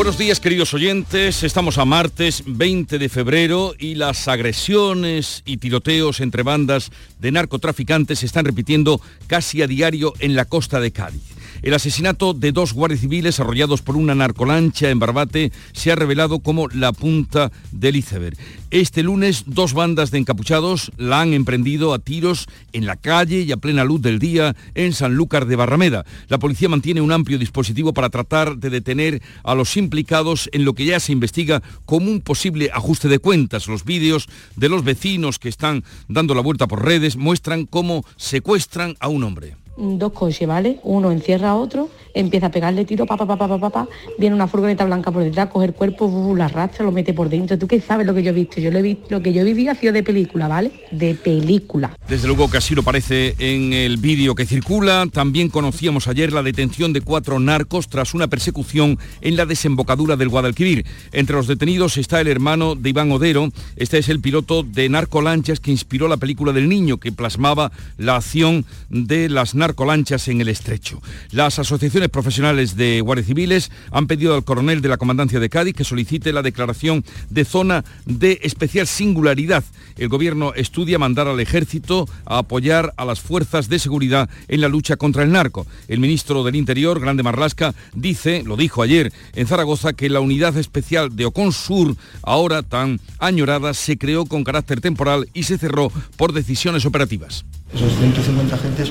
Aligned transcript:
Buenos 0.00 0.16
días 0.16 0.40
queridos 0.40 0.72
oyentes, 0.72 1.42
estamos 1.42 1.76
a 1.76 1.84
martes 1.84 2.42
20 2.46 2.98
de 2.98 3.10
febrero 3.10 3.74
y 3.78 3.96
las 3.96 4.28
agresiones 4.28 5.42
y 5.44 5.58
tiroteos 5.58 6.20
entre 6.20 6.42
bandas 6.42 6.90
de 7.18 7.30
narcotraficantes 7.30 8.20
se 8.20 8.24
están 8.24 8.46
repitiendo 8.46 8.98
casi 9.26 9.60
a 9.60 9.66
diario 9.66 10.14
en 10.18 10.36
la 10.36 10.46
costa 10.46 10.80
de 10.80 10.90
Cádiz. 10.90 11.20
El 11.62 11.74
asesinato 11.74 12.32
de 12.32 12.52
dos 12.52 12.72
guardias 12.72 13.00
civiles 13.00 13.38
arrollados 13.38 13.82
por 13.82 13.96
una 13.96 14.14
narcolancha 14.14 14.88
en 14.88 14.98
Barbate 14.98 15.52
se 15.72 15.92
ha 15.92 15.94
revelado 15.94 16.38
como 16.38 16.68
la 16.68 16.92
punta 16.92 17.52
del 17.70 17.96
iceberg. 17.96 18.36
Este 18.70 19.02
lunes 19.02 19.44
dos 19.46 19.74
bandas 19.74 20.10
de 20.10 20.18
encapuchados 20.18 20.90
la 20.96 21.20
han 21.20 21.34
emprendido 21.34 21.92
a 21.92 21.98
tiros 21.98 22.46
en 22.72 22.86
la 22.86 22.96
calle 22.96 23.40
y 23.40 23.52
a 23.52 23.58
plena 23.58 23.84
luz 23.84 24.00
del 24.00 24.18
día 24.18 24.56
en 24.74 24.94
Sanlúcar 24.94 25.44
de 25.44 25.56
Barrameda. 25.56 26.06
La 26.28 26.38
policía 26.38 26.70
mantiene 26.70 27.02
un 27.02 27.12
amplio 27.12 27.38
dispositivo 27.38 27.92
para 27.92 28.08
tratar 28.08 28.56
de 28.56 28.70
detener 28.70 29.20
a 29.44 29.54
los 29.54 29.76
implicados 29.76 30.48
en 30.52 30.64
lo 30.64 30.74
que 30.74 30.86
ya 30.86 30.98
se 30.98 31.12
investiga 31.12 31.62
como 31.84 32.10
un 32.10 32.22
posible 32.22 32.70
ajuste 32.72 33.08
de 33.08 33.18
cuentas. 33.18 33.68
Los 33.68 33.84
vídeos 33.84 34.28
de 34.56 34.70
los 34.70 34.82
vecinos 34.82 35.38
que 35.38 35.50
están 35.50 35.84
dando 36.08 36.34
la 36.34 36.40
vuelta 36.40 36.66
por 36.66 36.84
redes 36.84 37.16
muestran 37.16 37.66
cómo 37.66 38.04
secuestran 38.16 38.96
a 39.00 39.08
un 39.08 39.24
hombre 39.24 39.59
dos 39.76 40.12
coches, 40.12 40.46
¿vale? 40.46 40.78
Uno 40.82 41.10
encierra 41.10 41.50
a 41.50 41.56
otro, 41.56 41.88
empieza 42.14 42.46
a 42.46 42.50
pegarle 42.50 42.84
tiro, 42.84 43.06
papá, 43.06 43.26
papá, 43.26 43.48
papá, 43.48 43.70
papá, 43.70 43.88
viene 44.18 44.34
una 44.34 44.46
furgoneta 44.46 44.84
blanca 44.84 45.10
por 45.10 45.22
detrás, 45.22 45.48
coge 45.48 45.66
el 45.66 45.74
cuerpo, 45.74 46.34
la 46.36 46.46
arrastra, 46.46 46.84
lo 46.84 46.92
mete 46.92 47.12
por 47.14 47.28
dentro. 47.28 47.58
¿Tú 47.58 47.66
qué 47.66 47.80
sabes 47.80 48.06
lo 48.06 48.14
que 48.14 48.22
yo 48.22 48.30
he 48.30 48.34
visto? 48.34 48.60
Yo 48.60 48.70
lo 48.70 48.78
he 48.78 48.82
visto, 48.82 49.06
lo 49.10 49.22
que 49.22 49.32
yo 49.32 49.44
vivido 49.44 49.72
ha 49.72 49.74
sido 49.74 49.92
de 49.92 50.02
película, 50.02 50.48
¿vale? 50.48 50.72
De 50.90 51.14
película. 51.14 51.96
Desde 52.08 52.26
luego 52.26 52.50
que 52.50 52.58
así 52.58 52.74
lo 52.74 52.82
parece 52.82 53.34
en 53.38 53.72
el 53.72 53.96
vídeo 53.96 54.34
que 54.34 54.46
circula. 54.46 55.06
También 55.12 55.48
conocíamos 55.48 56.08
ayer 56.08 56.32
la 56.32 56.42
detención 56.42 56.92
de 56.92 57.00
cuatro 57.00 57.38
narcos 57.38 57.88
tras 57.88 58.14
una 58.14 58.28
persecución 58.28 58.98
en 59.20 59.36
la 59.36 59.46
desembocadura 59.46 60.16
del 60.16 60.28
Guadalquivir. 60.28 60.84
Entre 61.12 61.36
los 61.36 61.46
detenidos 61.46 61.96
está 61.96 62.20
el 62.20 62.28
hermano 62.28 62.74
de 62.74 62.90
Iván 62.90 63.10
Odero. 63.12 63.50
Este 63.76 63.98
es 63.98 64.08
el 64.08 64.20
piloto 64.20 64.62
de 64.62 64.88
narcolanchas 64.88 65.60
que 65.60 65.70
inspiró 65.70 66.08
la 66.08 66.16
película 66.16 66.52
del 66.52 66.68
niño 66.68 66.98
que 66.98 67.12
plasmaba 67.12 67.72
la 67.96 68.16
acción 68.16 68.64
de 68.88 69.28
las 69.28 69.54
narcolanchas 69.60 69.90
colanchas 69.90 70.28
en 70.28 70.40
el 70.40 70.48
estrecho. 70.48 71.00
Las 71.30 71.58
asociaciones 71.58 72.10
profesionales 72.10 72.76
de 72.76 73.00
guardias 73.00 73.26
civiles 73.26 73.70
han 73.90 74.06
pedido 74.06 74.34
al 74.34 74.44
coronel 74.44 74.82
de 74.82 74.88
la 74.88 74.98
Comandancia 74.98 75.40
de 75.40 75.48
Cádiz 75.48 75.74
que 75.74 75.84
solicite 75.84 76.32
la 76.32 76.42
declaración 76.42 77.04
de 77.28 77.44
zona 77.44 77.84
de 78.04 78.40
especial 78.42 78.86
singularidad. 78.86 79.64
El 79.96 80.08
gobierno 80.08 80.52
estudia 80.54 80.98
mandar 80.98 81.28
al 81.28 81.40
ejército 81.40 82.08
a 82.24 82.38
apoyar 82.38 82.92
a 82.96 83.04
las 83.04 83.20
fuerzas 83.20 83.68
de 83.68 83.78
seguridad 83.78 84.28
en 84.48 84.60
la 84.60 84.68
lucha 84.68 84.96
contra 84.96 85.22
el 85.22 85.32
narco. 85.32 85.66
El 85.88 86.00
ministro 86.00 86.42
del 86.44 86.56
Interior, 86.56 87.00
Grande 87.00 87.22
Marlasca, 87.22 87.74
dice, 87.94 88.42
lo 88.44 88.56
dijo 88.56 88.82
ayer 88.82 89.12
en 89.34 89.46
Zaragoza, 89.46 89.92
que 89.92 90.08
la 90.08 90.20
unidad 90.20 90.56
especial 90.56 91.14
de 91.16 91.26
Ocon 91.26 91.52
Sur, 91.52 91.96
ahora 92.22 92.62
tan 92.62 93.00
añorada, 93.18 93.74
se 93.74 93.98
creó 93.98 94.24
con 94.24 94.44
carácter 94.44 94.80
temporal 94.80 95.28
y 95.34 95.44
se 95.44 95.58
cerró 95.58 95.92
por 96.16 96.32
decisiones 96.32 96.86
operativas. 96.86 97.44
Esos 97.74 97.92
150 97.98 98.54
agentes 98.54 98.90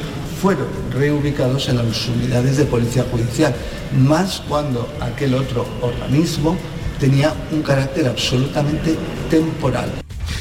reubicados 0.91 1.69
en 1.69 1.77
las 1.77 2.07
unidades 2.07 2.57
de 2.57 2.65
policía 2.65 3.05
judicial, 3.11 3.55
más 3.97 4.41
cuando 4.47 4.87
aquel 4.99 5.33
otro 5.33 5.65
organismo 5.81 6.57
tenía 6.99 7.33
un 7.51 7.61
carácter 7.61 8.07
absolutamente 8.07 8.95
temporal. 9.29 9.89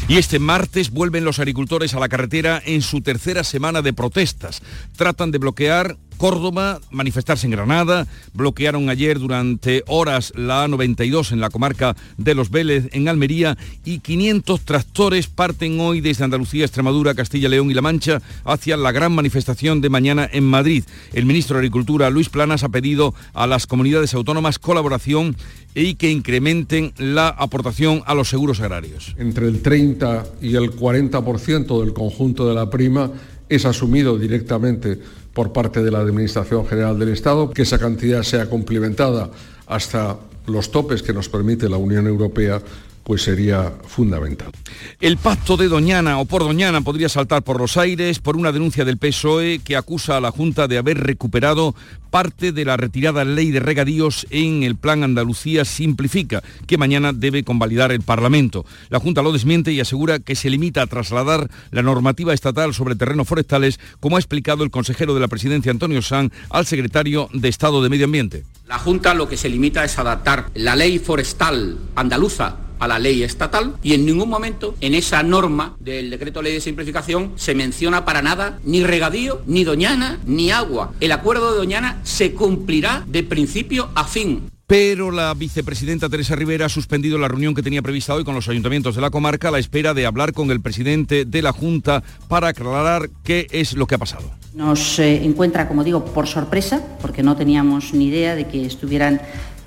Y 0.08 0.16
este 0.16 0.38
martes 0.38 0.90
vuelven 0.90 1.24
los 1.24 1.38
agricultores 1.38 1.94
a 1.94 2.00
la 2.00 2.08
carretera 2.08 2.62
en 2.64 2.82
su 2.82 3.02
tercera 3.02 3.44
semana 3.44 3.82
de 3.82 3.92
protestas. 3.92 4.62
Tratan 4.96 5.30
de 5.30 5.38
bloquear 5.38 5.96
Córdoba, 6.18 6.80
manifestarse 6.90 7.46
en 7.46 7.52
Granada, 7.52 8.06
bloquearon 8.34 8.90
ayer 8.90 9.18
durante 9.18 9.84
horas 9.86 10.32
la 10.36 10.66
A92 10.66 11.32
en 11.32 11.40
la 11.40 11.48
comarca 11.48 11.96
de 12.16 12.34
Los 12.34 12.50
Vélez 12.50 12.88
en 12.92 13.08
Almería 13.08 13.56
y 13.84 14.00
500 14.00 14.60
tractores 14.62 15.28
parten 15.28 15.80
hoy 15.80 16.00
desde 16.00 16.24
Andalucía, 16.24 16.64
Extremadura, 16.64 17.14
Castilla, 17.14 17.48
León 17.48 17.70
y 17.70 17.74
La 17.74 17.82
Mancha 17.82 18.20
hacia 18.44 18.76
la 18.76 18.92
gran 18.92 19.12
manifestación 19.12 19.80
de 19.80 19.88
mañana 19.88 20.28
en 20.30 20.44
Madrid. 20.44 20.84
El 21.12 21.24
ministro 21.24 21.54
de 21.54 21.60
Agricultura, 21.60 22.10
Luis 22.10 22.28
Planas, 22.28 22.64
ha 22.64 22.68
pedido 22.68 23.14
a 23.32 23.46
las 23.46 23.66
comunidades 23.66 24.12
autónomas 24.12 24.58
colaboración 24.58 25.36
y 25.74 25.94
que 25.94 26.10
incrementen 26.10 26.92
la 26.98 27.28
aportación 27.28 28.02
a 28.06 28.14
los 28.14 28.28
seguros 28.28 28.60
agrarios. 28.60 29.14
Entre 29.18 29.46
el 29.46 29.62
30 29.62 30.24
y 30.42 30.56
el 30.56 30.72
40% 30.72 31.80
del 31.80 31.92
conjunto 31.92 32.48
de 32.48 32.54
la 32.54 32.68
prima 32.68 33.12
es 33.48 33.64
asumido 33.64 34.18
directamente 34.18 34.98
por 35.32 35.52
parte 35.52 35.82
de 35.82 35.90
la 35.90 36.00
Administración 36.00 36.66
General 36.66 36.98
del 36.98 37.10
Estado, 37.10 37.50
que 37.50 37.62
esa 37.62 37.78
cantidad 37.78 38.22
sea 38.22 38.48
complementada 38.50 39.30
hasta 39.66 40.18
los 40.46 40.70
topes 40.70 41.02
que 41.02 41.12
nos 41.12 41.28
permite 41.28 41.68
la 41.68 41.76
Unión 41.76 42.06
Europea 42.06 42.60
pues 43.08 43.22
sería 43.22 43.72
fundamental. 43.86 44.52
El 45.00 45.16
pacto 45.16 45.56
de 45.56 45.68
Doñana 45.68 46.18
o 46.18 46.26
por 46.26 46.42
Doñana 46.42 46.82
podría 46.82 47.08
saltar 47.08 47.42
por 47.42 47.58
los 47.58 47.78
aires 47.78 48.18
por 48.18 48.36
una 48.36 48.52
denuncia 48.52 48.84
del 48.84 48.98
PSOE 48.98 49.60
que 49.60 49.76
acusa 49.76 50.18
a 50.18 50.20
la 50.20 50.30
Junta 50.30 50.68
de 50.68 50.76
haber 50.76 50.98
recuperado 50.98 51.74
parte 52.10 52.52
de 52.52 52.66
la 52.66 52.76
retirada 52.76 53.24
ley 53.24 53.50
de 53.50 53.60
regadíos 53.60 54.26
en 54.28 54.62
el 54.62 54.76
Plan 54.76 55.04
Andalucía 55.04 55.64
Simplifica, 55.64 56.42
que 56.66 56.76
mañana 56.76 57.14
debe 57.14 57.44
convalidar 57.44 57.92
el 57.92 58.02
Parlamento. 58.02 58.66
La 58.90 59.00
Junta 59.00 59.22
lo 59.22 59.32
desmiente 59.32 59.72
y 59.72 59.80
asegura 59.80 60.18
que 60.18 60.36
se 60.36 60.50
limita 60.50 60.82
a 60.82 60.86
trasladar 60.86 61.48
la 61.70 61.82
normativa 61.82 62.34
estatal 62.34 62.74
sobre 62.74 62.94
terrenos 62.94 63.26
forestales, 63.26 63.80
como 64.00 64.16
ha 64.16 64.20
explicado 64.20 64.64
el 64.64 64.70
consejero 64.70 65.14
de 65.14 65.20
la 65.20 65.28
presidencia 65.28 65.72
Antonio 65.72 66.02
San 66.02 66.30
al 66.50 66.66
secretario 66.66 67.30
de 67.32 67.48
Estado 67.48 67.82
de 67.82 67.88
Medio 67.88 68.04
Ambiente. 68.04 68.44
La 68.66 68.78
Junta 68.78 69.14
lo 69.14 69.30
que 69.30 69.38
se 69.38 69.48
limita 69.48 69.82
es 69.82 69.98
adaptar 69.98 70.50
la 70.52 70.76
ley 70.76 70.98
forestal 70.98 71.78
andaluza 71.96 72.67
a 72.78 72.88
la 72.88 72.98
ley 72.98 73.22
estatal 73.22 73.76
y 73.82 73.94
en 73.94 74.06
ningún 74.06 74.28
momento 74.28 74.74
en 74.80 74.94
esa 74.94 75.22
norma 75.22 75.76
del 75.80 76.10
decreto 76.10 76.42
ley 76.42 76.54
de 76.54 76.60
simplificación 76.60 77.32
se 77.36 77.54
menciona 77.54 78.04
para 78.04 78.22
nada 78.22 78.58
ni 78.64 78.82
regadío, 78.82 79.42
ni 79.46 79.64
doñana, 79.64 80.18
ni 80.26 80.50
agua. 80.50 80.92
El 81.00 81.12
acuerdo 81.12 81.52
de 81.52 81.58
doñana 81.58 82.00
se 82.02 82.32
cumplirá 82.32 83.04
de 83.06 83.22
principio 83.22 83.90
a 83.94 84.04
fin 84.04 84.48
pero 84.68 85.10
la 85.10 85.32
vicepresidenta 85.32 86.10
Teresa 86.10 86.36
Rivera 86.36 86.66
ha 86.66 86.68
suspendido 86.68 87.16
la 87.16 87.26
reunión 87.26 87.54
que 87.54 87.62
tenía 87.62 87.80
prevista 87.80 88.14
hoy 88.14 88.22
con 88.22 88.34
los 88.34 88.50
ayuntamientos 88.50 88.94
de 88.94 89.00
la 89.00 89.08
comarca 89.08 89.48
a 89.48 89.50
la 89.50 89.58
espera 89.58 89.94
de 89.94 90.04
hablar 90.04 90.34
con 90.34 90.50
el 90.50 90.60
presidente 90.60 91.24
de 91.24 91.40
la 91.40 91.52
Junta 91.52 92.02
para 92.28 92.48
aclarar 92.48 93.08
qué 93.24 93.46
es 93.50 93.72
lo 93.72 93.86
que 93.86 93.94
ha 93.94 93.98
pasado. 93.98 94.30
Nos 94.52 94.98
eh, 94.98 95.24
encuentra, 95.24 95.68
como 95.68 95.84
digo, 95.84 96.04
por 96.04 96.26
sorpresa, 96.26 96.82
porque 97.00 97.22
no 97.22 97.34
teníamos 97.34 97.94
ni 97.94 98.08
idea 98.08 98.34
de 98.34 98.46
que 98.46 98.66
estuvieran 98.66 99.22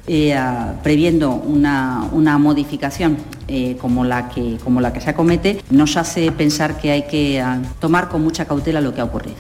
eh, 0.08 0.36
previendo 0.84 1.32
una, 1.32 2.38
modificación 2.38 3.18
eh, 3.48 3.78
como, 3.80 4.04
la 4.04 4.30
que, 4.30 4.58
como 4.64 4.82
la 4.82 4.94
que 4.94 5.02
se 5.02 5.10
acomete, 5.10 5.62
nos 5.70 5.98
hace 5.98 6.32
pensar 6.32 6.78
que 6.78 6.92
hay 6.92 7.04
que 7.04 7.44
tomar 7.80 8.10
con 8.10 8.24
mucha 8.24 8.46
cautela 8.46 8.82
lo 8.82 8.94
que 8.94 9.02
ha 9.02 9.06
ocurrido. 9.06 9.38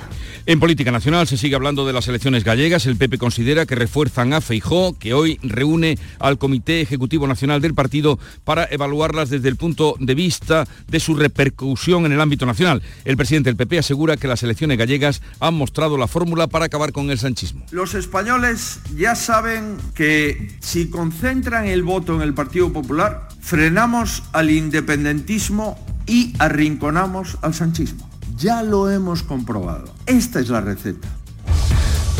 En 0.52 0.60
política 0.60 0.92
nacional 0.92 1.28
se 1.28 1.38
sigue 1.38 1.56
hablando 1.56 1.88
de 1.88 1.94
las 1.94 2.10
elecciones 2.10 2.44
gallegas. 2.44 2.86
El 2.86 2.98
PP 2.98 3.18
considera 3.20 3.66
que 3.66 3.74
refuerzan 3.74 4.34
a 4.34 4.42
Feijó, 4.42 5.00
que 5.00 5.14
hoy 5.14 5.40
reúne 5.44 5.98
al 6.20 6.38
Comité 6.38 6.82
Ejecutivo 6.82 7.26
Nacional 7.26 7.62
del 7.62 7.74
partido 7.74 8.20
para 8.44 8.66
evaluarlas 8.66 9.30
desde 9.30 9.48
el 9.48 9.56
punto 9.56 9.96
de 9.98 10.14
vista 10.14 10.68
de 10.90 11.00
su 11.00 11.16
repercusión 11.16 12.06
en 12.06 12.12
el 12.12 12.20
ámbito 12.20 12.46
nacional. 12.46 12.82
El 13.06 13.16
presidente 13.16 13.50
del 13.50 13.56
PP 13.56 13.80
asegura 13.80 14.18
que 14.18 14.28
las 14.28 14.44
elecciones 14.44 14.78
gallegas 14.78 15.22
han 15.40 15.54
mostrado 15.54 15.98
la 15.98 16.10
fórmula 16.10 16.48
para 16.48 16.66
acabar 16.66 16.92
con 16.92 17.12
el 17.12 17.18
sanchismo. 17.18 17.66
Los 17.72 17.94
españoles 17.94 18.82
ya 18.98 19.16
saben 19.16 19.78
que 19.96 20.58
si 20.60 20.90
concentran 20.90 21.66
el 21.66 21.84
voto 21.84 22.16
en 22.16 22.24
el 22.24 22.34
Partido 22.34 22.74
Popular, 22.74 23.30
frenamos 23.40 24.24
al 24.34 24.52
independentismo 24.52 25.80
y 26.08 26.34
arrinconamos 26.40 27.38
al 27.42 27.54
sanchismo. 27.54 28.11
Ya 28.42 28.64
lo 28.64 28.90
hemos 28.90 29.22
comprobado. 29.22 29.94
Esta 30.08 30.40
es 30.40 30.50
la 30.50 30.62
receta. 30.62 31.08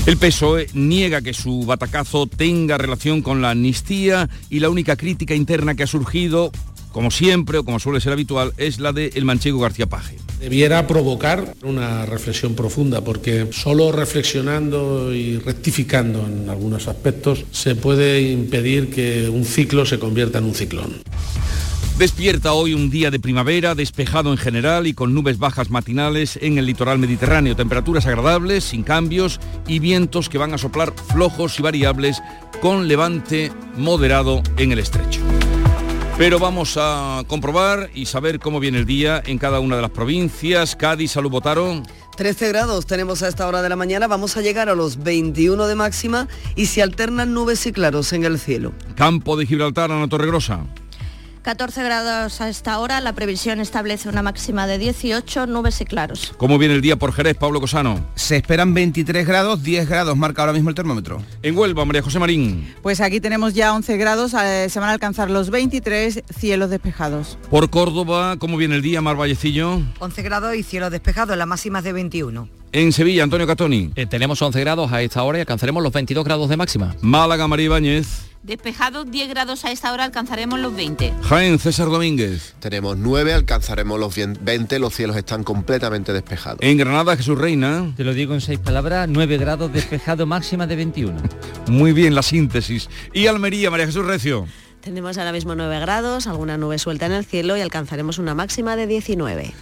El 0.06 0.18
PSOE 0.18 0.68
niega 0.76 1.22
que 1.22 1.34
su 1.34 1.66
batacazo 1.66 2.28
tenga 2.28 2.78
relación 2.78 3.24
con 3.24 3.42
la 3.42 3.52
amnistía 3.52 4.30
y 4.50 4.60
la 4.60 4.70
única 4.70 4.96
crítica 4.96 5.34
interna 5.34 5.74
que 5.74 5.82
ha 5.82 5.88
surgido, 5.88 6.52
como 6.92 7.10
siempre 7.10 7.58
o 7.58 7.64
como 7.64 7.80
suele 7.80 8.02
ser 8.02 8.14
habitual, 8.14 8.54
es 8.58 8.80
la 8.80 8.94
de 8.94 9.12
el 9.16 9.26
manchego 9.26 9.60
García 9.60 9.88
Paje. 9.88 10.18
Debiera 10.40 10.86
provocar 10.86 11.56
una 11.64 12.06
reflexión 12.06 12.54
profunda 12.54 13.02
porque 13.02 13.48
solo 13.52 13.92
reflexionando 13.92 15.14
y 15.16 15.40
rectificando 15.40 16.28
en 16.28 16.50
algunos 16.50 16.88
aspectos 16.88 17.46
se 17.52 17.74
puede 17.74 18.22
impedir 18.22 18.92
que 18.92 19.28
un 19.28 19.44
ciclo 19.44 19.88
se 19.88 19.98
convierta 19.98 20.38
en 20.38 20.46
un 20.46 20.54
ciclón. 20.54 21.02
Despierta 21.98 22.54
hoy 22.54 22.74
un 22.74 22.90
día 22.90 23.12
de 23.12 23.20
primavera, 23.20 23.76
despejado 23.76 24.32
en 24.32 24.38
general 24.38 24.88
y 24.88 24.94
con 24.94 25.14
nubes 25.14 25.38
bajas 25.38 25.70
matinales 25.70 26.40
en 26.42 26.58
el 26.58 26.66
litoral 26.66 26.98
mediterráneo. 26.98 27.56
Temperaturas 27.56 28.08
agradables, 28.08 28.64
sin 28.64 28.84
cambios 28.84 29.40
y 29.68 29.80
vientos 29.80 30.28
que 30.28 30.40
van 30.40 30.54
a 30.54 30.58
soplar 30.58 30.94
flojos 31.14 31.60
y 31.60 31.62
variables 31.62 32.22
con 32.60 32.88
levante 32.88 33.52
moderado 33.78 34.42
en 34.58 34.72
el 34.72 34.80
estrecho. 34.80 35.22
Pero 36.18 36.40
vamos 36.40 36.78
a 36.80 37.24
comprobar 37.28 37.90
y 37.94 38.06
saber 38.06 38.40
cómo 38.40 38.60
viene 38.60 38.80
el 38.80 38.86
día 38.86 39.22
en 39.26 39.38
cada 39.38 39.60
una 39.60 39.76
de 39.76 39.82
las 39.82 39.92
provincias. 39.92 40.76
Cádiz, 40.76 41.12
Salud 41.12 41.32
Botaro. 41.32 41.84
13 42.18 42.50
grados 42.50 42.86
tenemos 42.86 43.24
a 43.24 43.28
esta 43.28 43.48
hora 43.48 43.62
de 43.62 43.70
la 43.70 43.76
mañana, 43.76 44.08
vamos 44.08 44.38
a 44.38 44.42
llegar 44.42 44.70
a 44.70 44.76
los 44.76 45.02
21 45.02 45.66
de 45.66 45.76
máxima 45.76 46.28
y 46.56 46.68
se 46.68 46.82
alternan 46.84 47.34
nubes 47.34 47.66
y 47.66 47.72
claros 47.72 48.14
en 48.14 48.26
el 48.26 48.38
cielo. 48.38 48.74
Campo 48.96 49.38
de 49.38 49.48
Gibraltar, 49.48 49.92
Ana 49.92 50.08
Torregrosa. 50.08 50.66
14 51.42 51.84
grados 51.84 52.40
a 52.40 52.50
esta 52.50 52.78
hora, 52.80 53.02
la 53.02 53.14
previsión 53.14 53.60
establece 53.60 54.08
una 54.10 54.22
máxima 54.22 54.68
de 54.68 54.78
18, 54.78 55.48
nubes 55.48 55.82
y 55.82 55.86
claros. 55.86 56.34
¿Cómo 56.38 56.58
viene 56.58 56.76
el 56.76 56.82
día 56.82 56.98
por 56.98 57.14
Jerez, 57.14 57.36
Pablo 57.36 57.60
Cosano? 57.60 58.06
Se 58.16 58.38
esperan 58.38 58.74
23 58.74 59.26
grados, 59.26 59.64
10 59.64 59.90
grados 59.90 60.16
marca 60.16 60.44
ahora 60.44 60.54
mismo 60.54 60.70
el 60.70 60.76
termómetro. 60.76 61.22
En 61.42 61.58
Huelva, 61.58 61.84
María 61.84 62.04
José 62.04 62.20
Marín. 62.20 62.76
Pues 62.84 63.02
aquí 63.02 63.20
tenemos 63.20 63.54
ya 63.56 63.74
11 63.74 63.98
grados, 63.98 64.36
eh, 64.36 64.68
se 64.70 64.80
van 64.80 64.90
a 64.90 64.94
alcanzar 64.94 65.32
los 65.32 65.50
23 65.50 66.24
cielos 66.38 66.70
despejados. 66.70 67.40
Por 67.50 67.70
Córdoba, 67.70 68.38
¿cómo 68.38 68.58
viene 68.58 68.76
el 68.76 68.82
día, 68.82 69.02
Mar 69.02 69.16
Vallecillo? 69.16 69.82
11 70.00 70.22
grados 70.22 70.56
y 70.56 70.64
cielos 70.64 70.92
despejados, 70.92 71.36
la 71.38 71.48
máxima 71.48 71.80
es 71.80 71.86
de 71.86 71.94
21. 71.94 72.61
En 72.74 72.94
Sevilla, 72.94 73.24
Antonio 73.24 73.46
Catoni. 73.46 73.92
Eh, 73.96 74.06
tenemos 74.06 74.42
11 74.42 74.60
grados 74.62 74.92
a 74.94 75.02
esta 75.02 75.22
hora 75.24 75.38
y 75.38 75.42
alcanzaremos 75.42 75.84
los 75.84 75.92
22 75.92 76.24
grados 76.24 76.48
de 76.48 76.56
máxima. 76.56 76.96
Málaga, 77.02 77.48
María 77.48 77.66
Ibáñez. 77.66 78.32
Despejado 78.44 79.04
10 79.04 79.30
grados 79.30 79.66
a 79.66 79.72
esta 79.72 79.92
hora 79.92 80.06
alcanzaremos 80.06 80.58
los 80.58 80.74
20. 80.74 81.14
Jaén, 81.22 81.60
César 81.60 81.90
Domínguez. 81.90 82.56
Tenemos 82.60 82.98
9, 82.98 83.34
alcanzaremos 83.34 84.00
los 84.00 84.16
20, 84.16 84.80
los 84.80 84.96
cielos 84.96 85.18
están 85.18 85.44
completamente 85.44 86.14
despejados. 86.14 86.60
En 86.62 86.78
Granada, 86.78 87.18
Jesús 87.18 87.38
Reina. 87.38 87.94
Te 87.98 88.06
lo 88.06 88.14
digo 88.14 88.34
en 88.34 88.42
seis 88.42 88.58
palabras, 88.58 89.08
9 89.10 89.38
grados 89.38 89.72
despejado 89.72 90.26
máxima 90.26 90.66
de 90.66 90.78
21. 90.78 91.22
Muy 91.68 91.92
bien 91.92 92.16
la 92.16 92.24
síntesis. 92.24 92.90
Y 93.14 93.28
Almería, 93.28 93.70
María 93.70 93.86
Jesús 93.86 94.06
Recio. 94.06 94.48
Tenemos 94.80 95.18
ahora 95.18 95.34
mismo 95.34 95.54
9 95.54 95.80
grados, 95.82 96.26
alguna 96.26 96.58
nube 96.58 96.80
suelta 96.80 97.06
en 97.06 97.12
el 97.12 97.26
cielo 97.26 97.58
y 97.58 97.62
alcanzaremos 97.62 98.18
una 98.18 98.34
máxima 98.34 98.76
de 98.76 98.88
19. 98.88 99.54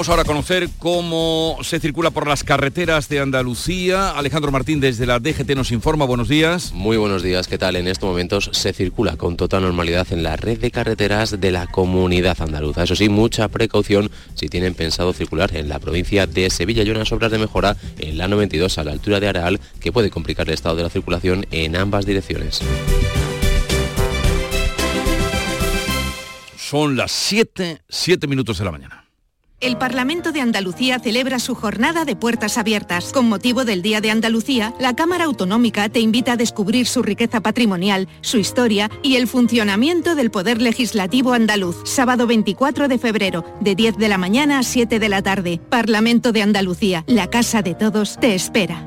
Vamos 0.00 0.08
ahora 0.08 0.22
a 0.22 0.24
conocer 0.24 0.70
cómo 0.78 1.58
se 1.60 1.78
circula 1.78 2.10
por 2.10 2.26
las 2.26 2.42
carreteras 2.42 3.10
de 3.10 3.20
Andalucía. 3.20 4.12
Alejandro 4.12 4.50
Martín 4.50 4.80
desde 4.80 5.04
la 5.04 5.18
DGT 5.18 5.50
nos 5.54 5.72
informa. 5.72 6.06
Buenos 6.06 6.26
días. 6.26 6.72
Muy 6.72 6.96
buenos 6.96 7.22
días. 7.22 7.46
¿Qué 7.46 7.58
tal? 7.58 7.76
En 7.76 7.86
estos 7.86 8.08
momentos 8.08 8.48
se 8.54 8.72
circula 8.72 9.18
con 9.18 9.36
total 9.36 9.60
normalidad 9.60 10.10
en 10.10 10.22
la 10.22 10.36
red 10.36 10.58
de 10.58 10.70
carreteras 10.70 11.38
de 11.38 11.50
la 11.50 11.66
comunidad 11.66 12.40
andaluza. 12.40 12.84
Eso 12.84 12.96
sí, 12.96 13.10
mucha 13.10 13.48
precaución 13.48 14.10
si 14.32 14.48
tienen 14.48 14.72
pensado 14.72 15.12
circular 15.12 15.54
en 15.54 15.68
la 15.68 15.78
provincia 15.78 16.26
de 16.26 16.48
Sevilla 16.48 16.82
y 16.82 16.90
unas 16.90 17.12
obras 17.12 17.30
de 17.30 17.36
mejora 17.36 17.76
en 17.98 18.16
la 18.16 18.26
92 18.26 18.78
a 18.78 18.84
la 18.84 18.92
altura 18.92 19.20
de 19.20 19.28
Areal 19.28 19.60
que 19.80 19.92
puede 19.92 20.08
complicar 20.08 20.48
el 20.48 20.54
estado 20.54 20.76
de 20.76 20.84
la 20.84 20.88
circulación 20.88 21.44
en 21.50 21.76
ambas 21.76 22.06
direcciones. 22.06 22.62
Son 26.56 26.96
las 26.96 27.12
7, 27.12 27.82
7 27.86 28.26
minutos 28.26 28.56
de 28.56 28.64
la 28.64 28.70
mañana. 28.70 29.09
El 29.60 29.76
Parlamento 29.76 30.32
de 30.32 30.40
Andalucía 30.40 30.98
celebra 31.00 31.38
su 31.38 31.54
jornada 31.54 32.06
de 32.06 32.16
puertas 32.16 32.56
abiertas. 32.56 33.12
Con 33.12 33.28
motivo 33.28 33.66
del 33.66 33.82
Día 33.82 34.00
de 34.00 34.10
Andalucía, 34.10 34.72
la 34.80 34.96
Cámara 34.96 35.24
Autonómica 35.24 35.90
te 35.90 36.00
invita 36.00 36.32
a 36.32 36.36
descubrir 36.38 36.86
su 36.86 37.02
riqueza 37.02 37.42
patrimonial, 37.42 38.08
su 38.22 38.38
historia 38.38 38.90
y 39.02 39.16
el 39.16 39.28
funcionamiento 39.28 40.14
del 40.14 40.30
Poder 40.30 40.62
Legislativo 40.62 41.34
andaluz. 41.34 41.76
Sábado 41.84 42.26
24 42.26 42.88
de 42.88 42.98
febrero, 42.98 43.44
de 43.60 43.74
10 43.74 43.98
de 43.98 44.08
la 44.08 44.16
mañana 44.16 44.60
a 44.60 44.62
7 44.62 44.98
de 44.98 45.08
la 45.10 45.20
tarde. 45.20 45.60
Parlamento 45.68 46.32
de 46.32 46.40
Andalucía, 46.40 47.04
la 47.06 47.28
casa 47.28 47.60
de 47.60 47.74
todos, 47.74 48.18
te 48.18 48.34
espera. 48.34 48.86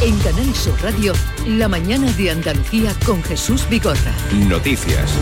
En 0.00 0.18
Canal 0.20 0.54
Sur 0.54 0.82
Radio, 0.82 1.12
la 1.46 1.68
mañana 1.68 2.10
de 2.12 2.30
Andalucía 2.30 2.94
con 3.04 3.22
Jesús 3.24 3.68
Bigorra. 3.68 4.14
Noticias. 4.48 5.12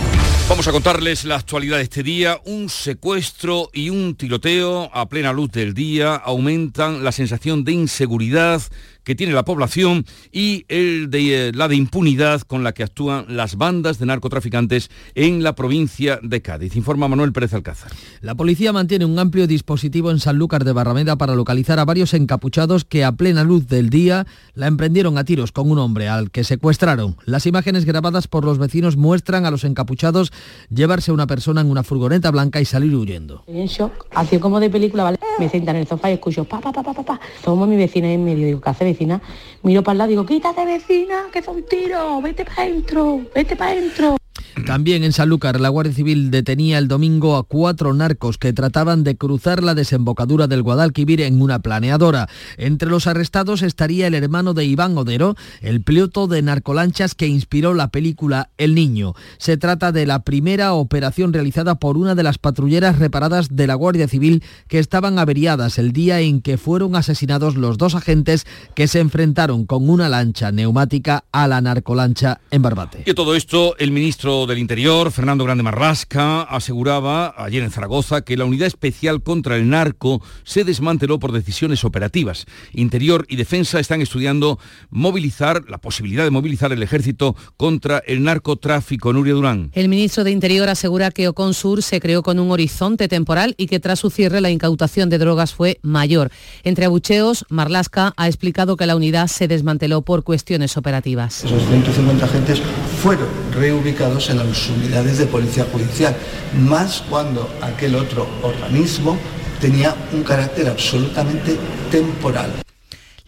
Vamos 0.49 0.67
a 0.67 0.73
contarles 0.73 1.27
la 1.27 1.37
actualidad 1.37 1.77
de 1.77 1.83
este 1.83 2.03
día. 2.03 2.41
Un 2.47 2.71
secuestro 2.71 3.69
y 3.75 3.91
un 3.91 4.15
tiroteo 4.15 4.91
a 4.95 5.07
plena 5.07 5.31
luz 5.31 5.53
del 5.53 5.75
día 5.75 6.15
aumentan 6.15 7.05
la 7.05 7.13
sensación 7.13 7.65
de 7.65 7.73
inseguridad 7.73 8.63
que 9.09 9.15
tiene 9.15 9.33
la 9.33 9.47
población 9.47 10.05
y 10.33 10.67
el 10.69 11.09
de, 11.09 11.49
eh, 11.49 11.53
la 11.55 11.67
de 11.67 11.77
impunidad 11.77 12.43
con 12.43 12.63
la 12.63 12.73
que 12.73 12.83
actúan 12.83 13.25
las 13.35 13.57
bandas 13.57 13.99
de 13.99 14.05
narcotraficantes 14.05 14.91
en 15.15 15.43
la 15.43 15.55
provincia 15.55 16.21
de 16.23 16.43
Cádiz. 16.43 16.77
Informa 16.77 17.09
Manuel 17.09 17.33
Pérez 17.33 17.55
Alcázar. 17.55 17.91
La 18.21 18.35
policía 18.35 18.71
mantiene 18.71 19.07
un 19.07 19.19
amplio 19.19 19.47
dispositivo 19.47 20.11
en 20.11 20.21
Sanlúcar 20.21 20.63
de 20.63 20.73
Barrameda 20.73 21.17
para 21.17 21.35
localizar 21.35 21.79
a 21.79 21.87
varios 21.87 22.13
encapuchados 22.13 22.85
que 22.85 23.03
a 23.03 23.13
plena 23.13 23.45
luz 23.45 23.67
del 23.67 23.89
día 23.89 24.27
la 24.53 24.67
emprendieron 24.67 25.17
a 25.17 25.25
tiros 25.25 25.53
con 25.53 25.71
un 25.71 25.79
hombre 25.79 26.11
al 26.11 26.31
que 26.31 26.45
secuestraron. 26.45 27.17
Las 27.25 27.47
imágenes 27.47 27.87
grabadas 27.87 28.29
por 28.29 28.45
los 28.45 28.59
vecinos 28.59 28.99
muestran 28.99 29.47
a 29.47 29.51
los 29.51 29.65
encapuchados 29.65 30.35
llevarse 30.69 31.13
a 31.13 31.15
una 31.15 31.27
persona 31.27 31.63
en 31.63 31.71
una 31.71 31.83
furgoneta 31.83 32.31
blanca 32.31 32.61
y 32.61 32.67
salir 32.67 32.95
huyendo. 32.95 33.43
En 33.47 33.69
shock, 33.69 34.05
así 34.15 34.39
como 34.39 34.61
de 34.61 34.69
película, 34.69 35.05
¿vale? 35.05 35.19
Me 35.39 35.49
sientan 35.49 35.77
en 35.77 35.83
el 35.83 35.89
sofá 35.89 36.11
y 36.11 36.15
escucho 36.15 36.45
pa 36.45 36.61
pa 36.61 36.73
pa 36.73 36.83
pa 36.83 36.93
pa 36.93 37.03
pa. 37.03 37.21
Somos 37.43 37.67
mi 37.67 37.77
vecina 37.77 38.13
en 38.13 38.23
medio, 38.23 38.45
digo, 38.45 38.61
¿qué 38.61 38.69
hace 38.69 38.98
Miro 39.63 39.83
para 39.83 39.93
el 39.93 39.99
lado, 39.99 40.11
digo, 40.11 40.27
quítate 40.27 40.65
vecina, 40.65 41.27
que 41.33 41.43
son 41.43 41.63
tiros, 41.63 42.23
vete 42.23 42.45
para 42.45 42.63
adentro, 42.63 43.21
vete 43.35 43.57
para 43.57 43.73
adentro. 43.73 44.17
También 44.67 45.05
en 45.05 45.13
Sanlúcar, 45.13 45.61
la 45.61 45.69
Guardia 45.69 45.95
Civil 45.95 46.31
detenía 46.31 46.79
el 46.79 46.89
domingo 46.89 47.37
a 47.37 47.45
cuatro 47.45 47.93
narcos 47.95 48.39
que 48.39 48.53
trataban 48.53 49.05
de 49.05 49.17
cruzar 49.17 49.63
la 49.63 49.75
desembocadura 49.75 50.47
del 50.47 50.63
Guadalquivir 50.63 51.21
en 51.21 51.41
una 51.41 51.61
planeadora. 51.61 52.29
Entre 52.57 52.89
los 52.89 53.07
arrestados 53.07 53.63
estaría 53.63 54.07
el 54.07 54.15
hermano 54.15 54.55
de 54.55 54.65
Iván 54.65 54.97
Odero, 54.99 55.37
el 55.61 55.83
piloto 55.83 56.27
de 56.27 56.43
narcolanchas 56.43 57.15
que 57.15 57.27
inspiró 57.27 57.75
la 57.75 57.89
película 57.89 58.51
El 58.59 58.75
Niño. 58.75 59.15
Se 59.39 59.57
trata 59.57 59.93
de 59.93 60.07
la 60.07 60.23
primera 60.23 60.73
operación 60.75 61.33
realizada 61.33 61.77
por 61.77 61.97
una 61.97 62.15
de 62.15 62.23
las 62.23 62.39
patrulleras 62.39 62.99
reparadas 62.99 63.49
de 63.55 63.67
la 63.67 63.75
Guardia 63.75 64.09
Civil 64.09 64.43
que 64.69 64.79
estaban 64.79 65.19
averiadas 65.19 65.79
el 65.79 65.93
día 65.93 66.21
en 66.21 66.41
que 66.41 66.59
fueron 66.59 66.97
asesinados 66.97 67.57
los 67.57 67.79
dos 67.79 67.95
agentes 67.95 68.47
que 68.75 68.89
se 68.89 69.01
enfrentaron 69.01 69.67
con 69.67 69.89
una 69.89 70.09
lancha 70.09 70.53
neumática 70.53 71.25
a 71.33 71.47
la 71.47 71.61
narcolancha 71.61 72.41
en 72.51 72.63
Barbate. 72.63 73.05
Y 73.07 73.15
todo 73.15 73.35
esto, 73.35 73.77
el 73.79 73.91
ministro 73.91 74.47
del 74.49 74.59
Interior, 74.59 75.13
Fernando 75.13 75.45
Grande 75.45 75.63
Marrasca, 75.63 76.43
aseguraba 76.43 77.35
ayer 77.37 77.63
en 77.63 77.71
Zaragoza 77.71 78.23
que 78.23 78.37
la 78.37 78.45
unidad 78.45 78.67
especial 78.67 79.23
contra 79.23 79.57
el 79.57 79.69
narco 79.69 80.23
se 80.45 80.65
desmanteló 80.65 81.19
por 81.19 81.33
decisiones 81.33 81.85
operativas. 81.85 82.47
Interior 82.73 83.27
y 83.29 83.37
Defensa 83.37 83.79
están 83.79 84.01
estudiando 84.01 84.59
movilizar, 84.91 85.69
la 85.69 85.79
posibilidad 85.79 86.25
de 86.25 86.31
movilizar 86.31 86.73
el 86.73 86.83
ejército 86.83 87.37
contra 87.57 87.99
el 87.99 88.23
narcotráfico. 88.25 89.13
Nuria 89.13 89.35
Durán. 89.35 89.71
El 89.75 89.89
ministro 89.89 90.25
de 90.25 90.31
Interior 90.31 90.69
asegura 90.69 91.11
que 91.11 91.29
Oconsur 91.29 91.83
se 91.83 92.01
creó 92.01 92.23
con 92.23 92.39
un 92.39 92.51
horizonte 92.51 93.09
temporal 93.09 93.55
y 93.57 93.67
que 93.67 93.81
tras 93.81 94.01
su 94.01 94.11
cierre 94.11 94.41
la 94.41 94.51
incautación 94.51 95.11
de 95.11 95.19
drogas 95.19 95.55
fue 95.55 95.79
mayor. 95.83 96.31
Entre 96.65 96.87
abucheos, 96.87 97.45
Marlasca 97.51 98.15
ha 98.17 98.27
explicado 98.27 98.77
que 98.77 98.87
la 98.87 98.97
unidad 98.97 99.29
se 99.29 99.49
desmanteló 99.49 100.03
por 100.03 100.25
cuestiones 100.25 100.77
operativas. 100.77 101.45
Esos 101.45 101.63
150 101.69 102.25
agentes 102.25 102.63
fueron 103.03 103.29
reubicados 103.53 104.28
en 104.29 104.39
las 104.39 104.69
unidades 104.69 105.19
de 105.19 105.27
policía 105.27 105.67
judicial, 105.73 106.17
más 106.61 107.03
cuando 107.09 107.49
aquel 107.61 107.95
otro 107.95 108.27
organismo 108.43 109.19
tenía 109.61 109.95
un 110.13 110.23
carácter 110.23 110.69
absolutamente 110.69 111.57
temporal. 111.91 112.51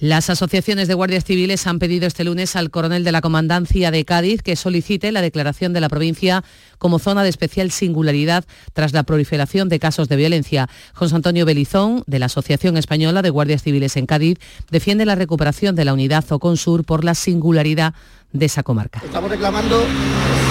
Las 0.00 0.30
asociaciones 0.30 0.88
de 0.88 0.94
guardias 0.94 1.24
civiles 1.24 1.66
han 1.66 1.78
pedido 1.78 2.06
este 2.06 2.24
lunes 2.24 2.56
al 2.56 2.70
coronel 2.70 3.04
de 3.04 3.12
la 3.12 3.20
Comandancia 3.20 3.90
de 3.90 4.06
Cádiz 4.06 4.40
que 4.40 4.56
solicite 4.56 5.12
la 5.12 5.20
declaración 5.20 5.74
de 5.74 5.82
la 5.82 5.90
provincia 5.90 6.42
como 6.78 6.98
zona 6.98 7.22
de 7.22 7.28
especial 7.28 7.70
singularidad 7.70 8.46
tras 8.72 8.94
la 8.94 9.02
proliferación 9.02 9.68
de 9.68 9.78
casos 9.78 10.08
de 10.08 10.16
violencia. 10.16 10.70
José 10.94 11.16
Antonio 11.16 11.44
Belizón, 11.44 12.02
de 12.06 12.18
la 12.18 12.26
Asociación 12.26 12.78
Española 12.78 13.20
de 13.20 13.28
Guardias 13.28 13.62
Civiles 13.62 13.94
en 13.98 14.06
Cádiz, 14.06 14.38
defiende 14.70 15.04
la 15.04 15.16
recuperación 15.16 15.76
de 15.76 15.84
la 15.84 15.92
unidad 15.92 16.24
Oconsur 16.32 16.84
por 16.84 17.04
la 17.04 17.14
singularidad 17.14 17.92
de 18.32 18.46
esa 18.46 18.62
comarca. 18.62 19.00
Estamos 19.04 19.30
reclamando 19.30 19.84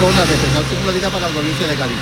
zonas 0.00 0.28
de 0.28 0.34
especial 0.34 0.64
singularidad 0.64 1.10
para 1.10 1.28
la 1.28 1.32
provincia 1.32 1.66
de 1.66 1.74
Cádiz, 1.76 1.96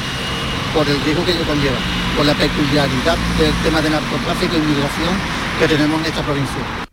por 0.75 0.89
el 0.89 1.01
riesgo 1.03 1.25
que 1.25 1.33
ello 1.33 1.47
conlleva, 1.47 1.79
por 2.17 2.27
la 2.27 2.35
peculiaridad 2.35 3.17
del 3.39 3.53
tema 3.63 3.81
de 3.81 3.91
narcotráfico 3.91 4.55
e 4.55 4.59
inmigración 4.59 5.15
que 5.59 5.69
tenemos 5.69 6.01
en 6.01 6.07
esta 6.07 6.23
provincia. 6.23 6.89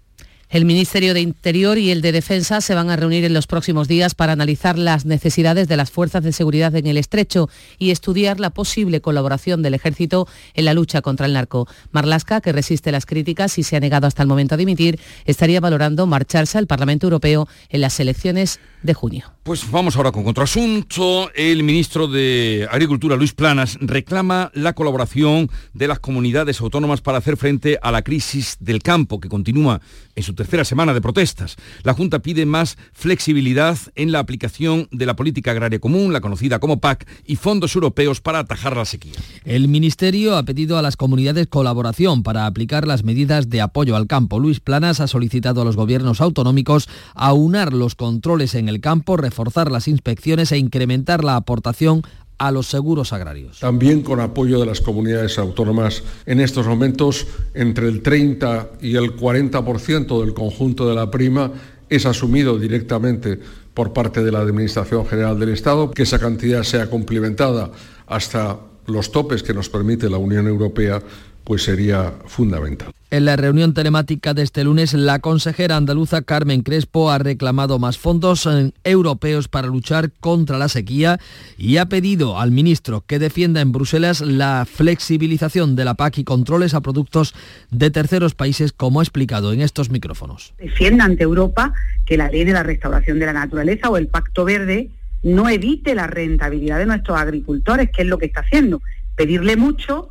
El 0.49 0.65
Ministerio 0.65 1.15
de 1.15 1.21
Interior 1.21 1.79
y 1.79 1.89
el 1.89 2.01
de 2.01 2.11
Defensa 2.11 2.61
se 2.61 2.75
van 2.75 2.91
a 2.91 2.95
reunir 2.95 3.25
en 3.25 3.33
los 3.33 3.47
próximos 3.47 3.87
días 3.87 4.13
para 4.13 4.33
analizar 4.33 4.77
las 4.77 5.05
necesidades 5.05 5.67
de 5.67 5.75
las 5.75 5.89
fuerzas 5.89 6.23
de 6.23 6.31
seguridad 6.31 6.75
en 6.75 6.85
el 6.85 6.97
estrecho 6.97 7.49
y 7.79 7.89
estudiar 7.89 8.39
la 8.39 8.51
posible 8.51 9.01
colaboración 9.01 9.63
del 9.63 9.73
ejército 9.73 10.27
en 10.53 10.65
la 10.65 10.75
lucha 10.75 11.01
contra 11.01 11.25
el 11.25 11.33
narco. 11.33 11.67
Marlasca, 11.91 12.41
que 12.41 12.51
resiste 12.51 12.91
las 12.91 13.07
críticas 13.07 13.57
y 13.57 13.63
se 13.63 13.75
ha 13.75 13.79
negado 13.79 14.05
hasta 14.05 14.21
el 14.21 14.29
momento 14.29 14.53
a 14.53 14.57
dimitir, 14.57 14.99
estaría 15.25 15.59
valorando 15.59 16.05
marcharse 16.05 16.59
al 16.59 16.67
Parlamento 16.67 17.07
Europeo 17.07 17.47
en 17.69 17.81
las 17.81 17.99
elecciones 17.99 18.59
de 18.83 18.93
junio. 18.93 19.33
Pues 19.43 19.69
vamos 19.69 19.95
ahora 19.95 20.11
con 20.11 20.27
otro 20.27 20.43
asunto. 20.43 21.31
El 21.33 21.63
ministro 21.63 22.07
de 22.07 22.67
Agricultura, 22.71 23.15
Luis 23.15 23.33
Planas, 23.33 23.77
reclama 23.81 24.51
la 24.53 24.73
colaboración 24.73 25.49
de 25.73 25.87
las 25.87 25.99
comunidades 25.99 26.61
autónomas 26.61 27.01
para 27.01 27.17
hacer 27.17 27.35
frente 27.37 27.79
a 27.81 27.91
la 27.91 28.03
crisis 28.03 28.57
del 28.59 28.81
campo, 28.81 29.19
que 29.19 29.29
continúa 29.29 29.81
en 30.15 30.23
su 30.23 30.34
tercera 30.35 30.65
semana 30.65 30.93
de 30.93 31.01
protestas. 31.01 31.55
La 31.83 31.93
Junta 31.93 32.19
pide 32.19 32.45
más 32.45 32.77
flexibilidad 32.93 33.77
en 33.95 34.11
la 34.11 34.19
aplicación 34.19 34.87
de 34.91 35.05
la 35.05 35.15
política 35.15 35.51
agraria 35.51 35.79
común, 35.79 36.13
la 36.13 36.21
conocida 36.21 36.59
como 36.59 36.79
PAC, 36.79 37.07
y 37.25 37.35
fondos 37.37 37.75
europeos 37.75 38.21
para 38.21 38.39
atajar 38.39 38.75
la 38.75 38.85
sequía. 38.85 39.13
El 39.43 39.67
Ministerio 39.67 40.37
ha 40.37 40.43
pedido 40.43 40.77
a 40.77 40.81
las 40.81 40.97
comunidades 40.97 41.47
colaboración 41.47 42.23
para 42.23 42.45
aplicar 42.45 42.87
las 42.87 43.03
medidas 43.03 43.49
de 43.49 43.61
apoyo 43.61 43.95
al 43.95 44.07
campo. 44.07 44.39
Luis 44.39 44.59
Planas 44.59 44.99
ha 44.99 45.07
solicitado 45.07 45.61
a 45.61 45.65
los 45.65 45.75
gobiernos 45.75 46.21
autonómicos 46.21 46.87
aunar 47.13 47.73
los 47.73 47.95
controles 47.95 48.55
en 48.55 48.69
el 48.69 48.81
campo, 48.81 49.17
reforzar 49.17 49.71
las 49.71 49.87
inspecciones 49.87 50.51
e 50.51 50.57
incrementar 50.57 51.23
la 51.23 51.35
aportación 51.35 52.03
a 52.37 52.51
los 52.51 52.67
seguros 52.67 53.13
agrarios. 53.13 53.59
También 53.59 54.01
con 54.01 54.19
apoyo 54.19 54.59
de 54.59 54.65
las 54.65 54.81
comunidades 54.81 55.37
autónomas, 55.39 56.03
en 56.25 56.41
estos 56.41 56.67
momentos 56.67 57.27
entre 57.53 57.87
el 57.87 58.01
30 58.01 58.71
y 58.81 58.95
el 58.95 59.15
40% 59.15 60.21
del 60.21 60.33
conjunto 60.33 60.87
de 60.87 60.95
la 60.95 61.09
prima 61.09 61.51
es 61.89 62.05
asumido 62.05 62.57
directamente 62.57 63.39
por 63.73 63.93
parte 63.93 64.23
de 64.23 64.31
la 64.31 64.39
Administración 64.39 65.05
General 65.05 65.39
del 65.39 65.49
Estado, 65.49 65.91
que 65.91 66.03
esa 66.03 66.19
cantidad 66.19 66.63
sea 66.63 66.89
complementada 66.89 67.71
hasta 68.07 68.59
los 68.87 69.11
topes 69.11 69.43
que 69.43 69.53
nos 69.53 69.69
permite 69.69 70.09
la 70.09 70.17
Unión 70.17 70.47
Europea 70.47 71.01
pues 71.45 71.63
sería 71.63 72.13
fundamental. 72.25 72.91
En 73.11 73.23
la 73.23 73.35
reunión 73.35 73.73
telemática 73.73 74.33
de 74.33 74.41
este 74.41 74.63
lunes, 74.63 74.93
la 74.93 75.19
consejera 75.19 75.77
andaluza 75.77 76.23
Carmen 76.23 76.63
Crespo 76.63 77.11
ha 77.11 77.19
reclamado 77.19 77.79
más 77.79 77.97
fondos 77.97 78.45
eh, 78.47 78.71
europeos 78.83 79.47
para 79.47 79.67
luchar 79.67 80.11
contra 80.19 80.57
la 80.57 80.67
sequía 80.67 81.19
y 81.57 81.77
ha 81.77 81.85
pedido 81.85 82.39
al 82.39 82.51
ministro 82.51 83.05
que 83.07 83.19
defienda 83.19 83.61
en 83.61 83.71
Bruselas 83.71 84.21
la 84.21 84.65
flexibilización 84.69 85.75
de 85.75 85.85
la 85.85 85.93
PAC 85.93 86.17
y 86.17 86.23
controles 86.23 86.73
a 86.73 86.81
productos 86.81 87.35
de 87.69 87.91
terceros 87.91 88.33
países, 88.33 88.73
como 88.73 88.99
ha 88.99 89.03
explicado 89.03 89.53
en 89.53 89.61
estos 89.61 89.91
micrófonos. 89.91 90.53
Defienda 90.57 91.05
ante 91.05 91.23
Europa 91.23 91.73
que 92.05 92.17
la 92.17 92.29
ley 92.29 92.43
de 92.43 92.53
la 92.53 92.63
restauración 92.63 93.19
de 93.19 93.27
la 93.27 93.33
naturaleza 93.33 93.89
o 93.89 93.97
el 93.97 94.07
Pacto 94.07 94.45
Verde 94.45 94.89
no 95.21 95.47
evite 95.47 95.95
la 95.95 96.07
rentabilidad 96.07 96.79
de 96.79 96.87
nuestros 96.87 97.17
agricultores, 97.17 97.91
que 97.91 98.01
es 98.01 98.07
lo 98.07 98.17
que 98.17 98.25
está 98.25 98.41
haciendo. 98.41 98.81
Pedirle 99.15 99.55
mucho 99.55 100.09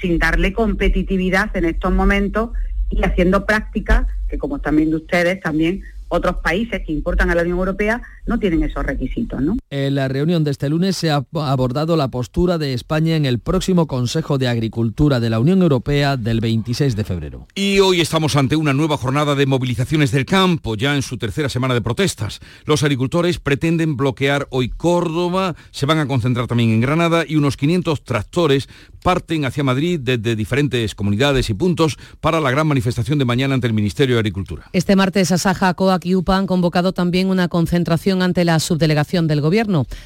sin 0.00 0.18
darle 0.18 0.52
competitividad 0.52 1.56
en 1.56 1.66
estos 1.66 1.92
momentos 1.92 2.50
y 2.90 3.04
haciendo 3.04 3.46
prácticas 3.46 4.06
que, 4.28 4.38
como 4.38 4.56
están 4.56 4.76
viendo 4.76 4.96
ustedes, 4.96 5.40
también 5.40 5.82
otros 6.08 6.36
países 6.36 6.82
que 6.84 6.92
importan 6.92 7.30
a 7.30 7.34
la 7.34 7.42
Unión 7.42 7.58
Europea 7.58 8.02
no 8.26 8.38
tienen 8.38 8.62
esos 8.64 8.84
requisitos. 8.84 9.40
¿no? 9.40 9.56
En 9.72 9.94
la 9.94 10.08
reunión 10.08 10.42
de 10.42 10.50
este 10.50 10.68
lunes 10.68 10.96
se 10.96 11.12
ha 11.12 11.24
abordado 11.32 11.96
la 11.96 12.08
postura 12.08 12.58
de 12.58 12.74
España 12.74 13.14
en 13.14 13.24
el 13.24 13.38
próximo 13.38 13.86
Consejo 13.86 14.36
de 14.36 14.48
Agricultura 14.48 15.20
de 15.20 15.30
la 15.30 15.38
Unión 15.38 15.62
Europea 15.62 16.16
del 16.16 16.40
26 16.40 16.96
de 16.96 17.04
febrero. 17.04 17.46
Y 17.54 17.78
hoy 17.78 18.00
estamos 18.00 18.34
ante 18.34 18.56
una 18.56 18.72
nueva 18.72 18.96
jornada 18.96 19.36
de 19.36 19.46
movilizaciones 19.46 20.10
del 20.10 20.26
campo, 20.26 20.74
ya 20.74 20.96
en 20.96 21.02
su 21.02 21.18
tercera 21.18 21.48
semana 21.48 21.74
de 21.74 21.82
protestas. 21.82 22.40
Los 22.64 22.82
agricultores 22.82 23.38
pretenden 23.38 23.96
bloquear 23.96 24.48
hoy 24.50 24.70
Córdoba, 24.70 25.54
se 25.70 25.86
van 25.86 25.98
a 25.98 26.08
concentrar 26.08 26.48
también 26.48 26.70
en 26.70 26.80
Granada 26.80 27.22
y 27.24 27.36
unos 27.36 27.56
500 27.56 28.02
tractores 28.02 28.68
parten 29.04 29.44
hacia 29.44 29.62
Madrid 29.62 30.00
desde 30.02 30.34
diferentes 30.34 30.96
comunidades 30.96 31.48
y 31.48 31.54
puntos 31.54 31.96
para 32.20 32.40
la 32.40 32.50
gran 32.50 32.66
manifestación 32.66 33.20
de 33.20 33.24
mañana 33.24 33.54
ante 33.54 33.68
el 33.68 33.72
Ministerio 33.72 34.16
de 34.16 34.18
Agricultura. 34.18 34.68
Este 34.72 34.96
martes 34.96 35.30
Asaja, 35.30 35.72
COAC 35.74 36.06
y 36.06 36.16
UPA 36.16 36.38
han 36.38 36.48
convocado 36.48 36.92
también 36.92 37.28
una 37.28 37.46
concentración 37.46 38.20
ante 38.20 38.44
la 38.44 38.58
subdelegación 38.58 39.28
del 39.28 39.40
Gobierno. 39.40 39.59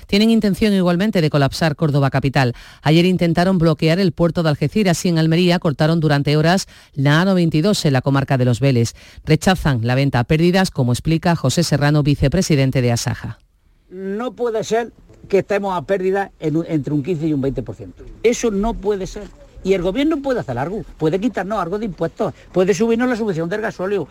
Tienen 0.07 0.31
intención 0.31 0.73
igualmente 0.73 1.21
de 1.21 1.31
colapsar 1.31 1.77
Córdoba 1.77 2.11
capital. 2.11 2.55
Ayer 2.83 3.05
intentaron 3.05 3.59
bloquear 3.59 3.99
el 3.99 4.13
puerto 4.13 4.43
de 4.43 4.49
Algeciras 4.49 5.05
y 5.05 5.09
en 5.09 5.19
Almería 5.19 5.59
cortaron 5.59 6.01
durante 6.01 6.37
horas 6.37 6.67
la 6.95 7.25
A92 7.25 7.85
en 7.85 7.93
la 7.93 8.03
comarca 8.03 8.39
de 8.39 8.45
Los 8.45 8.61
Vélez. 8.61 8.95
Rechazan 9.25 9.87
la 9.87 9.95
venta 9.95 10.19
a 10.21 10.25
pérdidas, 10.25 10.71
como 10.71 10.93
explica 10.93 11.37
José 11.37 11.63
Serrano, 11.63 12.03
vicepresidente 12.03 12.83
de 12.83 12.93
Asaja. 12.93 13.39
No 13.91 14.33
puede 14.33 14.65
ser 14.65 14.93
que 15.29 15.39
estemos 15.39 15.77
a 15.77 15.83
pérdida 15.83 16.33
entre 16.41 16.93
un 16.93 17.03
15 17.03 17.27
y 17.29 17.33
un 17.33 17.43
20%. 17.43 17.93
Eso 18.23 18.51
no 18.51 18.75
puede 18.75 19.07
ser. 19.07 19.29
Y 19.63 19.73
el 19.73 19.83
gobierno 19.83 20.21
puede 20.21 20.41
hacer 20.41 20.59
algo, 20.59 20.85
puede 20.99 21.19
quitarnos 21.19 21.59
algo 21.59 21.79
de 21.79 21.87
impuestos, 21.87 22.35
puede 22.53 22.75
subirnos 22.75 23.09
la 23.09 23.17
subvención 23.17 23.49
del 23.49 23.63
gasóleo. 23.63 24.09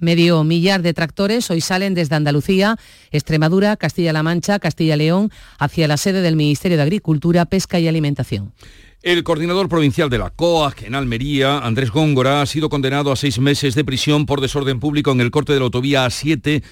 Medio 0.00 0.42
millar 0.44 0.82
de 0.82 0.94
tractores 0.94 1.50
hoy 1.50 1.60
salen 1.60 1.94
desde 1.94 2.16
Andalucía, 2.16 2.76
Extremadura, 3.10 3.76
Castilla-La 3.76 4.22
Mancha, 4.22 4.58
Castilla-León, 4.58 5.30
hacia 5.58 5.88
la 5.88 5.96
sede 5.96 6.22
del 6.22 6.36
Ministerio 6.36 6.76
de 6.76 6.82
Agricultura, 6.82 7.44
Pesca 7.44 7.78
y 7.78 7.86
Alimentación. 7.86 8.52
El 9.02 9.24
coordinador 9.24 9.68
provincial 9.68 10.10
de 10.10 10.18
la 10.18 10.28
COAG 10.28 10.84
en 10.84 10.94
Almería, 10.94 11.58
Andrés 11.58 11.90
Góngora, 11.90 12.42
ha 12.42 12.46
sido 12.46 12.68
condenado 12.68 13.12
a 13.12 13.16
seis 13.16 13.38
meses 13.38 13.74
de 13.74 13.84
prisión 13.84 14.26
por 14.26 14.40
desorden 14.42 14.78
público 14.78 15.10
en 15.12 15.20
el 15.20 15.30
corte 15.30 15.54
de 15.54 15.58
la 15.58 15.64
autovía 15.66 16.06
A7 16.06 16.62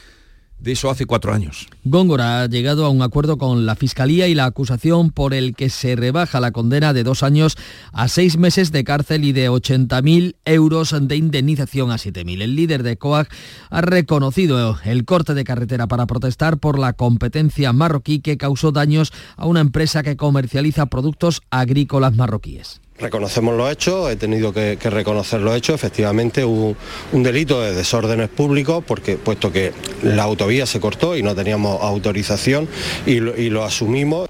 de 0.60 0.72
eso 0.72 0.90
hace 0.90 1.06
cuatro 1.06 1.32
años. 1.32 1.68
Góngora 1.84 2.42
ha 2.42 2.46
llegado 2.46 2.84
a 2.84 2.90
un 2.90 3.02
acuerdo 3.02 3.38
con 3.38 3.66
la 3.66 3.76
Fiscalía 3.76 4.28
y 4.28 4.34
la 4.34 4.46
acusación 4.46 5.10
por 5.10 5.34
el 5.34 5.54
que 5.54 5.70
se 5.70 5.96
rebaja 5.96 6.40
la 6.40 6.50
condena 6.50 6.92
de 6.92 7.04
dos 7.04 7.22
años 7.22 7.56
a 7.92 8.08
seis 8.08 8.36
meses 8.36 8.72
de 8.72 8.84
cárcel 8.84 9.24
y 9.24 9.32
de 9.32 9.50
80.000 9.50 10.36
euros 10.44 10.94
de 11.00 11.16
indemnización 11.16 11.90
a 11.90 11.96
7.000. 11.96 12.42
El 12.42 12.56
líder 12.56 12.82
de 12.82 12.96
COAG 12.96 13.28
ha 13.70 13.80
reconocido 13.80 14.78
el 14.84 15.04
corte 15.04 15.34
de 15.34 15.44
carretera 15.44 15.86
para 15.86 16.06
protestar 16.06 16.58
por 16.58 16.78
la 16.78 16.92
competencia 16.92 17.72
marroquí 17.72 18.20
que 18.20 18.36
causó 18.36 18.72
daños 18.72 19.12
a 19.36 19.46
una 19.46 19.60
empresa 19.60 20.02
que 20.02 20.16
comercializa 20.16 20.86
productos 20.86 21.42
agrícolas 21.50 22.14
marroquíes. 22.16 22.80
Reconocemos 22.98 23.56
los 23.56 23.70
hechos, 23.70 24.10
he 24.10 24.16
tenido 24.16 24.52
que, 24.52 24.76
reconocer 24.76 25.40
los 25.40 25.56
hechos, 25.56 25.74
efectivamente 25.76 26.44
un 26.44 26.76
delito 27.12 27.62
de 27.62 27.72
desórdenes 27.72 28.28
públicos, 28.28 28.82
porque 28.86 29.16
puesto 29.16 29.52
que 29.52 29.72
la 30.02 30.24
autovía 30.24 30.66
se 30.66 30.80
cortó 30.80 31.16
y 31.16 31.22
no 31.22 31.34
teníamos 31.34 31.80
autorización 31.82 32.68
y 33.06 33.20
lo 33.20 33.64
asumimos. 33.64 34.27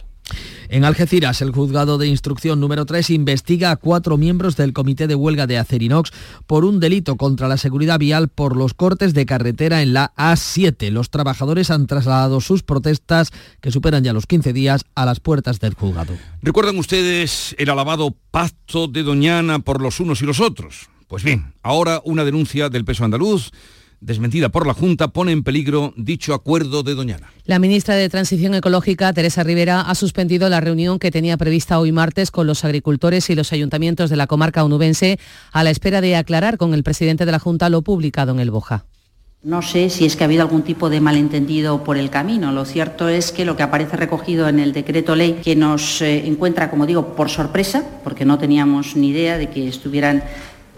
En 0.70 0.84
Algeciras, 0.84 1.40
el 1.40 1.50
juzgado 1.50 1.96
de 1.96 2.08
instrucción 2.08 2.60
número 2.60 2.84
3 2.84 3.08
investiga 3.10 3.70
a 3.70 3.76
cuatro 3.76 4.18
miembros 4.18 4.54
del 4.54 4.74
comité 4.74 5.06
de 5.06 5.14
huelga 5.14 5.46
de 5.46 5.56
Acerinox 5.56 6.12
por 6.46 6.66
un 6.66 6.78
delito 6.78 7.16
contra 7.16 7.48
la 7.48 7.56
seguridad 7.56 7.98
vial 7.98 8.28
por 8.28 8.54
los 8.54 8.74
cortes 8.74 9.14
de 9.14 9.24
carretera 9.24 9.80
en 9.80 9.94
la 9.94 10.12
A7. 10.14 10.90
Los 10.90 11.08
trabajadores 11.08 11.70
han 11.70 11.86
trasladado 11.86 12.42
sus 12.42 12.62
protestas, 12.62 13.30
que 13.62 13.70
superan 13.70 14.04
ya 14.04 14.12
los 14.12 14.26
15 14.26 14.52
días, 14.52 14.84
a 14.94 15.06
las 15.06 15.20
puertas 15.20 15.58
del 15.58 15.72
juzgado. 15.72 16.12
¿Recuerdan 16.42 16.76
ustedes 16.78 17.54
el 17.58 17.70
alabado 17.70 18.14
pacto 18.30 18.88
de 18.88 19.04
Doñana 19.04 19.60
por 19.60 19.80
los 19.80 20.00
unos 20.00 20.20
y 20.20 20.26
los 20.26 20.38
otros? 20.38 20.90
Pues 21.06 21.24
bien, 21.24 21.54
ahora 21.62 22.02
una 22.04 22.26
denuncia 22.26 22.68
del 22.68 22.84
peso 22.84 23.06
andaluz 23.06 23.52
desmentida 24.00 24.48
por 24.48 24.66
la 24.66 24.74
Junta, 24.74 25.08
pone 25.08 25.32
en 25.32 25.42
peligro 25.42 25.92
dicho 25.96 26.34
acuerdo 26.34 26.82
de 26.82 26.94
Doñana. 26.94 27.32
La 27.44 27.58
ministra 27.58 27.96
de 27.96 28.08
Transición 28.08 28.54
Ecológica, 28.54 29.12
Teresa 29.12 29.42
Rivera, 29.42 29.80
ha 29.80 29.94
suspendido 29.94 30.48
la 30.48 30.60
reunión 30.60 30.98
que 30.98 31.10
tenía 31.10 31.36
prevista 31.36 31.78
hoy 31.78 31.92
martes 31.92 32.30
con 32.30 32.46
los 32.46 32.64
agricultores 32.64 33.30
y 33.30 33.34
los 33.34 33.52
ayuntamientos 33.52 34.10
de 34.10 34.16
la 34.16 34.26
comarca 34.26 34.64
onubense 34.64 35.18
a 35.52 35.64
la 35.64 35.70
espera 35.70 36.00
de 36.00 36.16
aclarar 36.16 36.58
con 36.58 36.74
el 36.74 36.82
presidente 36.82 37.26
de 37.26 37.32
la 37.32 37.38
Junta 37.38 37.68
lo 37.70 37.82
publicado 37.82 38.32
en 38.32 38.40
el 38.40 38.50
Boja. 38.50 38.84
No 39.40 39.62
sé 39.62 39.88
si 39.88 40.04
es 40.04 40.16
que 40.16 40.24
ha 40.24 40.26
habido 40.26 40.42
algún 40.42 40.62
tipo 40.62 40.90
de 40.90 41.00
malentendido 41.00 41.84
por 41.84 41.96
el 41.96 42.10
camino. 42.10 42.50
Lo 42.50 42.64
cierto 42.64 43.08
es 43.08 43.30
que 43.30 43.44
lo 43.44 43.56
que 43.56 43.62
aparece 43.62 43.96
recogido 43.96 44.48
en 44.48 44.58
el 44.58 44.72
decreto 44.72 45.14
ley, 45.14 45.38
que 45.44 45.54
nos 45.54 46.02
eh, 46.02 46.26
encuentra, 46.26 46.70
como 46.70 46.86
digo, 46.86 47.14
por 47.14 47.30
sorpresa, 47.30 47.84
porque 48.02 48.24
no 48.24 48.38
teníamos 48.38 48.96
ni 48.96 49.10
idea 49.10 49.38
de 49.38 49.48
que 49.48 49.68
estuvieran 49.68 50.24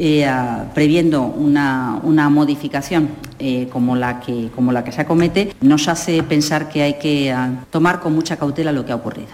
eh, 0.00 0.26
a- 0.26 0.71
previendo 0.75 1.23
una, 1.23 2.00
una 2.02 2.28
modificación 2.30 3.11
eh, 3.38 3.69
como, 3.71 3.95
la 3.97 4.19
que, 4.21 4.49
como 4.57 4.73
la 4.73 4.83
que 4.83 4.92
se 4.92 5.02
acomete, 5.02 5.54
nos 5.61 5.87
hace 5.88 6.23
pensar 6.23 6.69
que 6.71 6.83
hay 6.83 6.95
que 6.99 7.30
ah, 7.33 7.50
tomar 7.71 8.00
con 8.00 8.14
mucha 8.14 8.37
cautela 8.37 8.73
lo 8.73 8.85
que 8.85 8.92
ha 8.92 8.97
ocurrido. 8.97 9.28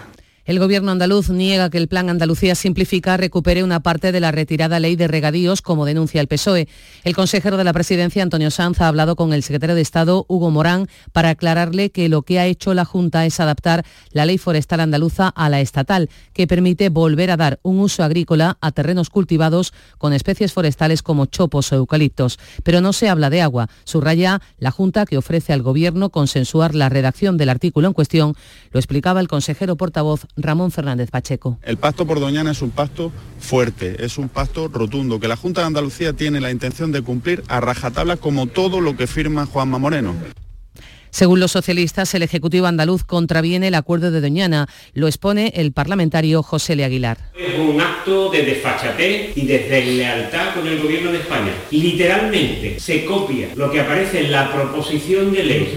El 0.47 0.59
gobierno 0.59 0.91
andaluz 0.93 1.29
niega 1.29 1.69
que 1.69 1.77
el 1.77 1.89
plan 1.89 2.09
Andalucía 2.09 2.55
Simplifica 2.55 3.17
recupere 3.17 3.65
una 3.65 3.81
parte 3.81 4.13
de 4.13 4.21
la 4.21 4.31
retirada 4.31 4.79
ley 4.79 4.95
de 4.95 5.09
regadíos, 5.09 5.61
como 5.61 5.83
denuncia 5.83 6.21
el 6.21 6.29
PSOE. 6.29 6.69
El 7.03 7.17
consejero 7.17 7.57
de 7.57 7.65
la 7.65 7.73
presidencia, 7.73 8.23
Antonio 8.23 8.49
Sanz, 8.49 8.79
ha 8.79 8.87
hablado 8.87 9.17
con 9.17 9.33
el 9.33 9.43
secretario 9.43 9.75
de 9.75 9.81
Estado, 9.81 10.23
Hugo 10.29 10.49
Morán, 10.49 10.87
para 11.11 11.31
aclararle 11.31 11.89
que 11.89 12.07
lo 12.07 12.21
que 12.21 12.39
ha 12.39 12.45
hecho 12.45 12.73
la 12.73 12.85
Junta 12.85 13.25
es 13.25 13.41
adaptar 13.41 13.85
la 14.11 14.25
ley 14.25 14.37
forestal 14.37 14.79
andaluza 14.79 15.27
a 15.27 15.49
la 15.49 15.59
estatal, 15.59 16.09
que 16.31 16.47
permite 16.47 16.87
volver 16.87 17.29
a 17.29 17.35
dar 17.35 17.59
un 17.61 17.79
uso 17.79 18.01
agrícola 18.05 18.57
a 18.61 18.71
terrenos 18.71 19.09
cultivados 19.09 19.73
con 19.97 20.13
especies 20.13 20.53
forestales 20.53 21.03
como 21.03 21.25
chopos 21.25 21.73
o 21.73 21.75
eucaliptos. 21.75 22.39
Pero 22.63 22.79
no 22.79 22.93
se 22.93 23.09
habla 23.09 23.29
de 23.29 23.41
agua. 23.41 23.67
Subraya 23.83 24.41
la 24.59 24.71
Junta 24.71 25.05
que 25.05 25.17
ofrece 25.17 25.51
al 25.51 25.61
Gobierno 25.61 26.09
consensuar 26.09 26.73
la 26.73 26.87
redacción 26.87 27.35
del 27.35 27.49
artículo 27.49 27.89
en 27.89 27.93
cuestión, 27.93 28.33
lo 28.71 28.79
explicaba 28.79 29.19
el 29.19 29.27
consejero 29.27 29.75
portavoz 29.75 30.25
Ramón 30.37 30.71
Fernández 30.71 31.09
Pacheco. 31.11 31.59
El 31.63 31.77
pacto 31.77 32.05
por 32.05 32.19
Doñana 32.19 32.51
es 32.51 32.61
un 32.61 32.71
pacto 32.71 33.11
fuerte, 33.39 34.05
es 34.05 34.17
un 34.17 34.29
pacto 34.29 34.67
rotundo, 34.67 35.19
que 35.19 35.27
la 35.27 35.35
Junta 35.35 35.61
de 35.61 35.67
Andalucía 35.67 36.13
tiene 36.13 36.39
la 36.39 36.51
intención 36.51 36.91
de 36.91 37.01
cumplir 37.01 37.43
a 37.47 37.59
rajatabla 37.59 38.17
como 38.17 38.47
todo 38.47 38.79
lo 38.79 38.95
que 38.95 39.07
firma 39.07 39.45
Juanma 39.45 39.77
Moreno. 39.77 40.15
Según 41.09 41.39
los 41.39 41.51
socialistas, 41.51 42.13
el 42.13 42.21
Ejecutivo 42.21 42.67
andaluz 42.67 43.03
contraviene 43.03 43.69
el 43.69 43.75
acuerdo 43.75 44.11
de 44.11 44.21
Doñana. 44.21 44.67
Lo 44.93 45.07
expone 45.07 45.51
el 45.55 45.71
parlamentario 45.71 46.43
José 46.43 46.75
Le 46.75 46.85
Aguilar. 46.85 47.17
Es 47.35 47.57
un 47.57 47.81
acto 47.81 48.29
de 48.29 48.43
desfachatez 48.43 49.35
y 49.35 49.47
de 49.47 49.59
deslealtad 49.59 50.53
con 50.53 50.67
el 50.67 50.79
gobierno 50.79 51.11
de 51.11 51.19
España. 51.19 51.53
Literalmente 51.71 52.79
se 52.79 53.05
copia 53.05 53.49
lo 53.55 53.71
que 53.71 53.81
aparece 53.81 54.25
en 54.25 54.31
la 54.31 54.53
proposición 54.53 55.31
de 55.31 55.43
ley 55.43 55.76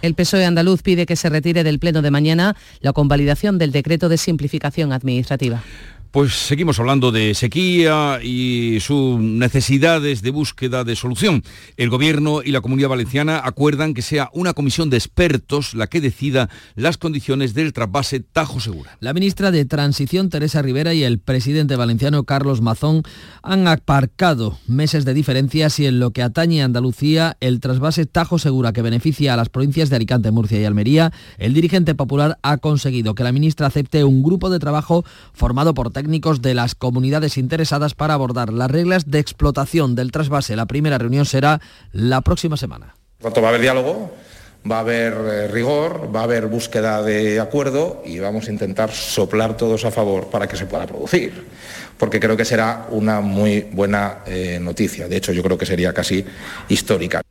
el 0.00 0.14
PSOE 0.14 0.46
andaluz 0.46 0.82
pide 0.82 1.06
que 1.06 1.16
se 1.16 1.28
retire 1.28 1.64
del 1.64 1.78
Pleno 1.78 2.02
de 2.02 2.10
mañana 2.10 2.56
la 2.80 2.92
convalidación 2.92 3.58
del 3.58 3.72
decreto 3.72 4.08
de 4.08 4.16
simplificación 4.16 4.92
administrativa. 4.92 5.62
Pues 6.12 6.34
seguimos 6.34 6.78
hablando 6.78 7.10
de 7.10 7.34
sequía 7.34 8.20
y 8.22 8.80
sus 8.80 9.18
necesidades 9.18 10.20
de 10.20 10.30
búsqueda 10.30 10.84
de 10.84 10.94
solución. 10.94 11.42
El 11.78 11.88
Gobierno 11.88 12.42
y 12.44 12.50
la 12.50 12.60
Comunidad 12.60 12.90
Valenciana 12.90 13.40
acuerdan 13.42 13.94
que 13.94 14.02
sea 14.02 14.28
una 14.34 14.52
comisión 14.52 14.90
de 14.90 14.98
expertos 14.98 15.72
la 15.72 15.86
que 15.86 16.02
decida 16.02 16.50
las 16.74 16.98
condiciones 16.98 17.54
del 17.54 17.72
trasvase 17.72 18.20
Tajo 18.20 18.60
Segura. 18.60 18.98
La 19.00 19.14
ministra 19.14 19.50
de 19.50 19.64
Transición, 19.64 20.28
Teresa 20.28 20.60
Rivera, 20.60 20.92
y 20.92 21.02
el 21.02 21.18
presidente 21.18 21.76
valenciano, 21.76 22.24
Carlos 22.24 22.60
Mazón, 22.60 23.04
han 23.42 23.66
aparcado 23.66 24.58
meses 24.66 25.06
de 25.06 25.14
diferencias 25.14 25.80
y 25.80 25.86
en 25.86 25.98
lo 25.98 26.10
que 26.10 26.20
atañe 26.20 26.60
a 26.60 26.66
Andalucía, 26.66 27.38
el 27.40 27.58
trasvase 27.58 28.04
Tajo 28.04 28.38
Segura 28.38 28.74
que 28.74 28.82
beneficia 28.82 29.32
a 29.32 29.38
las 29.38 29.48
provincias 29.48 29.88
de 29.88 29.96
Alicante, 29.96 30.30
Murcia 30.30 30.60
y 30.60 30.66
Almería, 30.66 31.10
el 31.38 31.54
dirigente 31.54 31.94
popular 31.94 32.38
ha 32.42 32.58
conseguido 32.58 33.14
que 33.14 33.24
la 33.24 33.32
ministra 33.32 33.66
acepte 33.66 34.04
un 34.04 34.22
grupo 34.22 34.50
de 34.50 34.58
trabajo 34.58 35.06
formado 35.32 35.72
por 35.72 35.90
técnicos 36.02 36.42
de 36.42 36.54
las 36.54 36.74
comunidades 36.74 37.38
interesadas 37.38 37.94
para 37.94 38.14
abordar 38.14 38.52
las 38.52 38.68
reglas 38.68 39.08
de 39.08 39.20
explotación 39.20 39.94
del 39.94 40.10
trasvase. 40.10 40.56
La 40.56 40.66
primera 40.66 40.98
reunión 40.98 41.26
será 41.26 41.60
la 41.92 42.22
próxima 42.22 42.56
semana. 42.56 42.96
va 43.24 43.30
a 43.30 43.48
haber 43.50 43.60
diálogo, 43.60 44.12
va 44.68 44.78
a 44.78 44.80
haber 44.80 45.12
eh, 45.12 45.46
rigor, 45.46 46.10
va 46.12 46.22
a 46.22 46.24
haber 46.24 46.48
búsqueda 46.48 47.04
de 47.04 47.38
acuerdo 47.38 48.02
y 48.04 48.18
vamos 48.18 48.48
a 48.48 48.50
intentar 48.50 48.90
soplar 48.90 49.56
todos 49.56 49.84
a 49.84 49.92
favor 49.92 50.26
para 50.26 50.48
que 50.48 50.56
se 50.56 50.66
pueda 50.66 50.88
producir, 50.88 51.46
porque 51.98 52.18
creo 52.18 52.36
que 52.36 52.44
será 52.44 52.88
una 52.90 53.20
muy 53.20 53.68
buena 53.70 54.24
eh, 54.26 54.58
noticia. 54.60 55.06
De 55.06 55.18
hecho, 55.18 55.30
yo 55.30 55.44
creo 55.44 55.56
que 55.56 55.66
sería 55.66 55.92
casi 55.92 56.24
histórica. 56.68 57.21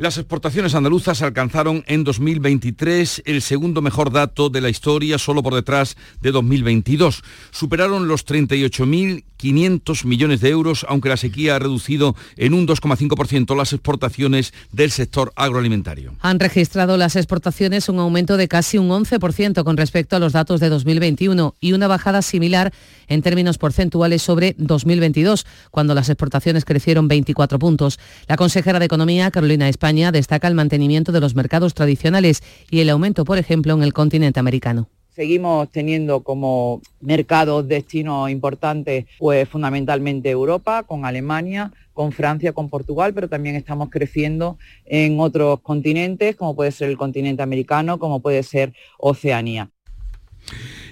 Las 0.00 0.16
exportaciones 0.16 0.74
andaluzas 0.74 1.20
alcanzaron 1.20 1.84
en 1.86 2.04
2023 2.04 3.20
el 3.26 3.42
segundo 3.42 3.82
mejor 3.82 4.10
dato 4.10 4.48
de 4.48 4.62
la 4.62 4.70
historia, 4.70 5.18
solo 5.18 5.42
por 5.42 5.54
detrás 5.54 5.98
de 6.22 6.32
2022. 6.32 7.22
Superaron 7.50 8.08
los 8.08 8.24
38.500 8.24 10.06
millones 10.06 10.40
de 10.40 10.48
euros, 10.48 10.86
aunque 10.88 11.10
la 11.10 11.18
sequía 11.18 11.56
ha 11.56 11.58
reducido 11.58 12.16
en 12.38 12.54
un 12.54 12.66
2,5% 12.66 13.54
las 13.54 13.74
exportaciones 13.74 14.54
del 14.72 14.90
sector 14.90 15.34
agroalimentario. 15.36 16.14
Han 16.20 16.40
registrado 16.40 16.96
las 16.96 17.14
exportaciones 17.14 17.90
un 17.90 17.98
aumento 17.98 18.38
de 18.38 18.48
casi 18.48 18.78
un 18.78 18.88
11% 18.88 19.64
con 19.64 19.76
respecto 19.76 20.16
a 20.16 20.18
los 20.18 20.32
datos 20.32 20.60
de 20.60 20.70
2021 20.70 21.56
y 21.60 21.74
una 21.74 21.88
bajada 21.88 22.22
similar 22.22 22.72
en 23.06 23.20
términos 23.20 23.58
porcentuales 23.58 24.22
sobre 24.22 24.54
2022, 24.56 25.44
cuando 25.70 25.94
las 25.94 26.08
exportaciones 26.08 26.64
crecieron 26.64 27.06
24 27.06 27.58
puntos. 27.58 27.98
La 28.28 28.38
consejera 28.38 28.78
de 28.78 28.86
Economía, 28.86 29.30
Carolina 29.30 29.68
España, 29.68 29.89
destaca 29.92 30.48
el 30.48 30.54
mantenimiento 30.54 31.12
de 31.12 31.20
los 31.20 31.34
mercados 31.34 31.74
tradicionales 31.74 32.42
y 32.70 32.80
el 32.80 32.90
aumento, 32.90 33.24
por 33.24 33.38
ejemplo, 33.38 33.74
en 33.74 33.82
el 33.82 33.92
continente 33.92 34.40
americano. 34.40 34.88
Seguimos 35.08 35.68
teniendo 35.70 36.22
como 36.22 36.80
mercados 37.00 37.66
destinos 37.66 38.30
importantes, 38.30 39.06
pues 39.18 39.48
fundamentalmente 39.48 40.30
Europa, 40.30 40.84
con 40.84 41.04
Alemania, 41.04 41.72
con 41.92 42.12
Francia, 42.12 42.52
con 42.52 42.70
Portugal, 42.70 43.12
pero 43.12 43.28
también 43.28 43.56
estamos 43.56 43.90
creciendo 43.90 44.56
en 44.86 45.18
otros 45.18 45.60
continentes, 45.60 46.36
como 46.36 46.54
puede 46.54 46.70
ser 46.70 46.88
el 46.88 46.96
continente 46.96 47.42
americano, 47.42 47.98
como 47.98 48.20
puede 48.20 48.42
ser 48.42 48.72
Oceanía. 48.98 49.70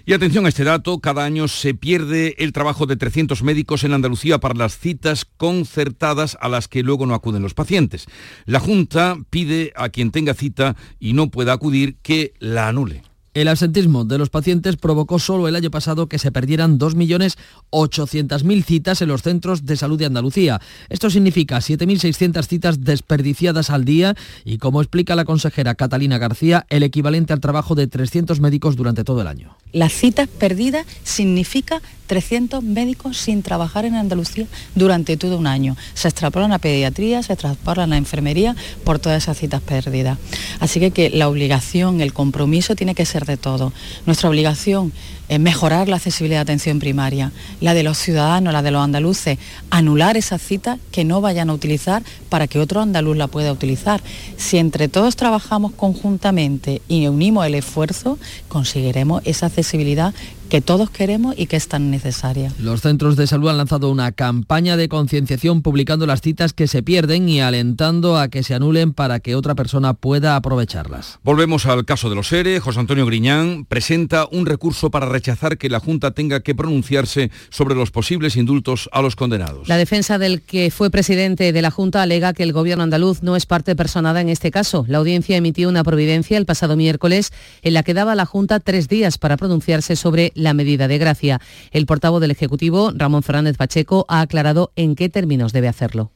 Y 0.07 0.15
atención 0.15 0.47
a 0.47 0.49
este 0.49 0.65
dato, 0.65 1.01
cada 1.01 1.25
año 1.25 1.49
se 1.49 1.75
pierde 1.75 2.35
el 2.39 2.53
trabajo 2.53 2.87
de 2.87 2.97
300 2.97 3.43
médicos 3.43 3.85
en 3.85 3.93
Andalucía 3.93 4.39
para 4.39 4.55
las 4.55 4.79
citas 4.79 5.25
concertadas 5.25 6.39
a 6.41 6.49
las 6.49 6.69
que 6.69 6.83
luego 6.83 7.07
no 7.07 7.15
acuden 7.15 7.43
los 7.43 7.55
pacientes. 7.55 8.07
La 8.47 8.61
Junta 8.61 9.19
pide 9.31 9.73
a 9.77 9.91
quien 9.91 10.11
tenga 10.11 10.35
cita 10.35 10.77
y 10.99 11.13
no 11.13 11.31
pueda 11.31 11.53
acudir 11.53 11.97
que 12.03 12.33
la 12.39 12.69
anule. 12.69 13.03
El 13.39 13.47
absentismo 13.47 14.05
de 14.05 14.19
los 14.19 14.31
pacientes 14.31 14.77
provocó 14.77 15.21
solo 15.21 15.47
el 15.47 15.55
año 15.55 15.71
pasado 15.71 16.09
que 16.09 16.19
se 16.19 16.33
perdieran 16.33 16.77
2.800.000 16.77 18.65
citas 18.65 19.01
en 19.01 19.07
los 19.07 19.23
centros 19.23 19.65
de 19.65 19.77
salud 19.77 19.97
de 19.97 20.07
Andalucía. 20.07 20.61
Esto 20.89 21.09
significa 21.09 21.59
7.600 21.59 22.45
citas 22.49 22.83
desperdiciadas 22.83 23.71
al 23.71 23.85
día 23.85 24.17
y, 24.45 24.59
como 24.59 24.83
explica 24.83 25.15
la 25.15 25.25
consejera 25.25 25.77
Catalina 25.77 26.19
García, 26.19 26.67
el 26.69 26.83
equivalente 26.83 27.33
al 27.33 27.39
trabajo 27.39 27.77
de 27.77 27.87
300 27.87 28.41
médicos 28.41 28.75
durante 28.75 29.05
todo 29.05 29.23
el 29.23 29.29
año. 29.29 29.57
Las 29.73 29.93
citas 29.93 30.27
perdidas 30.27 30.85
significa 31.05 31.81
300 32.09 32.65
médicos 32.65 33.19
sin 33.19 33.43
trabajar 33.43 33.85
en 33.85 33.95
Andalucía 33.95 34.47
durante 34.75 35.17
todo 35.17 35.39
un 35.39 35.47
año. 35.47 35.77
Se 35.95 36.09
extrapolan 36.09 36.53
a 36.53 36.59
pediatría, 36.59 37.23
se 37.23 37.35
extrapolan 37.35 37.93
a 37.93 37.99
enfermería 37.99 38.57
por 38.83 38.99
todas 38.99 39.23
esas 39.23 39.39
citas 39.39 39.61
perdidas. 39.61 40.19
Así 40.59 40.81
que, 40.81 40.91
que 40.91 41.11
la 41.11 41.29
obligación, 41.29 42.01
el 42.01 42.13
compromiso 42.13 42.75
tiene 42.75 42.95
que 42.95 43.05
ser 43.05 43.28
de 43.33 43.37
todo. 43.39 43.73
Nuestra 44.07 44.29
obligación 44.29 44.93
mejorar 45.37 45.89
la 45.89 45.97
accesibilidad 45.97 46.39
de 46.39 46.53
atención 46.53 46.79
primaria, 46.79 47.33
la 47.61 47.75
de 47.75 47.83
los 47.83 47.99
ciudadanos, 47.99 48.53
la 48.53 48.63
de 48.63 48.71
los 48.71 48.83
andaluces, 48.83 49.39
anular 49.71 50.17
esas 50.17 50.41
citas 50.41 50.79
que 50.91 51.05
no 51.05 51.21
vayan 51.21 51.51
a 51.51 51.53
utilizar 51.53 52.03
para 52.29 52.47
que 52.47 52.59
otro 52.59 52.81
andaluz 52.81 53.17
la 53.17 53.27
pueda 53.27 53.53
utilizar. 53.53 54.01
Si 54.37 54.57
entre 54.57 54.89
todos 54.89 55.17
trabajamos 55.17 55.73
conjuntamente 55.73 56.81
y 56.89 57.07
unimos 57.07 57.47
el 57.47 57.55
esfuerzo, 57.55 58.19
conseguiremos 58.49 59.23
esa 59.25 59.47
accesibilidad 59.47 60.15
que 60.49 60.61
todos 60.61 60.91
queremos 60.91 61.35
y 61.37 61.47
que 61.47 61.57
es 61.57 61.69
tan 61.69 61.91
necesaria. 61.91 62.53
Los 62.59 62.81
centros 62.81 63.17
de 63.17 63.27
salud 63.27 63.51
han 63.51 63.59
lanzado 63.59 63.91
una 63.91 64.13
campaña 64.13 64.77
de 64.77 64.89
concienciación 64.89 65.63
publicando 65.63 66.07
las 66.07 66.23
citas 66.23 66.53
que 66.53 66.67
se 66.67 66.83
pierden 66.83 67.29
y 67.29 67.41
alentando 67.41 68.19
a 68.19 68.29
que 68.29 68.43
se 68.43 68.55
anulen 68.55 68.93
para 68.93 69.21
que 69.21 69.35
otra 69.35 69.55
persona 69.55 69.95
pueda 69.95 70.37
aprovecharlas. 70.37 71.19
Volvemos 71.23 71.67
al 71.67 71.85
caso 71.85 72.09
de 72.09 72.17
los 72.17 72.33
ERE. 72.33 72.61
José 72.61 72.81
Antonio 72.81 73.07
Griñán 73.07 73.67
presenta 73.67 74.27
un 74.31 74.47
recurso 74.47 74.91
para 74.91 75.07
rechazar 75.19 75.59
que 75.59 75.69
la 75.69 75.81
Junta 75.81 76.13
tenga 76.13 76.41
que 76.41 76.55
pronunciarse 76.55 77.31
sobre 77.51 77.75
los 77.75 77.91
posibles 77.91 78.37
indultos 78.37 78.89
a 78.93 79.03
los 79.03 79.17
condenados. 79.17 79.69
La 79.69 79.77
defensa 79.77 80.19
del 80.19 80.43
que 80.43 80.71
fue 80.71 80.91
presidente 80.91 81.53
de 81.53 81.63
la 81.63 81.71
Junta 81.71 82.03
alega 82.03 82.33
que 82.33 82.45
el 82.45 82.53
gobierno 82.53 82.85
andaluz 82.85 83.23
no 83.23 83.37
es 83.37 83.47
parte 83.47 83.75
personada 83.75 84.21
en 84.21 84.29
este 84.29 84.51
caso. 84.51 84.85
La 84.89 84.99
audiencia 84.99 85.37
emitió 85.37 85.69
una 85.69 85.85
providencia 85.85 86.39
el 86.39 86.47
pasado 86.47 86.77
miércoles 86.77 87.33
en 87.63 87.75
la 87.75 87.83
que 87.83 87.95
daba 87.95 88.13
a 88.13 88.17
la 88.17 88.27
Junta 88.27 88.61
tres 88.61 88.89
días 88.89 89.19
para 89.19 89.37
pronunciarse 89.37 89.97
sobre 89.97 90.33
la 90.35 90.55
medida 90.55 90.89
de 90.89 90.99
gracia. 90.99 91.41
El 91.73 91.87
portavoz 91.87 92.21
del 92.21 92.31
Ejecutivo, 92.31 92.93
Ramón 92.95 93.23
Fernández 93.23 93.57
Pacheco, 93.57 94.07
ha 94.09 94.21
aclarado 94.21 94.73
en 94.77 94.95
qué 94.95 95.09
términos 95.09 95.53
debe 95.53 95.69
hacerlo. 95.69 96.13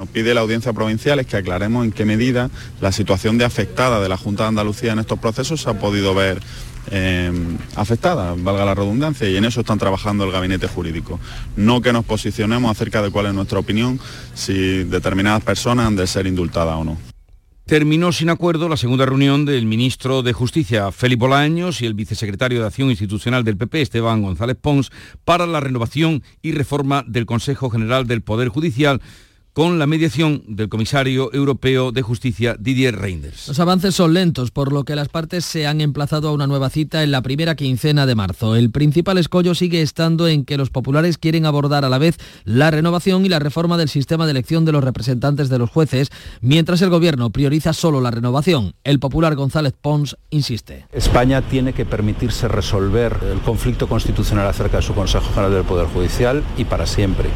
Nos 0.00 0.08
pide 0.08 0.32
la 0.32 0.40
audiencia 0.40 0.72
provincial 0.72 1.20
es 1.20 1.26
que 1.26 1.36
aclaremos 1.36 1.84
en 1.84 1.92
qué 1.92 2.06
medida 2.06 2.48
la 2.80 2.90
situación 2.90 3.36
de 3.36 3.44
afectada 3.44 4.00
de 4.00 4.08
la 4.08 4.16
Junta 4.16 4.44
de 4.44 4.48
Andalucía 4.48 4.94
en 4.94 4.98
estos 4.98 5.18
procesos 5.18 5.60
se 5.60 5.68
ha 5.68 5.78
podido 5.78 6.14
ver 6.14 6.40
eh, 6.90 7.30
afectada, 7.76 8.34
valga 8.34 8.64
la 8.64 8.74
redundancia, 8.74 9.28
y 9.28 9.36
en 9.36 9.44
eso 9.44 9.60
están 9.60 9.78
trabajando 9.78 10.24
el 10.24 10.32
gabinete 10.32 10.68
jurídico. 10.68 11.20
No 11.54 11.82
que 11.82 11.92
nos 11.92 12.06
posicionemos 12.06 12.70
acerca 12.70 13.02
de 13.02 13.10
cuál 13.10 13.26
es 13.26 13.34
nuestra 13.34 13.58
opinión, 13.58 14.00
si 14.32 14.84
determinadas 14.84 15.42
personas 15.42 15.88
han 15.88 15.96
de 15.96 16.06
ser 16.06 16.26
indultadas 16.26 16.76
o 16.76 16.84
no 16.84 16.96
terminó 17.66 18.10
sin 18.10 18.30
acuerdo 18.30 18.68
la 18.68 18.76
segunda 18.76 19.06
reunión 19.06 19.44
del 19.44 19.64
ministro 19.64 20.24
de 20.24 20.32
Justicia, 20.32 20.90
Félix 20.90 21.20
Bolaños, 21.20 21.80
y 21.80 21.86
el 21.86 21.94
vicesecretario 21.94 22.58
de 22.58 22.66
Acción 22.66 22.90
Institucional 22.90 23.44
del 23.44 23.56
PP, 23.56 23.82
Esteban 23.82 24.22
González 24.22 24.56
Pons, 24.60 24.90
para 25.24 25.46
la 25.46 25.60
renovación 25.60 26.24
y 26.42 26.50
reforma 26.50 27.04
del 27.06 27.26
Consejo 27.26 27.70
General 27.70 28.08
del 28.08 28.22
Poder 28.22 28.48
Judicial, 28.48 29.00
con 29.52 29.78
la 29.78 29.86
mediación 29.86 30.42
del 30.46 30.68
comisario 30.68 31.32
europeo 31.32 31.92
de 31.92 32.02
justicia 32.02 32.56
Didier 32.58 32.96
Reinders. 32.96 33.48
Los 33.48 33.60
avances 33.60 33.94
son 33.94 34.14
lentos, 34.14 34.50
por 34.50 34.72
lo 34.72 34.84
que 34.84 34.94
las 34.94 35.08
partes 35.08 35.44
se 35.44 35.66
han 35.66 35.80
emplazado 35.80 36.28
a 36.28 36.32
una 36.32 36.46
nueva 36.46 36.70
cita 36.70 37.02
en 37.02 37.10
la 37.10 37.22
primera 37.22 37.54
quincena 37.56 38.06
de 38.06 38.14
marzo. 38.14 38.56
El 38.56 38.70
principal 38.70 39.18
escollo 39.18 39.54
sigue 39.54 39.82
estando 39.82 40.28
en 40.28 40.44
que 40.44 40.56
los 40.56 40.70
populares 40.70 41.18
quieren 41.18 41.46
abordar 41.46 41.84
a 41.84 41.88
la 41.88 41.98
vez 41.98 42.16
la 42.44 42.70
renovación 42.70 43.26
y 43.26 43.28
la 43.28 43.38
reforma 43.38 43.76
del 43.76 43.88
sistema 43.88 44.24
de 44.24 44.32
elección 44.32 44.64
de 44.64 44.72
los 44.72 44.84
representantes 44.84 45.48
de 45.48 45.58
los 45.58 45.70
jueces, 45.70 46.10
mientras 46.40 46.82
el 46.82 46.90
gobierno 46.90 47.30
prioriza 47.30 47.72
solo 47.72 48.00
la 48.00 48.10
renovación. 48.10 48.74
El 48.84 49.00
popular 49.00 49.34
González 49.34 49.74
Pons 49.80 50.16
insiste. 50.30 50.86
España 50.92 51.42
tiene 51.42 51.72
que 51.72 51.84
permitirse 51.84 52.48
resolver 52.48 53.18
el 53.30 53.40
conflicto 53.40 53.88
constitucional 53.88 54.46
acerca 54.46 54.78
de 54.78 54.82
su 54.82 54.94
Consejo 54.94 55.28
General 55.30 55.52
del 55.52 55.64
Poder 55.64 55.86
Judicial 55.86 56.42
y 56.56 56.64
para 56.64 56.86
siempre. 56.86 57.28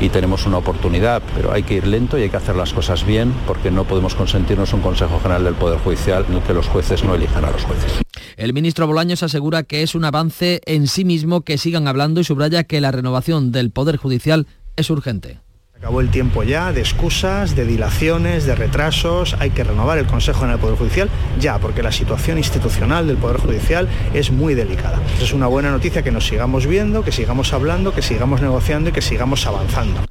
Y 0.00 0.08
tenemos 0.08 0.46
una 0.46 0.58
oportunidad, 0.58 1.22
pero 1.34 1.52
hay 1.52 1.61
que 1.62 1.74
ir 1.74 1.86
lento 1.86 2.18
y 2.18 2.22
hay 2.22 2.30
que 2.30 2.36
hacer 2.36 2.56
las 2.56 2.72
cosas 2.72 3.04
bien 3.06 3.32
porque 3.46 3.70
no 3.70 3.84
podemos 3.84 4.14
consentirnos 4.14 4.72
un 4.72 4.80
Consejo 4.80 5.18
General 5.20 5.44
del 5.44 5.54
Poder 5.54 5.78
Judicial 5.78 6.24
en 6.28 6.36
el 6.36 6.42
que 6.42 6.54
los 6.54 6.68
jueces 6.68 7.04
no 7.04 7.14
elijan 7.14 7.44
a 7.44 7.50
los 7.50 7.64
jueces. 7.64 8.00
El 8.36 8.52
ministro 8.52 8.86
Bolaños 8.86 9.22
asegura 9.22 9.62
que 9.62 9.82
es 9.82 9.94
un 9.94 10.04
avance 10.04 10.60
en 10.66 10.86
sí 10.86 11.04
mismo 11.04 11.42
que 11.42 11.58
sigan 11.58 11.88
hablando 11.88 12.20
y 12.20 12.24
subraya 12.24 12.64
que 12.64 12.80
la 12.80 12.90
renovación 12.90 13.52
del 13.52 13.70
Poder 13.70 13.96
Judicial 13.96 14.46
es 14.76 14.90
urgente. 14.90 15.38
Acabó 15.82 16.00
el 16.00 16.10
tiempo 16.10 16.44
ya 16.44 16.72
de 16.72 16.80
excusas, 16.80 17.56
de 17.56 17.64
dilaciones, 17.64 18.46
de 18.46 18.54
retrasos. 18.54 19.34
Hay 19.40 19.50
que 19.50 19.64
renovar 19.64 19.98
el 19.98 20.06
Consejo 20.06 20.44
en 20.44 20.52
el 20.52 20.58
Poder 20.58 20.76
Judicial 20.76 21.10
ya, 21.40 21.58
porque 21.58 21.82
la 21.82 21.90
situación 21.90 22.38
institucional 22.38 23.08
del 23.08 23.16
Poder 23.16 23.38
Judicial 23.38 23.88
es 24.14 24.30
muy 24.30 24.54
delicada. 24.54 25.00
Es 25.20 25.32
una 25.32 25.48
buena 25.48 25.72
noticia 25.72 26.02
que 26.02 26.12
nos 26.12 26.24
sigamos 26.24 26.68
viendo, 26.68 27.02
que 27.02 27.10
sigamos 27.10 27.52
hablando, 27.52 27.92
que 27.92 28.00
sigamos 28.00 28.40
negociando 28.40 28.90
y 28.90 28.92
que 28.92 29.02
sigamos 29.02 29.44
avanzando. 29.44 30.02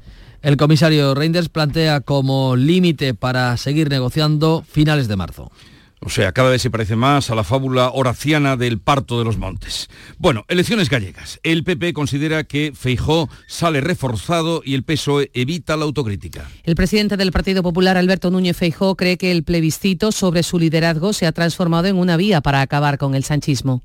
El 0.42 0.56
comisario 0.56 1.14
Reinders 1.14 1.48
plantea 1.48 2.00
como 2.00 2.56
límite 2.56 3.14
para 3.14 3.56
seguir 3.56 3.88
negociando 3.88 4.64
finales 4.68 5.06
de 5.06 5.14
marzo. 5.14 5.52
O 6.00 6.10
sea, 6.10 6.32
cada 6.32 6.50
vez 6.50 6.60
se 6.60 6.70
parece 6.70 6.96
más 6.96 7.30
a 7.30 7.36
la 7.36 7.44
fábula 7.44 7.90
horaciana 7.94 8.56
del 8.56 8.80
parto 8.80 9.20
de 9.20 9.24
los 9.24 9.38
montes. 9.38 9.88
Bueno, 10.18 10.44
elecciones 10.48 10.90
gallegas. 10.90 11.38
El 11.44 11.62
PP 11.62 11.92
considera 11.92 12.42
que 12.42 12.72
Feijó 12.74 13.28
sale 13.46 13.80
reforzado 13.80 14.62
y 14.64 14.74
el 14.74 14.82
PSOE 14.82 15.30
evita 15.32 15.76
la 15.76 15.84
autocrítica. 15.84 16.50
El 16.64 16.74
presidente 16.74 17.16
del 17.16 17.30
Partido 17.30 17.62
Popular, 17.62 17.96
Alberto 17.96 18.32
Núñez 18.32 18.56
Feijó, 18.56 18.96
cree 18.96 19.16
que 19.16 19.30
el 19.30 19.44
plebiscito 19.44 20.10
sobre 20.10 20.42
su 20.42 20.58
liderazgo 20.58 21.12
se 21.12 21.26
ha 21.26 21.32
transformado 21.32 21.86
en 21.86 21.96
una 21.96 22.16
vía 22.16 22.40
para 22.40 22.62
acabar 22.62 22.98
con 22.98 23.14
el 23.14 23.22
sanchismo. 23.22 23.84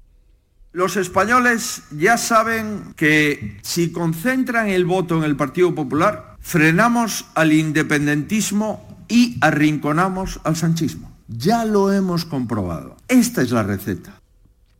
Los 0.77 0.95
españoles 0.95 1.83
ya 1.91 2.17
saben 2.17 2.93
que 2.95 3.57
si 3.61 3.91
concentran 3.91 4.69
el 4.69 4.85
voto 4.85 5.17
en 5.17 5.23
el 5.23 5.35
Partido 5.35 5.73
Popular, 5.73 6.36
frenamos 6.47 7.25
al 7.35 7.51
independentismo 7.51 8.87
y 9.09 9.35
arrinconamos 9.41 10.39
al 10.45 10.55
sanchismo. 10.55 11.11
Ya 11.27 11.65
lo 11.65 11.91
hemos 11.91 12.23
comprobado. 12.23 12.95
Esta 13.09 13.41
es 13.41 13.51
la 13.51 13.63
receta. 13.63 14.21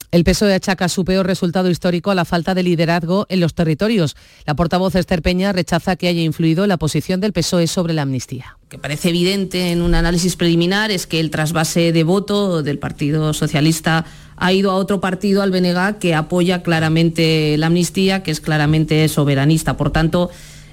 El 0.10 0.24
PSOE 0.24 0.54
achaca 0.54 0.88
su 0.88 1.04
peor 1.04 1.28
resultado 1.28 1.70
histórico 1.70 2.10
a 2.10 2.16
la 2.16 2.24
falta 2.24 2.56
de 2.56 2.64
liderazgo 2.64 3.26
en 3.28 3.42
los 3.42 3.54
territorios. 3.54 4.16
La 4.46 4.56
portavoz 4.56 4.96
Esther 4.96 5.22
Peña 5.22 5.52
rechaza 5.52 5.98
que 5.98 6.08
haya 6.08 6.22
influido 6.22 6.66
la 6.68 6.78
posición 6.78 7.20
del 7.20 7.34
PSOE 7.34 7.68
sobre 7.68 7.94
la 7.94 8.04
amnistía. 8.04 8.58
Lo 8.62 8.70
que 8.70 8.78
parece 8.78 9.10
evidente 9.10 9.74
en 9.74 9.82
un 9.82 9.94
análisis 9.94 10.38
preliminar 10.38 10.90
es 10.90 11.06
que 11.06 11.20
el 11.20 11.32
trasvase 11.32 11.92
de 11.92 12.04
voto 12.06 12.64
del 12.64 12.80
Partido 12.80 13.34
Socialista 13.34 14.06
ha 14.38 14.54
ido 14.54 14.72
a 14.72 14.76
otro 14.76 15.02
partido, 15.02 15.42
al 15.42 15.52
BNG, 15.52 16.00
que 16.00 16.16
apoya 16.16 16.64
claramente 16.64 17.58
la 17.58 17.68
amnistía, 17.68 18.24
que 18.24 18.32
es 18.32 18.40
claramente 18.40 19.06
soberanista. 19.10 19.76
Por 19.76 19.92
tanto, 19.92 20.30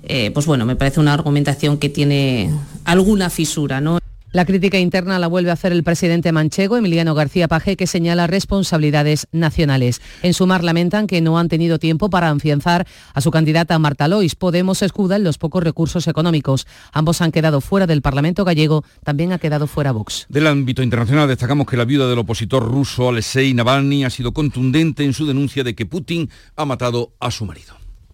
eh, 0.06 0.30
pues 0.32 0.46
bueno, 0.46 0.66
me 0.66 0.76
parece 0.76 1.00
una 1.00 1.12
argumentación 1.12 1.78
que 1.78 1.88
tiene 1.88 2.50
alguna 2.84 3.30
fisura, 3.30 3.80
¿no? 3.80 3.98
La 4.34 4.44
crítica 4.44 4.80
interna 4.80 5.20
la 5.20 5.28
vuelve 5.28 5.50
a 5.50 5.52
hacer 5.52 5.70
el 5.70 5.84
presidente 5.84 6.32
manchego, 6.32 6.76
Emiliano 6.76 7.14
García 7.14 7.46
Paje, 7.46 7.76
que 7.76 7.86
señala 7.86 8.26
responsabilidades 8.26 9.28
nacionales. 9.30 10.02
En 10.24 10.34
Sumar 10.34 10.64
lamentan 10.64 11.06
que 11.06 11.20
no 11.20 11.38
han 11.38 11.48
tenido 11.48 11.78
tiempo 11.78 12.10
para 12.10 12.30
afianzar 12.30 12.84
a 13.12 13.20
su 13.20 13.30
candidata 13.30 13.78
Marta 13.78 14.08
Lois. 14.08 14.34
Podemos 14.34 14.82
escuda 14.82 15.14
en 15.14 15.22
los 15.22 15.38
pocos 15.38 15.62
recursos 15.62 16.08
económicos. 16.08 16.66
Ambos 16.90 17.20
han 17.20 17.30
quedado 17.30 17.60
fuera 17.60 17.86
del 17.86 18.02
Parlamento 18.02 18.44
gallego, 18.44 18.82
también 19.04 19.32
ha 19.32 19.38
quedado 19.38 19.68
fuera 19.68 19.92
Vox. 19.92 20.26
Del 20.28 20.48
ámbito 20.48 20.82
internacional 20.82 21.28
destacamos 21.28 21.68
que 21.68 21.76
la 21.76 21.84
viuda 21.84 22.08
del 22.08 22.18
opositor 22.18 22.68
ruso 22.68 23.10
Alexei 23.10 23.54
Navalny 23.54 24.04
ha 24.04 24.10
sido 24.10 24.32
contundente 24.32 25.04
en 25.04 25.12
su 25.12 25.26
denuncia 25.26 25.62
de 25.62 25.76
que 25.76 25.86
Putin 25.86 26.28
ha 26.56 26.64
matado 26.64 27.12
a 27.20 27.30
su 27.30 27.46
marido. 27.46 27.83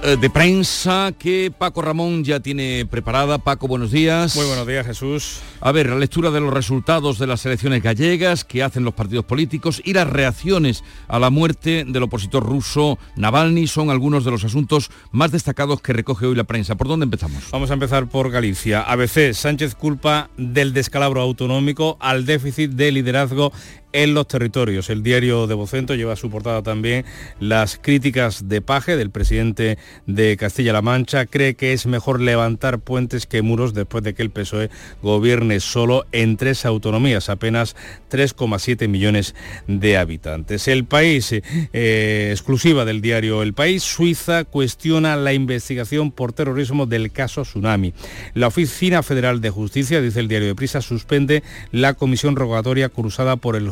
De 0.00 0.30
prensa 0.30 1.12
que 1.18 1.52
Paco 1.56 1.82
Ramón 1.82 2.24
ya 2.24 2.40
tiene 2.40 2.86
preparada. 2.86 3.38
Paco, 3.38 3.68
buenos 3.68 3.90
días. 3.90 4.34
Muy 4.34 4.46
buenos 4.46 4.66
días, 4.66 4.86
Jesús. 4.86 5.40
A 5.60 5.72
ver, 5.72 5.90
la 5.90 5.96
lectura 5.96 6.30
de 6.30 6.40
los 6.40 6.54
resultados 6.54 7.18
de 7.18 7.26
las 7.26 7.44
elecciones 7.44 7.82
gallegas 7.82 8.44
que 8.44 8.62
hacen 8.62 8.82
los 8.82 8.94
partidos 8.94 9.26
políticos 9.26 9.82
y 9.84 9.92
las 9.92 10.08
reacciones 10.08 10.84
a 11.06 11.18
la 11.18 11.28
muerte 11.28 11.84
del 11.86 12.04
opositor 12.04 12.44
ruso 12.44 12.98
Navalny 13.16 13.66
son 13.66 13.90
algunos 13.90 14.24
de 14.24 14.30
los 14.30 14.42
asuntos 14.42 14.90
más 15.12 15.32
destacados 15.32 15.82
que 15.82 15.92
recoge 15.92 16.26
hoy 16.26 16.34
la 16.34 16.44
prensa. 16.44 16.76
¿Por 16.76 16.88
dónde 16.88 17.04
empezamos? 17.04 17.50
Vamos 17.50 17.70
a 17.70 17.74
empezar 17.74 18.08
por 18.08 18.30
Galicia. 18.30 18.80
ABC, 18.80 19.34
Sánchez 19.34 19.74
culpa 19.74 20.30
del 20.38 20.72
descalabro 20.72 21.20
autonómico 21.20 21.98
al 22.00 22.24
déficit 22.24 22.70
de 22.70 22.90
liderazgo 22.90 23.52
en 23.92 24.14
los 24.14 24.28
territorios. 24.28 24.90
El 24.90 25.02
diario 25.02 25.46
de 25.46 25.54
Vocento 25.54 25.94
lleva 25.94 26.12
a 26.12 26.16
su 26.16 26.30
portada 26.30 26.62
también 26.62 27.04
las 27.38 27.78
críticas 27.78 28.48
de 28.48 28.60
Paje, 28.60 28.96
del 28.96 29.10
presidente 29.10 29.78
de 30.06 30.36
Castilla-La 30.36 30.82
Mancha. 30.82 31.26
Cree 31.26 31.54
que 31.54 31.72
es 31.72 31.86
mejor 31.86 32.20
levantar 32.20 32.78
puentes 32.78 33.26
que 33.26 33.42
muros 33.42 33.74
después 33.74 34.04
de 34.04 34.14
que 34.14 34.22
el 34.22 34.30
PSOE 34.30 34.70
gobierne 35.02 35.60
solo 35.60 36.06
en 36.12 36.36
tres 36.36 36.64
autonomías, 36.64 37.28
apenas 37.28 37.76
3,7 38.10 38.88
millones 38.88 39.34
de 39.66 39.96
habitantes. 39.96 40.68
El 40.68 40.84
país, 40.84 41.32
eh, 41.32 42.28
exclusiva 42.30 42.84
del 42.84 43.00
diario 43.00 43.42
El 43.42 43.54
País, 43.54 43.82
Suiza 43.82 44.44
cuestiona 44.44 45.16
la 45.16 45.32
investigación 45.32 46.12
por 46.12 46.32
terrorismo 46.32 46.86
del 46.86 47.12
caso 47.12 47.42
Tsunami. 47.42 47.94
La 48.34 48.48
Oficina 48.48 49.02
Federal 49.02 49.40
de 49.40 49.50
Justicia, 49.50 50.00
dice 50.00 50.20
el 50.20 50.28
diario 50.28 50.48
de 50.48 50.54
Prisa, 50.54 50.80
suspende 50.80 51.42
la 51.72 51.94
comisión 51.94 52.36
rogatoria 52.36 52.88
cruzada 52.88 53.36
por 53.36 53.56
el 53.56 53.70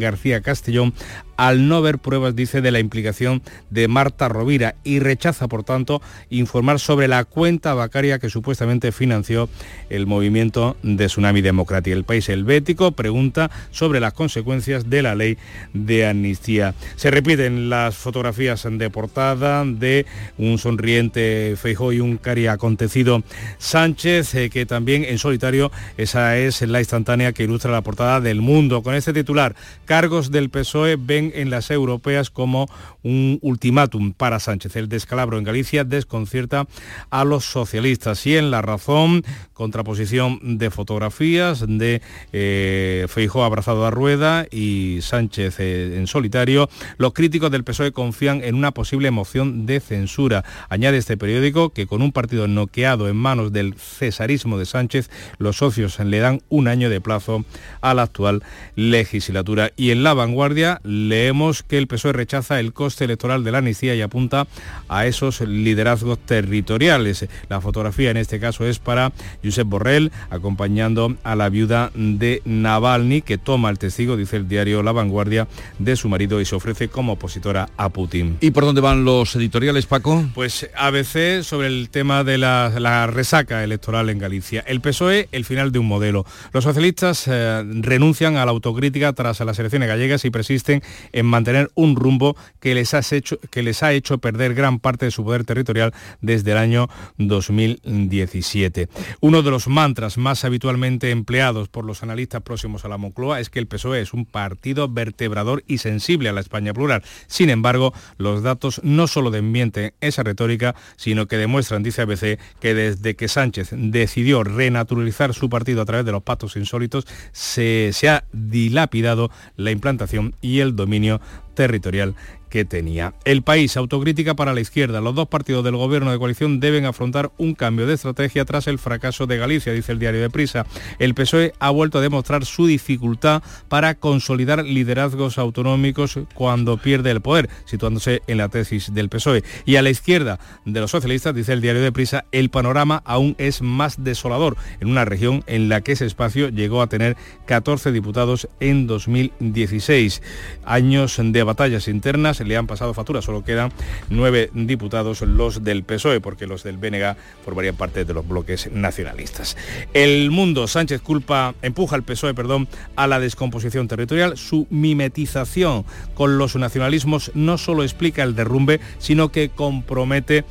García 0.00 0.42
Castellón 0.42 0.94
al 1.36 1.68
no 1.68 1.82
ver 1.82 1.98
pruebas, 1.98 2.36
dice, 2.36 2.60
de 2.60 2.70
la 2.70 2.80
implicación 2.80 3.42
de 3.70 3.88
Marta 3.88 4.28
Rovira 4.28 4.76
y 4.84 4.98
rechaza, 4.98 5.48
por 5.48 5.64
tanto, 5.64 6.00
informar 6.30 6.80
sobre 6.80 7.08
la 7.08 7.24
cuenta 7.24 7.74
bancaria 7.74 8.18
que 8.18 8.30
supuestamente 8.30 8.92
financió 8.92 9.48
el 9.90 10.06
movimiento 10.06 10.76
de 10.82 11.06
Tsunami 11.06 11.42
Democrática. 11.42 11.96
El 11.96 12.04
país 12.04 12.28
helvético 12.28 12.92
pregunta 12.92 13.50
sobre 13.70 14.00
las 14.00 14.12
consecuencias 14.12 14.88
de 14.90 15.02
la 15.02 15.14
ley 15.14 15.38
de 15.72 16.06
amnistía. 16.06 16.74
Se 16.96 17.10
repiten 17.10 17.70
las 17.70 17.96
fotografías 17.96 18.66
de 18.70 18.90
portada 18.90 19.64
de 19.64 20.06
un 20.38 20.58
sonriente 20.58 21.54
Feijó 21.56 21.92
y 21.92 22.00
un 22.00 22.16
cari 22.16 22.46
acontecido 22.46 23.22
Sánchez, 23.58 24.34
eh, 24.34 24.50
que 24.50 24.66
también 24.66 25.04
en 25.04 25.18
solitario 25.18 25.70
esa 25.96 26.36
es 26.36 26.62
la 26.62 26.80
instantánea 26.80 27.32
que 27.32 27.44
ilustra 27.44 27.70
la 27.70 27.82
portada 27.82 28.20
del 28.20 28.40
mundo. 28.40 28.82
Con 28.82 28.94
este 28.94 29.12
titular, 29.12 29.54
cargos 29.84 30.30
del 30.30 30.50
PSOE 30.50 30.96
ven 30.96 31.23
en 31.34 31.50
las 31.50 31.70
europeas 31.70 32.30
como 32.30 32.66
un 33.04 33.38
ultimátum 33.40 34.12
para 34.12 34.40
Sánchez. 34.40 34.76
El 34.76 34.88
descalabro 34.88 35.38
en 35.38 35.44
Galicia 35.44 35.84
desconcierta 35.84 36.66
a 37.10 37.24
los 37.24 37.44
socialistas 37.44 38.26
y 38.26 38.36
en 38.36 38.50
la 38.50 38.62
razón, 38.62 39.22
contraposición 39.52 40.58
de 40.58 40.70
fotografías 40.70 41.64
de 41.66 42.02
eh, 42.32 43.06
abrazado 43.34 43.86
a 43.86 43.90
Rueda 43.90 44.46
y 44.50 44.98
Sánchez 45.00 45.56
eh, 45.58 45.96
en 45.96 46.06
solitario, 46.06 46.68
los 46.98 47.12
críticos 47.12 47.50
del 47.50 47.64
PSOE 47.64 47.92
confían 47.92 48.42
en 48.44 48.54
una 48.54 48.72
posible 48.72 49.10
moción 49.10 49.66
de 49.66 49.80
censura. 49.80 50.44
Añade 50.68 50.98
este 50.98 51.16
periódico 51.16 51.70
que 51.70 51.86
con 51.86 52.02
un 52.02 52.12
partido 52.12 52.48
noqueado 52.48 53.08
en 53.08 53.16
manos 53.16 53.52
del 53.52 53.74
cesarismo 53.74 54.58
de 54.58 54.66
Sánchez, 54.66 55.10
los 55.38 55.56
socios 55.56 55.98
le 55.98 56.18
dan 56.18 56.42
un 56.48 56.68
año 56.68 56.90
de 56.90 57.00
plazo 57.00 57.44
a 57.80 57.94
la 57.94 58.02
actual 58.02 58.42
legislatura. 58.76 59.72
Y 59.76 59.90
en 59.90 60.02
la 60.02 60.14
vanguardia 60.14 60.80
le 60.84 61.14
leemos 61.14 61.62
que 61.62 61.78
el 61.78 61.86
PSOE 61.86 62.12
rechaza 62.12 62.58
el 62.58 62.72
coste 62.72 62.93
electoral 63.00 63.44
de 63.44 63.52
la 63.52 63.58
amnistía 63.58 63.94
y 63.94 64.02
apunta 64.02 64.46
a 64.88 65.06
esos 65.06 65.40
liderazgos 65.40 66.18
territoriales. 66.18 67.26
La 67.48 67.60
fotografía 67.60 68.10
en 68.10 68.16
este 68.16 68.40
caso 68.40 68.66
es 68.66 68.78
para 68.78 69.12
Josep 69.42 69.66
Borrell, 69.66 70.12
acompañando 70.30 71.16
a 71.24 71.36
la 71.36 71.48
viuda 71.48 71.90
de 71.94 72.42
Navalny, 72.44 73.22
que 73.22 73.38
toma 73.38 73.70
el 73.70 73.78
testigo, 73.78 74.16
dice 74.16 74.36
el 74.36 74.48
diario 74.48 74.82
La 74.82 74.92
Vanguardia, 74.92 75.48
de 75.78 75.96
su 75.96 76.08
marido 76.08 76.40
y 76.40 76.44
se 76.44 76.54
ofrece 76.54 76.88
como 76.88 77.12
opositora 77.12 77.68
a 77.76 77.88
Putin. 77.88 78.38
¿Y 78.40 78.50
por 78.50 78.64
dónde 78.64 78.80
van 78.80 79.04
los 79.04 79.34
editoriales, 79.36 79.86
Paco? 79.86 80.24
Pues 80.34 80.68
ABC 80.76 81.42
sobre 81.42 81.68
el 81.68 81.88
tema 81.90 82.24
de 82.24 82.38
la, 82.38 83.06
resaca 83.06 83.64
electoral 83.64 84.10
en 84.10 84.18
Galicia. 84.18 84.64
El 84.66 84.80
PSOE, 84.80 85.28
el 85.32 85.44
final 85.44 85.72
de 85.72 85.78
un 85.78 85.86
modelo. 85.86 86.24
Los 86.52 86.64
socialistas 86.64 87.24
eh, 87.26 87.62
renuncian 87.80 88.36
a 88.36 88.44
la 88.44 88.50
autocrítica 88.50 89.12
tras 89.12 89.40
las 89.40 89.58
elecciones 89.58 89.88
gallegas 89.88 90.24
y 90.24 90.30
persisten 90.30 90.82
en 91.12 91.26
mantener 91.26 91.70
un 91.74 91.96
rumbo 91.96 92.36
que 92.60 92.74
les, 92.74 92.83
hecho, 93.12 93.38
que 93.50 93.62
les 93.62 93.82
ha 93.82 93.92
hecho 93.92 94.18
perder 94.18 94.54
gran 94.54 94.78
parte 94.78 95.06
de 95.06 95.10
su 95.10 95.24
poder 95.24 95.44
territorial 95.44 95.92
desde 96.20 96.52
el 96.52 96.58
año 96.58 96.88
2017. 97.18 98.88
Uno 99.20 99.42
de 99.42 99.50
los 99.50 99.68
mantras 99.68 100.18
más 100.18 100.44
habitualmente 100.44 101.10
empleados 101.10 101.68
por 101.68 101.84
los 101.84 102.02
analistas 102.02 102.42
próximos 102.42 102.84
a 102.84 102.88
la 102.88 102.98
Moncloa 102.98 103.40
es 103.40 103.50
que 103.50 103.58
el 103.58 103.66
PSOE 103.66 104.00
es 104.00 104.12
un 104.12 104.26
partido 104.26 104.88
vertebrador 104.88 105.64
y 105.66 105.78
sensible 105.78 106.28
a 106.28 106.32
la 106.32 106.40
España 106.40 106.74
plural. 106.74 107.02
Sin 107.26 107.50
embargo, 107.50 107.92
los 108.18 108.42
datos 108.42 108.80
no 108.84 109.06
solo 109.06 109.30
desmienten 109.30 109.94
esa 110.00 110.22
retórica, 110.22 110.74
sino 110.96 111.26
que 111.26 111.36
demuestran, 111.36 111.82
dice 111.82 112.02
ABC, 112.02 112.38
que 112.60 112.74
desde 112.74 113.16
que 113.16 113.28
Sánchez 113.28 113.70
decidió 113.72 114.44
renaturalizar 114.44 115.34
su 115.34 115.48
partido 115.48 115.82
a 115.82 115.84
través 115.84 116.06
de 116.06 116.12
los 116.12 116.22
pactos 116.22 116.56
insólitos, 116.56 117.06
se 117.32 117.92
ha 118.08 118.24
dilapidado 118.32 119.30
la 119.56 119.70
implantación 119.70 120.34
y 120.40 120.60
el 120.60 120.76
dominio 120.76 121.20
territorial 121.54 122.14
que 122.54 122.64
tenía. 122.64 123.14
El 123.24 123.42
país, 123.42 123.76
autocrítica 123.76 124.34
para 124.34 124.54
la 124.54 124.60
izquierda. 124.60 125.00
Los 125.00 125.16
dos 125.16 125.26
partidos 125.26 125.64
del 125.64 125.74
gobierno 125.74 126.12
de 126.12 126.20
coalición 126.20 126.60
deben 126.60 126.84
afrontar 126.84 127.32
un 127.36 127.56
cambio 127.56 127.84
de 127.84 127.94
estrategia 127.94 128.44
tras 128.44 128.68
el 128.68 128.78
fracaso 128.78 129.26
de 129.26 129.38
Galicia, 129.38 129.72
dice 129.72 129.90
el 129.90 129.98
diario 129.98 130.20
de 130.20 130.30
Prisa. 130.30 130.64
El 131.00 131.14
PSOE 131.14 131.52
ha 131.58 131.70
vuelto 131.70 131.98
a 131.98 132.00
demostrar 132.00 132.44
su 132.44 132.68
dificultad 132.68 133.42
para 133.66 133.96
consolidar 133.96 134.64
liderazgos 134.64 135.36
autonómicos 135.36 136.20
cuando 136.32 136.76
pierde 136.76 137.10
el 137.10 137.20
poder, 137.20 137.50
situándose 137.64 138.22
en 138.28 138.38
la 138.38 138.48
tesis 138.48 138.94
del 138.94 139.08
PSOE. 139.08 139.42
Y 139.64 139.74
a 139.74 139.82
la 139.82 139.90
izquierda 139.90 140.38
de 140.64 140.78
los 140.78 140.92
socialistas, 140.92 141.34
dice 141.34 141.54
el 141.54 141.60
diario 141.60 141.82
de 141.82 141.90
Prisa, 141.90 142.24
el 142.30 142.50
panorama 142.50 143.02
aún 143.04 143.34
es 143.38 143.62
más 143.62 144.04
desolador 144.04 144.56
en 144.78 144.90
una 144.90 145.04
región 145.04 145.42
en 145.48 145.68
la 145.68 145.80
que 145.80 145.90
ese 145.90 146.06
espacio 146.06 146.50
llegó 146.50 146.82
a 146.82 146.86
tener 146.86 147.16
14 147.46 147.90
diputados 147.90 148.46
en 148.60 148.86
2016. 148.86 150.22
Años 150.64 151.20
de 151.20 151.42
batallas 151.42 151.88
internas 151.88 152.43
le 152.44 152.56
han 152.56 152.66
pasado 152.66 152.94
factura, 152.94 153.22
solo 153.22 153.44
quedan 153.44 153.72
nueve 154.08 154.50
diputados 154.54 155.22
los 155.22 155.64
del 155.64 155.84
PSOE, 155.84 156.20
porque 156.20 156.46
los 156.46 156.62
del 156.62 156.78
BNG 156.78 157.16
formarían 157.44 157.76
parte 157.76 158.04
de 158.04 158.14
los 158.14 158.26
bloques 158.26 158.70
nacionalistas. 158.72 159.56
El 159.92 160.30
mundo, 160.30 160.66
Sánchez 160.66 161.00
culpa, 161.00 161.54
empuja 161.62 161.96
al 161.96 162.02
PSOE, 162.02 162.34
perdón, 162.34 162.68
a 162.96 163.06
la 163.06 163.20
descomposición 163.20 163.88
territorial, 163.88 164.36
su 164.36 164.66
mimetización 164.70 165.84
con 166.14 166.38
los 166.38 166.56
nacionalismos 166.56 167.32
no 167.34 167.58
solo 167.58 167.82
explica 167.82 168.22
el 168.22 168.34
derrumbe, 168.34 168.80
sino 168.98 169.30
que 169.30 169.48
compromete 169.48 170.44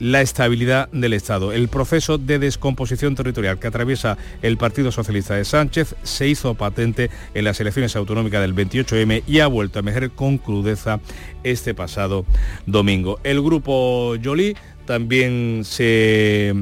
la 0.00 0.22
estabilidad 0.22 0.88
del 0.90 1.12
Estado. 1.12 1.52
El 1.52 1.68
proceso 1.68 2.18
de 2.18 2.40
descomposición 2.40 3.14
territorial 3.14 3.60
que 3.60 3.68
atraviesa 3.68 4.18
el 4.42 4.56
Partido 4.56 4.90
Socialista 4.90 5.36
de 5.36 5.44
Sánchez 5.44 5.94
se 6.02 6.26
hizo 6.26 6.54
patente 6.54 7.10
en 7.34 7.44
las 7.44 7.60
elecciones 7.60 7.94
autonómicas 7.94 8.40
del 8.40 8.54
28M 8.54 9.22
y 9.26 9.38
ha 9.40 9.46
vuelto 9.46 9.78
a 9.78 9.80
emerger 9.80 10.10
con 10.10 10.38
crudeza 10.38 11.00
este 11.44 11.74
pasado 11.74 12.24
domingo. 12.66 13.20
El 13.22 13.42
grupo 13.42 14.16
Joly 14.22 14.56
también 14.86 15.62
se 15.64 16.54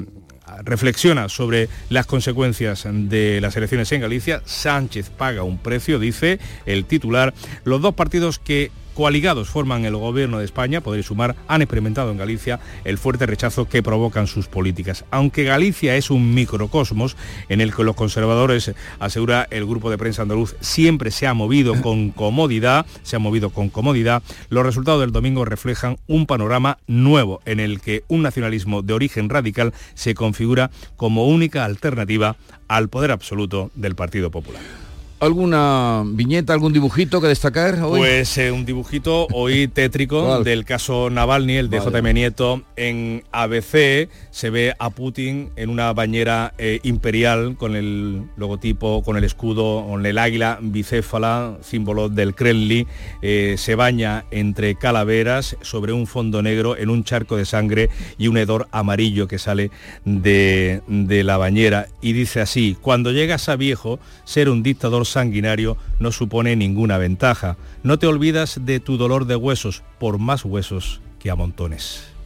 reflexiona 0.64 1.28
sobre 1.28 1.68
las 1.88 2.06
consecuencias 2.06 2.86
de 2.90 3.40
las 3.40 3.56
elecciones 3.56 3.90
en 3.92 4.00
Galicia. 4.00 4.42
Sánchez 4.44 5.10
paga 5.10 5.44
un 5.44 5.58
precio, 5.58 5.98
dice 5.98 6.40
el 6.66 6.84
titular. 6.84 7.34
Los 7.64 7.80
dos 7.80 7.94
partidos 7.94 8.38
que 8.38 8.70
coaligados 8.98 9.48
forman 9.48 9.84
el 9.84 9.94
gobierno 9.94 10.40
de 10.40 10.44
España, 10.44 10.80
podréis 10.80 11.06
sumar, 11.06 11.36
han 11.46 11.62
experimentado 11.62 12.10
en 12.10 12.18
Galicia 12.18 12.58
el 12.82 12.98
fuerte 12.98 13.26
rechazo 13.26 13.68
que 13.68 13.80
provocan 13.80 14.26
sus 14.26 14.48
políticas. 14.48 15.04
Aunque 15.12 15.44
Galicia 15.44 15.94
es 15.94 16.10
un 16.10 16.34
microcosmos 16.34 17.16
en 17.48 17.60
el 17.60 17.72
que 17.72 17.84
los 17.84 17.94
conservadores, 17.94 18.72
asegura 18.98 19.46
el 19.52 19.66
grupo 19.66 19.88
de 19.88 19.98
prensa 19.98 20.22
andaluz, 20.22 20.56
siempre 20.58 21.12
se 21.12 21.28
ha 21.28 21.32
movido 21.32 21.80
con 21.82 22.10
comodidad, 22.10 22.86
se 23.04 23.14
ha 23.14 23.20
movido 23.20 23.50
con 23.50 23.68
comodidad, 23.68 24.24
los 24.50 24.66
resultados 24.66 25.00
del 25.02 25.12
domingo 25.12 25.44
reflejan 25.44 25.98
un 26.08 26.26
panorama 26.26 26.78
nuevo 26.88 27.40
en 27.44 27.60
el 27.60 27.80
que 27.80 28.02
un 28.08 28.22
nacionalismo 28.22 28.82
de 28.82 28.94
origen 28.94 29.28
radical 29.28 29.74
se 29.94 30.14
configura 30.14 30.72
como 30.96 31.28
única 31.28 31.64
alternativa 31.64 32.34
al 32.66 32.88
poder 32.88 33.12
absoluto 33.12 33.70
del 33.76 33.94
Partido 33.94 34.32
Popular. 34.32 34.87
¿Alguna 35.20 36.04
viñeta, 36.06 36.52
algún 36.52 36.72
dibujito 36.72 37.20
que 37.20 37.26
destacar 37.26 37.82
hoy? 37.82 37.98
Pues 37.98 38.38
eh, 38.38 38.52
un 38.52 38.64
dibujito 38.64 39.26
hoy 39.32 39.66
tétrico 39.74 40.44
del 40.44 40.64
caso 40.64 41.10
Navalny, 41.10 41.56
el 41.56 41.70
de 41.70 41.80
JM 41.80 42.14
Nieto. 42.14 42.62
En 42.76 43.24
ABC 43.32 44.08
se 44.30 44.50
ve 44.50 44.74
a 44.78 44.90
Putin 44.90 45.50
en 45.56 45.70
una 45.70 45.92
bañera 45.92 46.54
eh, 46.56 46.78
imperial 46.84 47.56
con 47.56 47.74
el 47.74 48.22
logotipo, 48.36 49.02
con 49.02 49.16
el 49.16 49.24
escudo, 49.24 49.84
con 49.88 50.06
el 50.06 50.18
águila 50.18 50.60
bicéfala, 50.62 51.58
símbolo 51.62 52.08
del 52.08 52.36
Kremlin. 52.36 52.86
Eh, 53.20 53.56
se 53.58 53.74
baña 53.74 54.24
entre 54.30 54.76
calaveras 54.76 55.56
sobre 55.62 55.92
un 55.92 56.06
fondo 56.06 56.42
negro 56.42 56.76
en 56.76 56.90
un 56.90 57.02
charco 57.02 57.36
de 57.36 57.44
sangre 57.44 57.90
y 58.18 58.28
un 58.28 58.38
hedor 58.38 58.68
amarillo 58.70 59.26
que 59.26 59.40
sale 59.40 59.72
de, 60.04 60.80
de 60.86 61.24
la 61.24 61.38
bañera. 61.38 61.88
Y 62.00 62.12
dice 62.12 62.40
así, 62.40 62.76
cuando 62.80 63.10
llegas 63.10 63.48
a 63.48 63.56
viejo, 63.56 63.98
ser 64.24 64.48
un 64.48 64.62
dictador 64.62 65.07
sanguinario 65.10 65.76
no 65.98 66.12
supone 66.12 66.56
ninguna 66.56 66.98
ventaja. 66.98 67.56
No 67.82 67.98
te 67.98 68.06
olvidas 68.06 68.60
de 68.64 68.80
tu 68.80 68.96
dolor 68.96 69.26
de 69.26 69.36
huesos, 69.36 69.82
por 69.98 70.18
más 70.18 70.44
huesos 70.44 71.00
que 71.18 71.30
a 71.30 71.34
montones. 71.34 72.17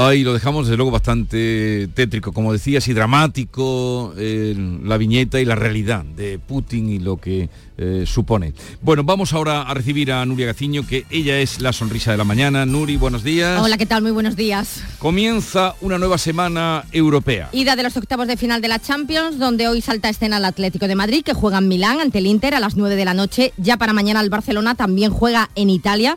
Ahí 0.00 0.22
lo 0.22 0.32
dejamos 0.32 0.66
desde 0.66 0.76
luego 0.76 0.92
bastante 0.92 1.88
tétrico, 1.92 2.32
como 2.32 2.52
decías, 2.52 2.86
y 2.86 2.92
dramático, 2.92 4.14
la 4.16 4.96
viñeta 4.96 5.40
y 5.40 5.44
la 5.44 5.56
realidad 5.56 6.04
de 6.04 6.38
Putin 6.38 6.88
y 6.88 7.00
lo 7.00 7.16
que 7.16 7.48
eh, 7.76 8.04
supone. 8.06 8.54
Bueno, 8.80 9.02
vamos 9.02 9.32
ahora 9.32 9.62
a 9.62 9.74
recibir 9.74 10.12
a 10.12 10.24
Nuria 10.24 10.46
Gaciño, 10.46 10.86
que 10.86 11.04
ella 11.10 11.40
es 11.40 11.60
la 11.60 11.72
sonrisa 11.72 12.12
de 12.12 12.16
la 12.16 12.22
mañana. 12.22 12.64
Nuri, 12.64 12.96
buenos 12.96 13.24
días. 13.24 13.60
Hola, 13.60 13.76
¿qué 13.76 13.86
tal? 13.86 14.02
Muy 14.02 14.12
buenos 14.12 14.36
días. 14.36 14.84
Comienza 15.00 15.74
una 15.80 15.98
nueva 15.98 16.16
semana 16.16 16.84
europea. 16.92 17.48
Ida 17.50 17.74
de 17.74 17.82
los 17.82 17.96
octavos 17.96 18.28
de 18.28 18.36
final 18.36 18.62
de 18.62 18.68
la 18.68 18.78
Champions, 18.78 19.40
donde 19.40 19.66
hoy 19.66 19.80
salta 19.80 20.08
escena 20.08 20.36
el 20.36 20.44
Atlético 20.44 20.86
de 20.86 20.94
Madrid, 20.94 21.24
que 21.24 21.34
juega 21.34 21.58
en 21.58 21.66
Milán 21.66 21.98
ante 22.00 22.18
el 22.18 22.26
Inter 22.26 22.54
a 22.54 22.60
las 22.60 22.76
9 22.76 22.94
de 22.94 23.04
la 23.04 23.14
noche. 23.14 23.52
Ya 23.56 23.76
para 23.76 23.92
mañana 23.92 24.20
el 24.20 24.30
Barcelona 24.30 24.76
también 24.76 25.10
juega 25.10 25.50
en 25.56 25.70
Italia 25.70 26.16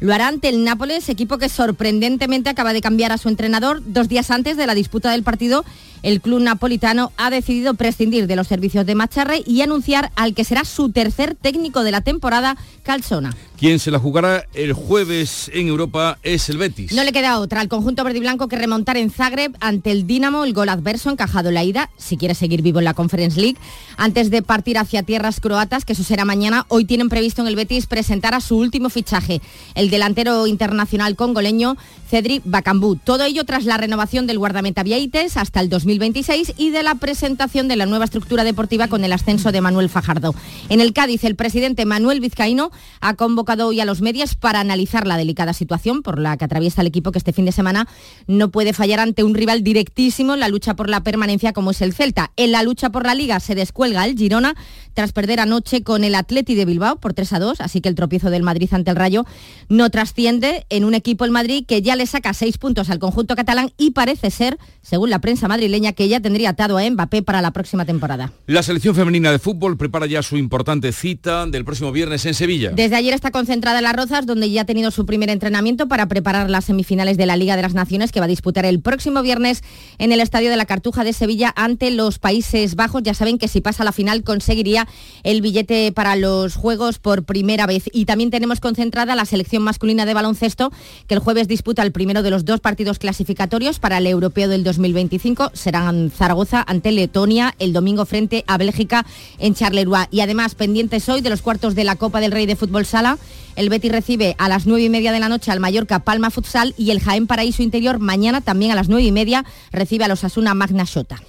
lo 0.00 0.14
hará 0.14 0.28
ante 0.28 0.48
el 0.48 0.64
Nápoles, 0.64 1.08
equipo 1.08 1.38
que 1.38 1.48
sorprendentemente 1.48 2.50
acaba 2.50 2.72
de 2.72 2.80
cambiar 2.80 3.12
a 3.12 3.18
su 3.18 3.28
entrenador 3.28 3.82
dos 3.84 4.08
días 4.08 4.30
antes 4.30 4.56
de 4.56 4.66
la 4.66 4.74
disputa 4.74 5.10
del 5.10 5.22
partido 5.22 5.64
el 6.02 6.20
club 6.20 6.40
napolitano 6.40 7.12
ha 7.16 7.30
decidido 7.30 7.74
prescindir 7.74 8.26
de 8.26 8.36
los 8.36 8.46
servicios 8.46 8.86
de 8.86 8.94
Macharre 8.94 9.42
y 9.44 9.62
anunciar 9.62 10.10
al 10.16 10.34
que 10.34 10.44
será 10.44 10.64
su 10.64 10.90
tercer 10.90 11.34
técnico 11.34 11.82
de 11.82 11.90
la 11.90 12.00
temporada, 12.00 12.56
Calzona. 12.82 13.34
Quien 13.58 13.80
se 13.80 13.90
la 13.90 13.98
jugará 13.98 14.44
el 14.54 14.72
jueves 14.72 15.50
en 15.52 15.66
Europa 15.66 16.16
es 16.22 16.48
el 16.48 16.58
Betis. 16.58 16.92
No 16.92 17.02
le 17.02 17.10
queda 17.10 17.40
otra 17.40 17.60
al 17.60 17.66
conjunto 17.66 18.04
verde 18.04 18.18
y 18.18 18.20
blanco 18.20 18.46
que 18.46 18.54
remontar 18.54 18.96
en 18.96 19.10
Zagreb 19.10 19.56
ante 19.58 19.90
el 19.90 20.06
Dinamo 20.06 20.44
el 20.44 20.52
gol 20.52 20.68
adverso 20.68 21.10
encajado 21.10 21.48
en 21.48 21.56
la 21.56 21.64
ida, 21.64 21.90
si 21.96 22.16
quiere 22.16 22.36
seguir 22.36 22.62
vivo 22.62 22.78
en 22.78 22.84
la 22.84 22.94
Conference 22.94 23.40
League. 23.40 23.56
Antes 23.96 24.30
de 24.30 24.42
partir 24.42 24.78
hacia 24.78 25.02
tierras 25.02 25.40
croatas, 25.40 25.84
que 25.84 25.94
eso 25.94 26.04
será 26.04 26.24
mañana, 26.24 26.66
hoy 26.68 26.84
tienen 26.84 27.08
previsto 27.08 27.42
en 27.42 27.48
el 27.48 27.56
Betis 27.56 27.88
presentar 27.88 28.32
a 28.32 28.40
su 28.40 28.56
último 28.56 28.90
fichaje, 28.90 29.42
el 29.74 29.90
delantero 29.90 30.46
internacional 30.46 31.16
congoleño 31.16 31.76
Cedric 32.08 32.44
Bacambú. 32.44 32.94
Todo 32.94 33.24
ello 33.24 33.42
tras 33.44 33.64
la 33.64 33.76
renovación 33.76 34.28
del 34.28 34.38
guardameta 34.38 34.84
Vieites 34.84 35.36
hasta 35.36 35.58
el 35.58 35.68
2026 35.68 36.54
y 36.58 36.70
de 36.70 36.84
la 36.84 36.94
presentación 36.94 37.66
de 37.66 37.74
la 37.74 37.86
nueva 37.86 38.04
estructura 38.04 38.44
deportiva 38.44 38.86
con 38.86 39.04
el 39.04 39.12
ascenso 39.12 39.50
de 39.50 39.60
Manuel 39.60 39.88
Fajardo. 39.88 40.32
En 40.68 40.80
el 40.80 40.92
Cádiz, 40.92 41.24
el 41.24 41.34
presidente 41.34 41.86
Manuel 41.86 42.20
Vizcaíno 42.20 42.70
ha 43.00 43.14
convocado 43.14 43.47
convocado 43.48 43.68
hoy 43.68 43.80
a 43.80 43.86
los 43.86 44.02
medios 44.02 44.34
para 44.34 44.60
analizar 44.60 45.06
la 45.06 45.16
delicada 45.16 45.54
situación 45.54 46.02
por 46.02 46.18
la 46.18 46.36
que 46.36 46.44
atraviesa 46.44 46.82
el 46.82 46.86
equipo 46.86 47.12
que 47.12 47.18
este 47.18 47.32
fin 47.32 47.46
de 47.46 47.52
semana 47.52 47.88
no 48.26 48.50
puede 48.50 48.74
fallar 48.74 49.00
ante 49.00 49.24
un 49.24 49.34
rival 49.34 49.62
directísimo 49.62 50.34
en 50.34 50.40
la 50.40 50.48
lucha 50.48 50.76
por 50.76 50.90
la 50.90 51.02
permanencia 51.02 51.54
como 51.54 51.70
es 51.70 51.80
el 51.80 51.94
Celta. 51.94 52.30
En 52.36 52.52
la 52.52 52.62
lucha 52.62 52.90
por 52.90 53.06
la 53.06 53.14
liga 53.14 53.40
se 53.40 53.54
descuelga 53.54 54.04
el 54.04 54.18
Girona 54.18 54.54
tras 54.92 55.12
perder 55.12 55.40
anoche 55.40 55.82
con 55.82 56.04
el 56.04 56.14
Atleti 56.14 56.56
de 56.56 56.66
Bilbao 56.66 56.96
por 56.96 57.14
3 57.14 57.32
a 57.32 57.38
2, 57.38 57.60
así 57.62 57.80
que 57.80 57.88
el 57.88 57.94
tropiezo 57.94 58.28
del 58.28 58.42
Madrid 58.42 58.68
ante 58.72 58.90
el 58.90 58.96
Rayo 58.96 59.24
no 59.70 59.88
trasciende 59.88 60.66
en 60.68 60.84
un 60.84 60.92
equipo 60.92 61.24
el 61.24 61.30
Madrid 61.30 61.64
que 61.66 61.80
ya 61.80 61.96
le 61.96 62.04
saca 62.04 62.34
seis 62.34 62.58
puntos 62.58 62.90
al 62.90 62.98
conjunto 62.98 63.34
catalán 63.34 63.72
y 63.78 63.92
parece 63.92 64.30
ser, 64.30 64.58
según 64.82 65.08
la 65.08 65.20
prensa 65.20 65.48
madrileña, 65.48 65.92
que 65.92 66.08
ya 66.08 66.20
tendría 66.20 66.50
atado 66.50 66.76
a 66.76 66.90
Mbappé 66.90 67.22
para 67.22 67.40
la 67.40 67.52
próxima 67.52 67.86
temporada. 67.86 68.32
La 68.46 68.62
selección 68.62 68.94
femenina 68.94 69.32
de 69.32 69.38
fútbol 69.38 69.78
prepara 69.78 70.04
ya 70.06 70.22
su 70.22 70.36
importante 70.36 70.92
cita 70.92 71.46
del 71.46 71.64
próximo 71.64 71.92
viernes 71.92 72.26
en 72.26 72.34
Sevilla. 72.34 72.72
Desde 72.74 72.96
ayer 72.96 73.14
está 73.14 73.30
concentrada 73.38 73.78
en 73.78 73.84
Las 73.84 73.94
Rozas, 73.94 74.26
donde 74.26 74.50
ya 74.50 74.62
ha 74.62 74.64
tenido 74.64 74.90
su 74.90 75.06
primer 75.06 75.30
entrenamiento 75.30 75.86
para 75.86 76.08
preparar 76.08 76.50
las 76.50 76.64
semifinales 76.64 77.16
de 77.16 77.24
la 77.24 77.36
Liga 77.36 77.54
de 77.54 77.62
las 77.62 77.72
Naciones, 77.72 78.10
que 78.10 78.18
va 78.18 78.24
a 78.24 78.28
disputar 78.28 78.66
el 78.66 78.80
próximo 78.80 79.22
viernes 79.22 79.62
en 79.98 80.10
el 80.10 80.18
Estadio 80.18 80.50
de 80.50 80.56
la 80.56 80.66
Cartuja 80.66 81.04
de 81.04 81.12
Sevilla 81.12 81.54
ante 81.54 81.92
los 81.92 82.18
Países 82.18 82.74
Bajos. 82.74 83.04
Ya 83.04 83.14
saben 83.14 83.38
que 83.38 83.46
si 83.46 83.60
pasa 83.60 83.84
la 83.84 83.92
final 83.92 84.24
conseguiría 84.24 84.88
el 85.22 85.40
billete 85.40 85.92
para 85.92 86.16
los 86.16 86.56
Juegos 86.56 86.98
por 86.98 87.22
primera 87.22 87.68
vez. 87.68 87.84
Y 87.92 88.06
también 88.06 88.32
tenemos 88.32 88.58
concentrada 88.58 89.14
la 89.14 89.24
selección 89.24 89.62
masculina 89.62 90.04
de 90.04 90.14
baloncesto, 90.14 90.72
que 91.06 91.14
el 91.14 91.20
jueves 91.20 91.46
disputa 91.46 91.84
el 91.84 91.92
primero 91.92 92.24
de 92.24 92.30
los 92.30 92.44
dos 92.44 92.58
partidos 92.58 92.98
clasificatorios 92.98 93.78
para 93.78 93.98
el 93.98 94.08
Europeo 94.08 94.48
del 94.48 94.64
2025. 94.64 95.52
Serán 95.54 96.10
Zaragoza 96.10 96.64
ante 96.66 96.90
Letonia 96.90 97.54
el 97.60 97.72
domingo 97.72 98.04
frente 98.04 98.42
a 98.48 98.58
Bélgica 98.58 99.06
en 99.38 99.54
Charleroi. 99.54 100.06
Y 100.10 100.22
además, 100.22 100.56
pendientes 100.56 101.08
hoy 101.08 101.20
de 101.20 101.30
los 101.30 101.40
cuartos 101.40 101.76
de 101.76 101.84
la 101.84 101.94
Copa 101.94 102.18
del 102.18 102.32
Rey 102.32 102.46
de 102.46 102.56
Fútbol 102.56 102.84
Sala, 102.84 103.16
el 103.56 103.68
Betis 103.68 103.92
recibe 103.92 104.34
a 104.38 104.48
las 104.48 104.66
nueve 104.66 104.84
y 104.84 104.88
media 104.88 105.12
de 105.12 105.20
la 105.20 105.28
noche 105.28 105.50
al 105.50 105.60
Mallorca 105.60 106.00
Palma 106.00 106.30
Futsal 106.30 106.74
y 106.76 106.90
el 106.90 107.00
Jaén 107.00 107.26
Paraíso 107.26 107.62
Interior 107.62 107.98
mañana 107.98 108.40
también 108.40 108.72
a 108.72 108.74
las 108.74 108.88
nueve 108.88 109.04
y 109.04 109.12
media 109.12 109.44
recibe 109.72 110.04
a 110.04 110.08
los 110.08 110.24
Asuna 110.24 110.54
Magna 110.54 110.84
Shota. 110.84 111.22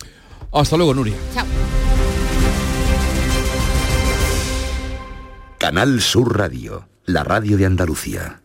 Hasta 0.52 0.78
luego, 0.78 0.94
Nuria. 0.94 1.16
Chao. 1.34 1.46
Canal 5.58 6.02
Sur 6.02 6.38
Radio, 6.38 6.88
la 7.06 7.24
radio 7.24 7.58
de 7.58 7.66
Andalucía. 7.66 8.42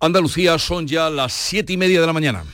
Andalucía 0.00 0.58
son 0.58 0.86
ya 0.86 1.10
las 1.10 1.32
siete 1.32 1.72
y 1.72 1.76
media 1.76 2.00
de 2.00 2.06
la 2.06 2.12
mañana. 2.12 2.44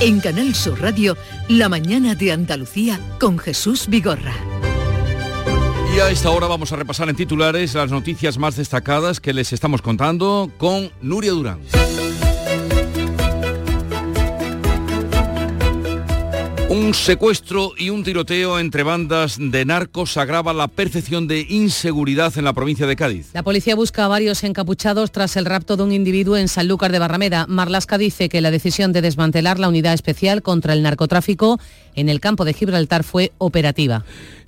En 0.00 0.20
Canal 0.20 0.54
Sur 0.54 0.80
Radio, 0.80 1.16
la 1.48 1.68
mañana 1.68 2.14
de 2.14 2.32
Andalucía 2.32 2.98
con 3.20 3.38
Jesús 3.38 3.86
Vigorra. 3.88 4.34
Y 5.94 6.00
a 6.00 6.10
esta 6.10 6.30
hora 6.30 6.46
vamos 6.46 6.72
a 6.72 6.76
repasar 6.76 7.08
en 7.08 7.16
titulares 7.16 7.74
las 7.74 7.90
noticias 7.90 8.38
más 8.38 8.56
destacadas 8.56 9.20
que 9.20 9.32
les 9.32 9.52
estamos 9.52 9.82
contando 9.82 10.50
con 10.58 10.90
Nuria 11.02 11.32
Durán. 11.32 11.60
Un 16.74 16.92
secuestro 16.92 17.70
y 17.78 17.90
un 17.90 18.02
tiroteo 18.02 18.58
entre 18.58 18.82
bandas 18.82 19.36
de 19.38 19.64
narcos 19.64 20.16
agrava 20.16 20.52
la 20.52 20.66
percepción 20.66 21.28
de 21.28 21.46
inseguridad 21.48 22.36
en 22.36 22.42
la 22.42 22.52
provincia 22.52 22.84
de 22.84 22.96
Cádiz. 22.96 23.30
La 23.32 23.44
policía 23.44 23.76
busca 23.76 24.04
a 24.04 24.08
varios 24.08 24.42
encapuchados 24.42 25.12
tras 25.12 25.36
el 25.36 25.44
rapto 25.44 25.76
de 25.76 25.84
un 25.84 25.92
individuo 25.92 26.36
en 26.36 26.48
Sanlúcar 26.48 26.90
de 26.90 26.98
Barrameda. 26.98 27.46
Marlasca 27.48 27.96
dice 27.96 28.28
que 28.28 28.40
la 28.40 28.50
decisión 28.50 28.92
de 28.92 29.02
desmantelar 29.02 29.60
la 29.60 29.68
unidad 29.68 29.94
especial 29.94 30.42
contra 30.42 30.72
el 30.72 30.82
narcotráfico 30.82 31.60
en 31.94 32.08
el 32.08 32.20
campo 32.20 32.44
de 32.44 32.54
Gibraltar 32.54 33.04
fue 33.04 33.32
operativa. 33.38 34.04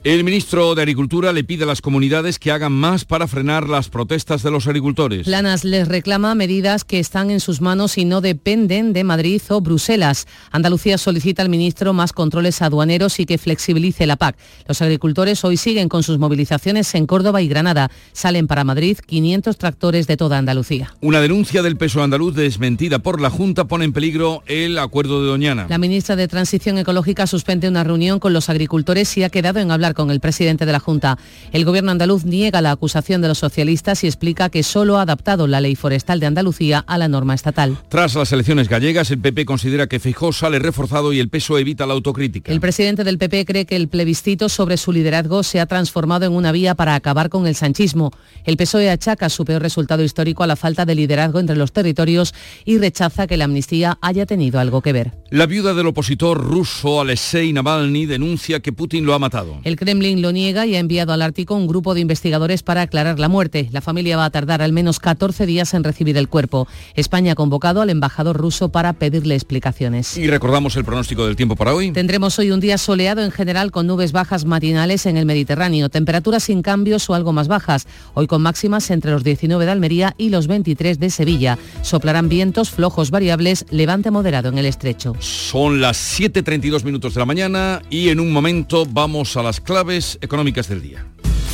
El 0.06 0.22
ministro 0.22 0.76
de 0.76 0.82
Agricultura 0.82 1.32
le 1.32 1.42
pide 1.42 1.64
a 1.64 1.66
las 1.66 1.80
comunidades 1.80 2.38
que 2.38 2.52
hagan 2.52 2.70
más 2.70 3.04
para 3.04 3.26
frenar 3.26 3.68
las 3.68 3.88
protestas 3.88 4.44
de 4.44 4.52
los 4.52 4.68
agricultores. 4.68 5.26
Planas 5.26 5.64
les 5.64 5.88
reclama 5.88 6.36
medidas 6.36 6.84
que 6.84 7.00
están 7.00 7.28
en 7.28 7.40
sus 7.40 7.60
manos 7.60 7.98
y 7.98 8.04
no 8.04 8.20
dependen 8.20 8.92
de 8.92 9.02
Madrid 9.02 9.42
o 9.48 9.60
Bruselas. 9.60 10.28
Andalucía 10.52 10.96
solicita 10.96 11.42
al 11.42 11.48
ministro 11.48 11.92
más 11.92 12.12
controles 12.12 12.62
aduaneros 12.62 13.18
y 13.18 13.26
que 13.26 13.36
flexibilice 13.36 14.06
la 14.06 14.14
PAC. 14.14 14.36
Los 14.68 14.80
agricultores 14.80 15.44
hoy 15.44 15.56
siguen 15.56 15.88
con 15.88 16.04
sus 16.04 16.20
movilizaciones 16.20 16.94
en 16.94 17.06
Córdoba 17.06 17.42
y 17.42 17.48
Granada. 17.48 17.90
Salen 18.12 18.46
para 18.46 18.62
Madrid 18.62 18.98
500 19.04 19.58
tractores 19.58 20.06
de 20.06 20.16
toda 20.16 20.38
Andalucía. 20.38 20.94
Una 21.00 21.20
denuncia 21.20 21.62
del 21.62 21.76
peso 21.76 22.04
andaluz 22.04 22.36
desmentida 22.36 23.00
por 23.00 23.20
la 23.20 23.28
Junta 23.28 23.66
pone 23.66 23.84
en 23.84 23.92
peligro 23.92 24.44
el 24.46 24.78
acuerdo 24.78 25.20
de 25.20 25.30
Doñana. 25.30 25.66
La 25.68 25.78
ministra 25.78 26.14
de 26.14 26.28
Transición 26.28 26.78
Ecológica 26.78 27.26
suspende 27.36 27.68
una 27.68 27.84
reunión 27.84 28.18
con 28.18 28.32
los 28.32 28.48
agricultores 28.48 29.14
y 29.18 29.22
ha 29.22 29.28
quedado 29.28 29.60
en 29.60 29.70
hablar 29.70 29.92
con 29.92 30.10
el 30.10 30.20
presidente 30.20 30.64
de 30.64 30.72
la 30.72 30.80
Junta. 30.80 31.18
El 31.52 31.66
gobierno 31.66 31.90
andaluz 31.90 32.24
niega 32.24 32.62
la 32.62 32.70
acusación 32.70 33.20
de 33.20 33.28
los 33.28 33.36
socialistas 33.36 34.02
y 34.04 34.06
explica 34.06 34.48
que 34.48 34.62
solo 34.62 34.96
ha 34.96 35.02
adaptado 35.02 35.46
la 35.46 35.60
ley 35.60 35.76
forestal 35.76 36.18
de 36.18 36.24
Andalucía 36.24 36.82
a 36.86 36.96
la 36.96 37.08
norma 37.08 37.34
estatal. 37.34 37.76
Tras 37.90 38.14
las 38.14 38.32
elecciones 38.32 38.70
gallegas, 38.70 39.10
el 39.10 39.18
PP 39.18 39.44
considera 39.44 39.86
que 39.86 40.00
Feijóo 40.00 40.32
sale 40.32 40.58
reforzado 40.60 41.12
y 41.12 41.20
el 41.20 41.28
PSOE 41.28 41.60
evita 41.60 41.84
la 41.84 41.92
autocrítica. 41.92 42.50
El 42.50 42.60
presidente 42.60 43.04
del 43.04 43.18
PP 43.18 43.44
cree 43.44 43.66
que 43.66 43.76
el 43.76 43.88
plebiscito 43.88 44.48
sobre 44.48 44.78
su 44.78 44.92
liderazgo 44.92 45.42
se 45.42 45.60
ha 45.60 45.66
transformado 45.66 46.24
en 46.24 46.32
una 46.32 46.52
vía 46.52 46.74
para 46.74 46.94
acabar 46.94 47.28
con 47.28 47.46
el 47.46 47.54
sanchismo. 47.54 48.12
El 48.44 48.56
PSOE 48.56 48.88
achaca 48.88 49.28
su 49.28 49.44
peor 49.44 49.60
resultado 49.60 50.02
histórico 50.02 50.42
a 50.42 50.46
la 50.46 50.56
falta 50.56 50.86
de 50.86 50.94
liderazgo 50.94 51.38
entre 51.38 51.56
los 51.56 51.72
territorios 51.72 52.32
y 52.64 52.78
rechaza 52.78 53.26
que 53.26 53.36
la 53.36 53.44
amnistía 53.44 53.98
haya 54.00 54.24
tenido 54.24 54.58
algo 54.58 54.80
que 54.80 54.94
ver. 54.94 55.12
La 55.28 55.44
viuda 55.44 55.74
del 55.74 55.88
opositor 55.88 56.42
ruso 56.42 56.98
Alexei 56.98 57.25
Navalny 57.34 58.06
denuncia 58.06 58.60
que 58.60 58.72
Putin 58.72 59.04
lo 59.04 59.14
ha 59.14 59.18
matado. 59.18 59.58
El 59.64 59.76
Kremlin 59.76 60.22
lo 60.22 60.32
niega 60.32 60.66
y 60.66 60.76
ha 60.76 60.78
enviado 60.78 61.12
al 61.12 61.22
Ártico 61.22 61.54
un 61.54 61.66
grupo 61.66 61.94
de 61.94 62.00
investigadores 62.00 62.62
para 62.62 62.82
aclarar 62.82 63.18
la 63.18 63.28
muerte. 63.28 63.68
La 63.72 63.80
familia 63.80 64.16
va 64.16 64.26
a 64.26 64.30
tardar 64.30 64.62
al 64.62 64.72
menos 64.72 65.00
14 65.00 65.44
días 65.46 65.74
en 65.74 65.84
recibir 65.84 66.16
el 66.16 66.28
cuerpo. 66.28 66.68
España 66.94 67.32
ha 67.32 67.34
convocado 67.34 67.80
al 67.80 67.90
embajador 67.90 68.36
ruso 68.36 68.68
para 68.68 68.92
pedirle 68.92 69.34
explicaciones. 69.34 70.16
Y 70.16 70.28
recordamos 70.28 70.76
el 70.76 70.84
pronóstico 70.84 71.26
del 71.26 71.36
tiempo 71.36 71.56
para 71.56 71.74
hoy. 71.74 71.90
Tendremos 71.92 72.38
hoy 72.38 72.50
un 72.50 72.60
día 72.60 72.78
soleado 72.78 73.22
en 73.22 73.30
general 73.30 73.70
con 73.72 73.86
nubes 73.86 74.12
bajas 74.12 74.44
matinales 74.44 75.06
en 75.06 75.16
el 75.16 75.26
Mediterráneo, 75.26 75.88
temperaturas 75.88 76.44
sin 76.44 76.62
cambios 76.62 77.10
o 77.10 77.14
algo 77.14 77.32
más 77.32 77.48
bajas, 77.48 77.86
hoy 78.14 78.26
con 78.26 78.42
máximas 78.42 78.90
entre 78.90 79.10
los 79.10 79.24
19 79.24 79.64
de 79.64 79.70
Almería 79.70 80.14
y 80.16 80.30
los 80.30 80.46
23 80.46 81.00
de 81.00 81.10
Sevilla. 81.10 81.58
Soplarán 81.82 82.28
vientos 82.28 82.70
flojos 82.70 83.10
variables, 83.10 83.66
levante 83.70 84.10
moderado 84.10 84.48
en 84.48 84.58
el 84.58 84.66
estrecho. 84.66 85.14
Son 85.18 85.80
las 85.80 86.20
7.32 86.20 86.84
minutos 86.84 87.14
de 87.14 87.15
la 87.18 87.26
mañana 87.26 87.82
y 87.90 88.08
en 88.08 88.20
un 88.20 88.32
momento 88.32 88.86
vamos 88.86 89.36
a 89.36 89.42
las 89.42 89.60
claves 89.60 90.18
económicas 90.20 90.68
del 90.68 90.82
día. 90.82 91.06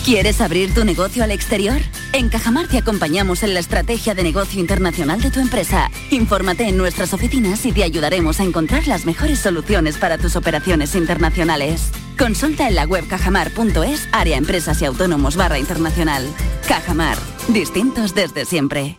¿Quieres 0.04 0.40
abrir 0.40 0.74
tu 0.74 0.84
negocio 0.84 1.22
al 1.22 1.30
exterior? 1.30 1.80
En 2.12 2.28
Cajamar 2.28 2.66
te 2.66 2.78
acompañamos 2.78 3.44
en 3.44 3.54
la 3.54 3.60
estrategia 3.60 4.14
de 4.14 4.24
negocio 4.24 4.60
internacional 4.60 5.20
de 5.20 5.30
tu 5.30 5.38
empresa. 5.38 5.92
Infórmate 6.10 6.64
en 6.64 6.76
nuestras 6.76 7.14
oficinas 7.14 7.64
y 7.66 7.72
te 7.72 7.84
ayudaremos 7.84 8.40
a 8.40 8.42
encontrar 8.42 8.88
las 8.88 9.06
mejores 9.06 9.38
soluciones 9.38 9.98
para 9.98 10.18
tus 10.18 10.34
operaciones 10.34 10.96
internacionales. 10.96 11.92
Consulta 12.18 12.66
en 12.66 12.74
la 12.74 12.84
web 12.84 13.06
cajamar.es, 13.06 14.08
área 14.10 14.36
empresas 14.36 14.82
y 14.82 14.86
autónomos 14.86 15.36
barra 15.36 15.60
internacional. 15.60 16.26
Cajamar, 16.66 17.16
distintos 17.48 18.12
desde 18.12 18.44
siempre. 18.44 18.98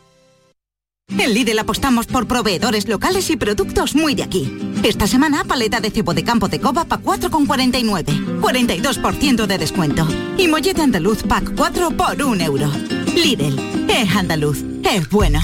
En 1.10 1.34
Lidl 1.34 1.60
apostamos 1.60 2.08
por 2.08 2.28
proveedores 2.28 2.88
locales 2.88 3.30
y 3.30 3.36
productos 3.36 3.94
muy 3.94 4.16
de 4.16 4.24
aquí. 4.24 4.73
Esta 4.84 5.08
semana, 5.08 5.46
paleta 5.46 5.80
de 5.80 5.92
cebo 5.92 6.14
de 6.14 6.26
campo 6.26 6.50
de 6.50 6.60
coba 6.60 6.84
pa 6.84 7.00
4,49. 7.00 8.42
42% 8.42 9.46
de 9.46 9.58
descuento. 9.58 10.06
Y 10.38 10.50
mollete 10.50 10.82
andaluz 10.82 11.24
pack 11.24 11.54
4 11.56 11.92
por 11.92 12.22
1 12.22 12.44
euro. 12.44 12.70
Lidl, 13.16 13.58
es 13.90 14.14
andaluz, 14.14 14.62
es 14.84 15.10
bueno. 15.10 15.40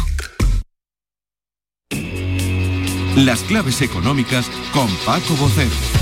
Las 3.16 3.42
claves 3.44 3.82
económicas 3.82 4.50
con 4.74 4.88
Paco 5.06 5.36
Bocero. 5.36 5.99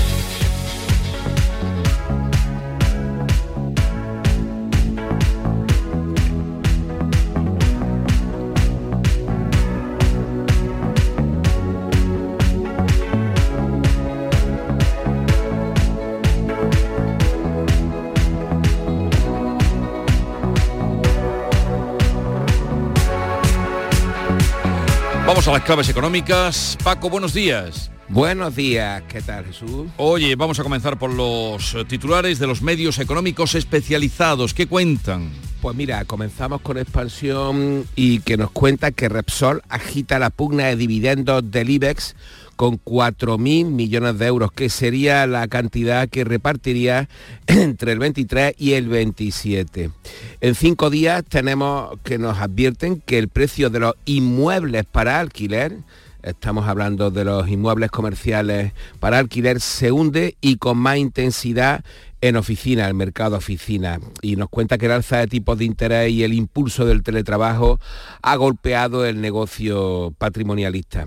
A 25.48 25.52
las 25.52 25.62
claves 25.62 25.88
económicas. 25.88 26.76
Paco, 26.84 27.08
buenos 27.08 27.32
días. 27.32 27.90
Buenos 28.10 28.56
días, 28.56 29.02
¿qué 29.08 29.20
tal 29.22 29.44
Jesús? 29.46 29.88
Oye, 29.96 30.34
vamos 30.36 30.58
a 30.58 30.62
comenzar 30.62 30.98
por 30.98 31.12
los 31.12 31.74
eh, 31.74 31.84
titulares 31.84 32.38
de 32.38 32.46
los 32.46 32.62
medios 32.62 32.98
económicos 32.98 33.54
especializados. 33.54 34.54
¿Qué 34.54 34.66
cuentan? 34.66 35.30
Pues 35.60 35.76
mira, 35.76 36.04
comenzamos 36.04 36.60
con 36.60 36.78
expansión 36.78 37.84
y 37.96 38.20
que 38.20 38.36
nos 38.36 38.50
cuenta 38.50 38.92
que 38.92 39.08
Repsol 39.08 39.62
agita 39.68 40.18
la 40.18 40.30
pugna 40.30 40.66
de 40.66 40.76
dividendos 40.76 41.50
del 41.50 41.70
IBEX 41.70 42.14
con 42.58 42.82
4.000 42.82 43.66
millones 43.66 44.18
de 44.18 44.26
euros, 44.26 44.50
que 44.50 44.68
sería 44.68 45.28
la 45.28 45.46
cantidad 45.46 46.08
que 46.08 46.24
repartiría 46.24 47.08
entre 47.46 47.92
el 47.92 48.00
23 48.00 48.56
y 48.58 48.72
el 48.72 48.88
27. 48.88 49.92
En 50.40 50.54
cinco 50.56 50.90
días 50.90 51.22
tenemos 51.24 51.96
que 52.02 52.18
nos 52.18 52.38
advierten 52.38 53.00
que 53.00 53.18
el 53.18 53.28
precio 53.28 53.70
de 53.70 53.78
los 53.78 53.94
inmuebles 54.06 54.84
para 54.86 55.20
alquiler 55.20 55.76
estamos 56.24 56.66
hablando 56.66 57.12
de 57.12 57.24
los 57.24 57.48
inmuebles 57.48 57.92
comerciales 57.92 58.72
para 58.98 59.18
alquiler, 59.18 59.60
se 59.60 59.92
hunde 59.92 60.36
y 60.40 60.56
con 60.56 60.78
más 60.78 60.98
intensidad 60.98 61.84
en 62.20 62.34
oficina, 62.34 62.88
el 62.88 62.94
mercado 62.94 63.36
oficina. 63.36 64.00
Y 64.20 64.34
nos 64.34 64.48
cuenta 64.48 64.78
que 64.78 64.86
el 64.86 64.92
alza 64.92 65.18
de 65.18 65.28
tipos 65.28 65.56
de 65.58 65.64
interés 65.64 66.10
y 66.10 66.24
el 66.24 66.32
impulso 66.32 66.84
del 66.84 67.04
teletrabajo 67.04 67.78
ha 68.20 68.34
golpeado 68.34 69.06
el 69.06 69.20
negocio 69.20 70.12
patrimonialista. 70.18 71.06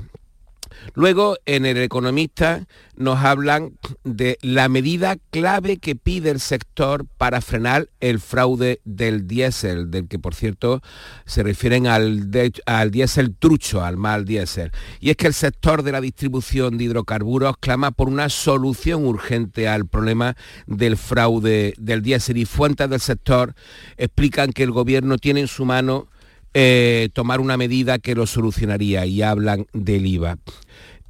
Luego, 0.94 1.38
en 1.46 1.66
El 1.66 1.78
Economista 1.78 2.66
nos 2.96 3.20
hablan 3.20 3.78
de 4.04 4.38
la 4.42 4.70
medida 4.70 5.18
clave 5.32 5.78
que 5.78 5.96
pide 5.96 6.30
el 6.30 6.40
sector 6.40 7.06
para 7.18 7.42
frenar 7.42 7.90
el 8.00 8.20
fraude 8.20 8.82
del 8.84 9.28
diésel, 9.28 9.90
del 9.90 10.08
que 10.08 10.20
por 10.20 10.36
cierto 10.36 10.82
se 11.26 11.44
refieren 11.44 11.88
al, 11.88 12.30
al 12.66 12.92
diésel 12.92 13.36
trucho, 13.36 13.84
al 13.84 13.98
mal 13.98 14.26
diésel. 14.26 14.72
Y 15.00 15.10
es 15.10 15.18
que 15.18 15.28
el 15.28 15.34
sector 15.34 15.84
de 15.84 15.92
la 15.92 16.02
distribución 16.02 16.78
de 16.78 16.86
hidrocarburos 16.86 17.58
clama 17.58 17.92
por 17.92 18.08
una 18.08 18.30
solución 18.30 19.06
urgente 19.06 19.68
al 19.68 19.88
problema 19.88 20.36
del 20.68 20.98
fraude 20.98 21.74
del 21.78 22.02
diésel 22.02 22.38
y 22.38 22.46
fuentes 22.46 22.90
del 22.90 23.00
sector 23.00 23.56
explican 23.98 24.52
que 24.52 24.64
el 24.64 24.72
gobierno 24.72 25.18
tiene 25.18 25.42
en 25.42 25.48
su 25.48 25.66
mano 25.66 26.08
eh, 26.54 27.10
tomar 27.14 27.40
una 27.40 27.56
medida 27.56 27.98
que 28.00 28.14
lo 28.14 28.28
solucionaría 28.28 29.06
y 29.06 29.22
hablan 29.22 29.68
del 29.72 30.06
IVA. 30.06 30.38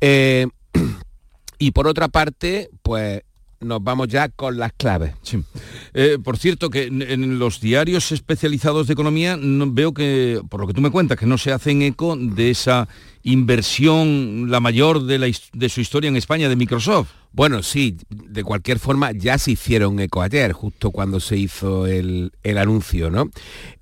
Eh, 0.01 0.47
y 1.59 1.71
por 1.71 1.87
otra 1.87 2.07
parte, 2.09 2.69
pues 2.81 3.21
nos 3.61 3.83
vamos 3.83 4.07
ya 4.07 4.29
con 4.29 4.57
las 4.57 4.73
claves. 4.73 5.13
Eh, 5.93 6.17
por 6.23 6.37
cierto, 6.37 6.69
que 6.69 6.85
en, 6.85 7.39
los 7.39 7.61
diarios 7.61 8.11
especializados 8.11 8.87
de 8.87 8.93
economía 8.93 9.37
veo 9.39 9.93
que, 9.93 10.41
por 10.49 10.59
lo 10.59 10.67
que 10.67 10.73
tú 10.73 10.81
me 10.81 10.89
cuentas, 10.89 11.17
que 11.17 11.27
no 11.27 11.37
se 11.37 11.51
hacen 11.51 11.81
eco 11.83 12.17
de 12.17 12.49
esa 12.49 12.87
inversión, 13.23 14.49
la 14.49 14.59
mayor 14.59 15.03
de, 15.03 15.35
de 15.53 15.69
su 15.69 15.79
historia 15.79 16.07
en 16.07 16.17
España, 16.17 16.49
de 16.49 16.55
Microsoft. 16.55 17.20
Bueno, 17.33 17.63
sí, 17.63 17.97
de 18.09 18.43
cualquier 18.43 18.77
forma 18.77 19.13
ya 19.13 19.37
se 19.37 19.51
hicieron 19.51 19.97
eco 20.01 20.21
ayer, 20.21 20.51
justo 20.51 20.91
cuando 20.91 21.21
se 21.21 21.37
hizo 21.37 21.87
el, 21.87 22.33
anuncio, 22.57 23.09
¿no? 23.09 23.29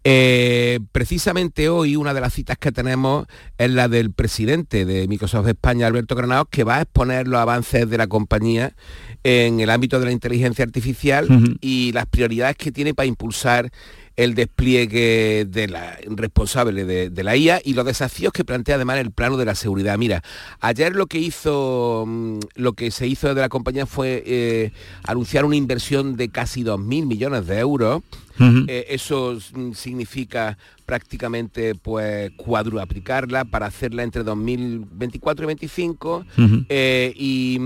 Eh, 0.03 0.79
precisamente 0.91 1.67
hoy 1.67 1.95
una 1.95 2.13
de 2.13 2.21
las 2.21 2.33
citas 2.33 2.57
que 2.59 2.71
tenemos 2.71 3.25
es 3.57 3.71
la 3.71 3.87
del 3.87 4.11
presidente 4.11 4.85
de 4.85 5.07
Microsoft 5.07 5.47
España, 5.47 5.87
Alberto 5.87 6.15
Granados, 6.15 6.47
que 6.51 6.63
va 6.63 6.77
a 6.77 6.81
exponer 6.81 7.27
los 7.27 7.39
avances 7.39 7.89
de 7.89 7.97
la 7.97 8.05
compañía 8.05 8.75
en 9.23 9.59
el 9.59 9.71
ámbito 9.71 9.99
de 9.99 10.05
la 10.05 10.11
inteligencia 10.11 10.63
artificial 10.63 11.57
y 11.59 11.91
las 11.91 12.05
prioridades 12.05 12.55
que 12.55 12.71
tiene 12.71 12.93
para 12.93 13.07
impulsar 13.07 13.71
el 14.19 14.35
despliegue 14.35 15.45
de 15.47 15.69
la 15.69 15.97
responsable 16.05 16.83
de, 16.83 17.23
la 17.23 17.37
IA 17.37 17.61
y 17.63 17.73
los 17.73 17.85
desafíos 17.85 18.33
que 18.33 18.43
plantea 18.43 18.75
además 18.75 18.97
el 18.97 19.11
plano 19.11 19.37
de 19.37 19.45
la 19.45 19.55
seguridad. 19.55 19.97
Mira, 19.97 20.21
ayer 20.59 20.93
lo 20.93 21.07
que 21.07 21.19
hizo, 21.19 22.03
mm, 22.05 22.39
lo 22.55 22.73
que 22.73 22.91
se 22.91 23.07
hizo 23.07 23.33
de 23.33 23.39
la 23.39 23.47
compañía 23.47 23.85
fue 23.85 24.21
eh, 24.25 24.71
anunciar 25.05 25.45
una 25.45 25.55
inversión 25.55 26.17
de 26.17 26.27
casi 26.27 26.63
2.000 26.63 27.05
millones 27.05 27.47
de 27.47 27.59
euros. 27.59 28.01
Eh, 28.41 28.87
eso 28.89 29.37
mm, 29.53 29.71
significa 29.71 30.57
prácticamente 30.85 31.75
pues 31.75 32.31
cuadruplicarla 32.35 33.45
para 33.45 33.67
hacerla 33.67 34.03
entre 34.03 34.23
2024 34.23 35.43
y 35.43 35.55
2025 35.55 36.25
eh, 36.69 37.13
y 37.15 37.57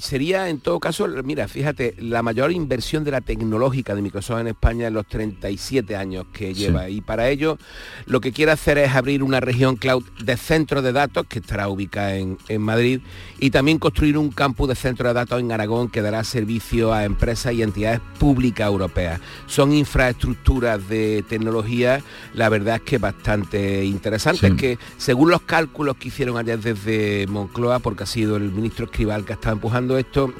sería 0.00 0.48
en 0.48 0.60
todo 0.60 0.80
caso, 0.80 1.06
mira, 1.24 1.48
fíjate, 1.48 1.94
la 1.98 2.22
mayor 2.22 2.52
inversión 2.52 3.04
de 3.04 3.10
la 3.10 3.20
tecnológica 3.20 3.94
de 3.94 4.02
Microsoft 4.02 4.40
en 4.40 4.48
España 4.48 4.86
en 4.88 4.94
los 4.94 5.06
37 5.06 5.96
años 5.96 6.26
que 6.32 6.54
lleva. 6.54 6.88
Y 6.88 7.00
para 7.00 7.28
ello 7.28 7.58
lo 8.06 8.20
que 8.20 8.32
quiere 8.32 8.52
hacer 8.52 8.78
es 8.78 8.94
abrir 8.94 9.22
una 9.22 9.40
región 9.40 9.76
cloud 9.76 10.04
de 10.22 10.36
centro 10.36 10.82
de 10.82 10.92
datos 10.92 11.26
que 11.26 11.38
estará 11.38 11.68
ubicada 11.68 12.16
en, 12.16 12.36
Madrid 12.58 13.00
y 13.38 13.50
también 13.50 13.78
construir 13.78 14.18
un 14.18 14.30
campus 14.30 14.68
de 14.68 14.74
centro 14.74 15.08
de 15.08 15.14
datos 15.14 15.40
en 15.40 15.52
Aragón 15.52 15.88
que 15.88 16.02
dará 16.02 16.24
servicio 16.24 16.92
a 16.92 17.04
empresas 17.04 17.52
y 17.52 17.62
entidades 17.62 18.00
públicas 18.18 18.66
europeas. 18.66 19.20
Son 19.46 19.72
infraestructuras 19.72 20.88
de 20.88 21.24
tecnología, 21.28 22.02
la 22.34 22.48
verdad 22.48 22.76
es 22.76 22.82
que 22.82 22.98
bastante 22.98 23.84
interesantes, 23.84 24.54
que 24.54 24.78
según 24.96 25.30
los 25.30 25.42
cálculos 25.42 25.96
que 25.96 26.08
hicieron 26.08 26.38
ayer 26.38 26.58
desde 26.58 27.26
Moncloa, 27.28 27.78
porque 27.78 28.04
ha 28.04 28.06
sido 28.06 28.36
el 28.36 28.50
ministro 28.50 28.86
Escribal 28.86 29.24
que 29.24 29.34
está 29.34 29.50
empujando 29.50 29.85
esto, 29.98 30.32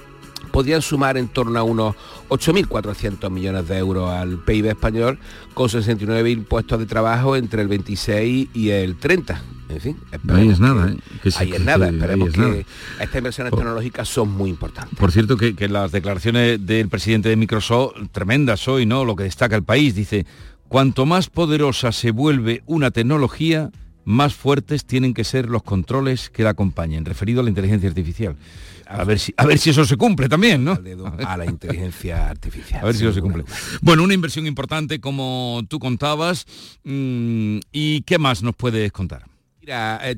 podrían 0.51 0.83
sumar 0.83 1.17
en 1.17 1.29
torno 1.29 1.59
a 1.59 1.63
unos 1.63 1.95
8.400 2.29 3.31
millones 3.31 3.69
de 3.69 3.79
euros 3.79 4.11
al 4.11 4.39
PIB 4.39 4.67
español, 4.71 5.19
con 5.55 5.69
69.000 5.69 6.45
puestos 6.45 6.79
de 6.79 6.87
trabajo 6.87 7.37
entre 7.37 7.63
el 7.63 7.69
26 7.69 8.49
y 8.55 8.71
el 8.71 8.97
30. 8.97 9.43
En 9.69 9.81
fin, 9.81 9.97
ahí 10.29 10.49
es 10.49 10.61
nada, 10.61 10.93
¿eh? 10.93 10.97
ahí 11.37 11.53
es 11.53 11.61
nada, 11.61 11.89
esperemos 11.89 12.31
que 12.31 12.65
estas 13.01 13.17
inversiones 13.17 13.53
tecnológicas 13.53 14.09
son 14.09 14.31
muy 14.31 14.49
importantes. 14.49 14.97
Por 14.97 15.11
cierto, 15.11 15.37
que, 15.37 15.57
que, 15.57 15.69
las 15.69 15.91
declaraciones 15.91 16.65
del 16.65 16.89
presidente 16.89 17.29
de 17.29 17.37
Microsoft, 17.37 17.97
tremendas 18.13 18.69
hoy, 18.69 18.87
¿no? 18.87 19.05
Lo 19.05 19.17
que 19.17 19.25
destaca 19.25 19.57
el 19.57 19.65
país, 19.65 19.97
dice, 19.97 20.25
cuanto 20.69 21.05
más 21.05 21.29
poderosa 21.29 21.91
se 21.91 22.13
vuelve 22.13 22.63
una 22.67 22.93
tecnología, 22.93 23.71
más 24.05 24.35
fuertes 24.35 24.85
tienen 24.85 25.15
que 25.15 25.25
ser 25.25 25.51
los 25.51 25.65
controles 25.65 26.31
que 26.31 26.45
la 26.45 26.51
acompañen, 26.51 27.05
referido 27.05 27.41
a 27.41 27.43
la 27.43 27.51
inteligencia 27.51 27.89
artificial. 27.89 28.37
A 28.89 29.05
ver, 29.05 29.19
si, 29.19 29.35
a 29.37 29.45
ver 29.47 29.59
si 29.59 29.71
eso 29.71 29.85
se 29.85 29.97
cumple 29.97 30.29
también, 30.29 30.65
¿no? 30.65 30.79
A 31.27 31.37
la 31.37 31.45
inteligencia 31.45 32.29
artificial. 32.31 32.83
A 32.83 32.85
ver 32.87 32.95
si 32.95 33.05
eso 33.05 33.13
se 33.13 33.21
cumple. 33.21 33.45
Bueno, 33.83 34.05
una 34.05 34.15
inversión 34.15 34.47
importante 34.47 35.01
como 35.01 35.63
tú 35.69 35.79
contabas. 35.79 36.47
Mm, 36.85 37.59
¿Y 37.73 38.03
qué 38.03 38.19
más 38.19 38.43
nos 38.43 38.55
puedes 38.55 38.93
contar? 38.93 39.27
Mira, 39.67 39.99
eh, 40.09 40.17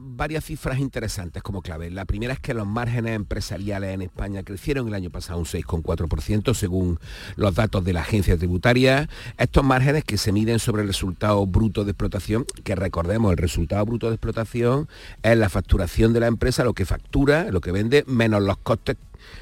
varias 0.00 0.46
cifras 0.46 0.78
interesantes 0.78 1.42
como 1.42 1.60
clave. 1.60 1.90
La 1.90 2.06
primera 2.06 2.32
es 2.32 2.40
que 2.40 2.54
los 2.54 2.66
márgenes 2.66 3.14
empresariales 3.14 3.92
en 3.92 4.00
España 4.00 4.42
crecieron 4.42 4.88
el 4.88 4.94
año 4.94 5.10
pasado 5.10 5.38
un 5.38 5.44
6,4% 5.44 6.54
según 6.54 6.98
los 7.36 7.54
datos 7.54 7.84
de 7.84 7.92
la 7.92 8.00
agencia 8.00 8.38
tributaria. 8.38 9.10
Estos 9.36 9.64
márgenes 9.64 10.02
que 10.02 10.16
se 10.16 10.32
miden 10.32 10.58
sobre 10.60 10.80
el 10.80 10.88
resultado 10.88 11.46
bruto 11.46 11.84
de 11.84 11.90
explotación, 11.90 12.46
que 12.64 12.74
recordemos, 12.74 13.32
el 13.32 13.36
resultado 13.36 13.84
bruto 13.84 14.08
de 14.08 14.14
explotación 14.14 14.88
es 15.22 15.36
la 15.36 15.50
facturación 15.50 16.14
de 16.14 16.20
la 16.20 16.28
empresa, 16.28 16.64
lo 16.64 16.72
que 16.72 16.86
factura, 16.86 17.50
lo 17.50 17.60
que 17.60 17.72
vende, 17.72 18.02
menos 18.06 18.42
los 18.42 18.56
costes 18.56 18.96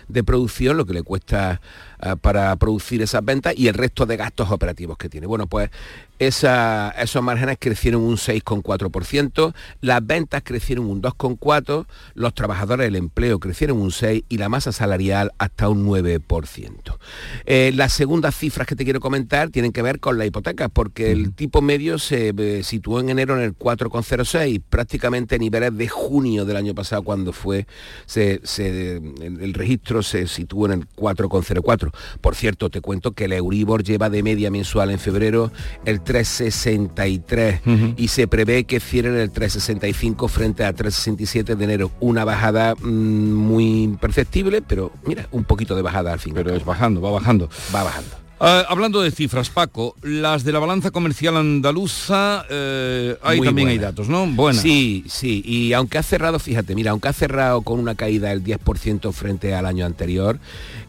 de 0.09 0.25
producción, 0.25 0.77
lo 0.77 0.87
que 0.87 0.95
le 0.95 1.03
cuesta 1.03 1.61
eh, 2.05 2.17
para 2.21 2.55
producir 2.57 3.01
esas 3.01 3.25
ventas 3.25 3.55
y 3.57 3.69
el 3.69 3.75
resto 3.75 4.05
de 4.05 4.17
gastos 4.17 4.51
operativos 4.51 4.99
que 4.99 5.09
tiene. 5.09 5.27
Bueno, 5.27 5.47
pues 5.47 5.71
esos 6.19 7.23
márgenes 7.23 7.57
crecieron 7.59 8.03
un 8.03 8.17
6,4%, 8.17 9.53
las 9.81 10.07
ventas 10.07 10.43
crecieron 10.45 10.87
un 10.87 11.03
2,4%, 11.03 11.87
los 12.15 12.35
trabajadores 12.35 12.87
del 12.87 12.97
empleo 12.97 13.41
crecieron 13.41 13.79
un 13.79 13.91
6% 13.91 14.25
y 14.29 14.39
la 14.39 14.49
masa 14.49 14.73
salarial 14.73 15.33
hasta 15.39 15.69
un 15.69 15.87
9%. 15.87 16.99
Eh, 17.47 17.73
las 17.75 17.93
segundas 17.93 18.37
cifras 18.37 18.67
que 18.67 18.77
te 18.77 18.85
quiero 18.85 19.01
comentar 19.01 19.51
tienen 19.51 19.73
que 19.73 19.83
ver 19.83 19.99
con 19.99 20.19
la 20.19 20.27
hipoteca, 20.27 20.69
porque 20.69 21.11
el 21.11 21.33
tipo 21.33 21.63
medio 21.63 21.99
se 21.99 22.35
eh, 22.37 22.63
situó 22.63 23.01
en 23.01 23.09
enero 23.09 23.37
en 23.37 23.43
el 23.43 23.57
4,06, 23.57 24.63
prácticamente 24.69 25.35
a 25.35 25.39
niveles 25.39 25.77
de 25.77 25.89
junio 25.89 26.45
del 26.45 26.57
año 26.57 26.75
pasado 26.75 27.03
cuando 27.03 27.33
fue 27.33 27.67
el 28.15 29.55
registro 29.55 30.03
se 30.03 30.27
situó 30.27 30.67
en 30.67 30.73
el 30.73 30.89
4,04. 30.89 31.94
Por 32.21 32.35
cierto, 32.35 32.71
te 32.71 32.81
cuento 32.81 33.13
que 33.13 33.25
el 33.27 33.33
Euribor 33.33 33.83
lleva 33.83 34.11
de 34.11 34.23
media 34.23 34.51
mensual 34.51 34.91
en 34.91 34.99
febrero 34.99 35.51
el 35.85 36.03
3,63 36.03 37.95
y 37.97 38.09
se 38.09 38.27
prevé 38.29 38.65
que 38.65 38.81
cierre 38.81 39.23
el 39.23 39.33
3,65 39.33 40.29
frente 40.29 40.65
a 40.65 40.75
3,67 40.75 41.57
de 41.57 41.65
enero. 41.65 41.91
Una 42.01 42.25
bajada 42.25 42.75
mm, 42.75 42.87
muy 42.87 43.97
perceptible, 44.01 44.63
pero 44.63 44.93
mira, 45.05 45.29
un 45.33 45.45
poquito 45.45 45.75
de 45.75 45.83
bajada 45.83 46.13
al 46.13 46.21
fin. 46.21 46.35
Pero 46.35 46.55
es 46.55 46.65
bajando, 46.65 47.01
va 47.01 47.11
bajando. 47.11 47.49
Va 47.75 47.83
bajando. 47.83 48.24
Ah, 48.47 48.67
hablando 48.69 49.01
de 49.01 49.11
cifras, 49.11 49.49
Paco, 49.49 49.97
las 50.03 50.45
de 50.45 50.53
la 50.53 50.59
balanza 50.59 50.91
comercial 50.91 51.39
andaluza, 51.39 52.45
eh, 52.51 53.17
ahí 53.23 53.41
también 53.41 53.69
hay 53.69 53.79
datos, 53.79 54.11
¿no? 54.11 54.27
Bueno. 54.27 54.61
Sí, 54.61 55.03
sí, 55.09 55.43
y 55.47 55.73
aunque 55.73 55.97
ha 55.97 56.03
cerrado, 56.03 56.39
fíjate, 56.39 56.75
mira, 56.75 56.91
aunque 56.91 57.09
ha 57.09 57.15
cerrado 57.15 57.63
con 57.63 57.81
una 57.81 57.95
caída 57.95 58.29
del 58.29 58.45
10% 58.45 59.13
frente 59.13 59.55
al 59.55 59.65
año 59.65 59.87
anterior, 59.87 60.39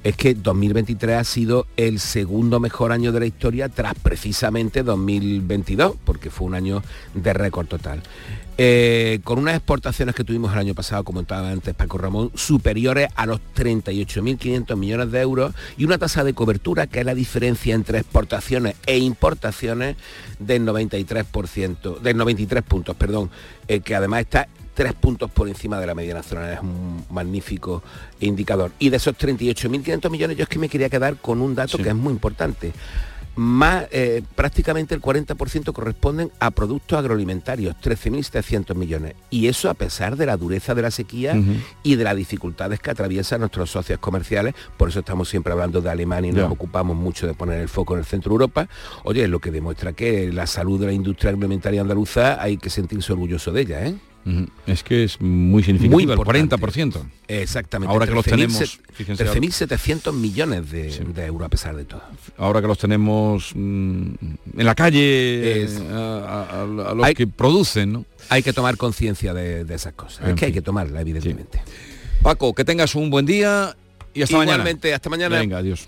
es 0.03 0.17
que 0.17 0.33
2023 0.33 1.15
ha 1.15 1.23
sido 1.23 1.65
el 1.77 2.01
segundo 2.01 2.59
mejor 2.59 2.91
año 2.91 3.13
de 3.13 3.21
la 3.21 3.25
historia 3.25 3.69
tras 3.69 3.93
precisamente 3.95 4.83
2022, 4.83 5.93
porque 6.03 6.29
fue 6.29 6.47
un 6.47 6.55
año 6.55 6.83
de 7.13 7.31
récord 7.31 7.67
total. 7.67 8.03
Eh, 8.57 9.19
con 9.23 9.39
unas 9.39 9.55
exportaciones 9.55 10.15
que 10.15 10.23
tuvimos 10.23 10.53
el 10.53 10.59
año 10.59 10.73
pasado, 10.73 11.03
como 11.03 11.15
comentaba 11.15 11.49
antes 11.49 11.73
Paco 11.73 11.97
Ramón, 11.97 12.31
superiores 12.35 13.09
a 13.15 13.25
los 13.25 13.41
38.500 13.55 14.75
millones 14.77 15.11
de 15.11 15.21
euros 15.21 15.53
y 15.77 15.83
una 15.83 15.97
tasa 15.97 16.23
de 16.23 16.33
cobertura 16.33 16.87
que 16.87 16.99
es 16.99 17.05
la 17.05 17.15
diferencia 17.15 17.75
entre 17.75 17.99
exportaciones 17.99 18.75
e 18.85 18.97
importaciones 18.97 19.97
del 20.39 20.65
93%, 20.65 21.99
del 21.99 22.17
93 22.17 22.63
puntos, 22.63 22.95
perdón, 22.95 23.29
eh, 23.67 23.81
que 23.81 23.95
además 23.95 24.21
está 24.21 24.47
tres 24.73 24.93
puntos 24.93 25.31
por 25.31 25.47
encima 25.47 25.79
de 25.79 25.87
la 25.87 25.95
media 25.95 26.13
nacional. 26.13 26.53
Es 26.53 26.59
un 26.59 27.05
magnífico 27.09 27.81
indicador. 28.19 28.71
Y 28.77 28.89
de 28.89 28.97
esos 28.97 29.17
38.500 29.17 30.09
millones, 30.09 30.37
yo 30.37 30.43
es 30.43 30.49
que 30.49 30.59
me 30.59 30.69
quería 30.69 30.89
quedar 30.89 31.15
con 31.17 31.41
un 31.41 31.55
dato 31.55 31.77
que 31.77 31.89
es 31.89 31.95
muy 31.95 32.11
importante 32.11 32.73
más 33.35 33.87
eh, 33.91 34.23
prácticamente 34.35 34.95
el 34.95 35.01
40% 35.01 35.73
corresponden 35.73 36.31
a 36.39 36.51
productos 36.51 36.97
agroalimentarios, 36.97 37.75
13.700 37.81 38.75
millones. 38.75 39.15
Y 39.29 39.47
eso 39.47 39.69
a 39.69 39.73
pesar 39.73 40.15
de 40.15 40.25
la 40.25 40.37
dureza 40.37 40.73
de 40.75 40.81
la 40.81 40.91
sequía 40.91 41.35
y 41.83 41.95
de 41.95 42.03
las 42.03 42.15
dificultades 42.15 42.79
que 42.79 42.91
atraviesan 42.91 43.39
nuestros 43.41 43.71
socios 43.71 43.99
comerciales. 43.99 44.55
Por 44.77 44.89
eso 44.89 44.99
estamos 44.99 45.29
siempre 45.29 45.53
hablando 45.53 45.81
de 45.81 45.89
Alemania 45.89 46.31
y 46.31 46.33
nos 46.33 46.51
ocupamos 46.51 46.95
mucho 46.95 47.27
de 47.27 47.33
poner 47.33 47.59
el 47.59 47.69
foco 47.69 47.93
en 47.93 47.99
el 47.99 48.05
centro 48.05 48.29
de 48.29 48.33
Europa. 48.35 48.69
Oye, 49.03 49.27
lo 49.27 49.39
que 49.39 49.51
demuestra 49.51 49.93
que 49.93 50.31
la 50.31 50.47
salud 50.47 50.79
de 50.79 50.87
la 50.87 50.93
industria 50.93 51.31
agroalimentaria 51.31 51.81
andaluza 51.81 52.41
hay 52.41 52.57
que 52.57 52.69
sentirse 52.69 53.13
orgulloso 53.13 53.51
de 53.51 53.61
ella. 53.61 53.85
¿eh? 53.85 53.95
Es 54.65 54.83
que 54.83 55.03
es 55.03 55.21
muy 55.21 55.63
significativo, 55.63 56.13
el 56.13 56.19
40%. 56.19 57.03
Exactamente. 57.27 57.91
Ahora 57.91 58.07
que 58.07 58.13
los 58.13 58.25
tenemos... 58.25 58.79
13.700 58.97 60.13
millones 60.13 60.71
de, 60.71 61.25
euros 61.25 61.45
a 61.45 61.49
pesar 61.49 61.75
de 61.75 61.85
todo. 61.85 62.01
Ahora 62.37 62.61
que 62.61 62.67
los 62.67 62.79
tenemos 62.79 63.51
mm, 63.53 64.13
en 64.57 64.65
la 64.65 64.73
calle 64.73 65.67
a, 65.91 66.65
los 66.95 67.13
que 67.13 67.27
producen, 67.27 67.93
¿no? 67.93 68.05
Hay 68.29 68.41
que 68.41 68.53
tomar 68.53 68.77
conciencia 68.77 69.33
de, 69.33 69.61
esas 69.73 69.93
cosas. 69.93 70.27
es 70.27 70.35
que 70.35 70.45
hay 70.45 70.53
que 70.53 70.61
tomarla, 70.61 71.01
evidentemente. 71.01 71.61
Paco, 72.23 72.55
que 72.55 72.65
tengas 72.65 72.95
un 72.95 73.11
buen 73.11 73.25
día 73.25 73.75
y 74.13 74.23
hasta 74.23 74.41
Igualmente, 74.41 74.93
hasta 74.93 75.09
mañana. 75.09 75.37
Venga, 75.37 75.59
adiós. 75.59 75.87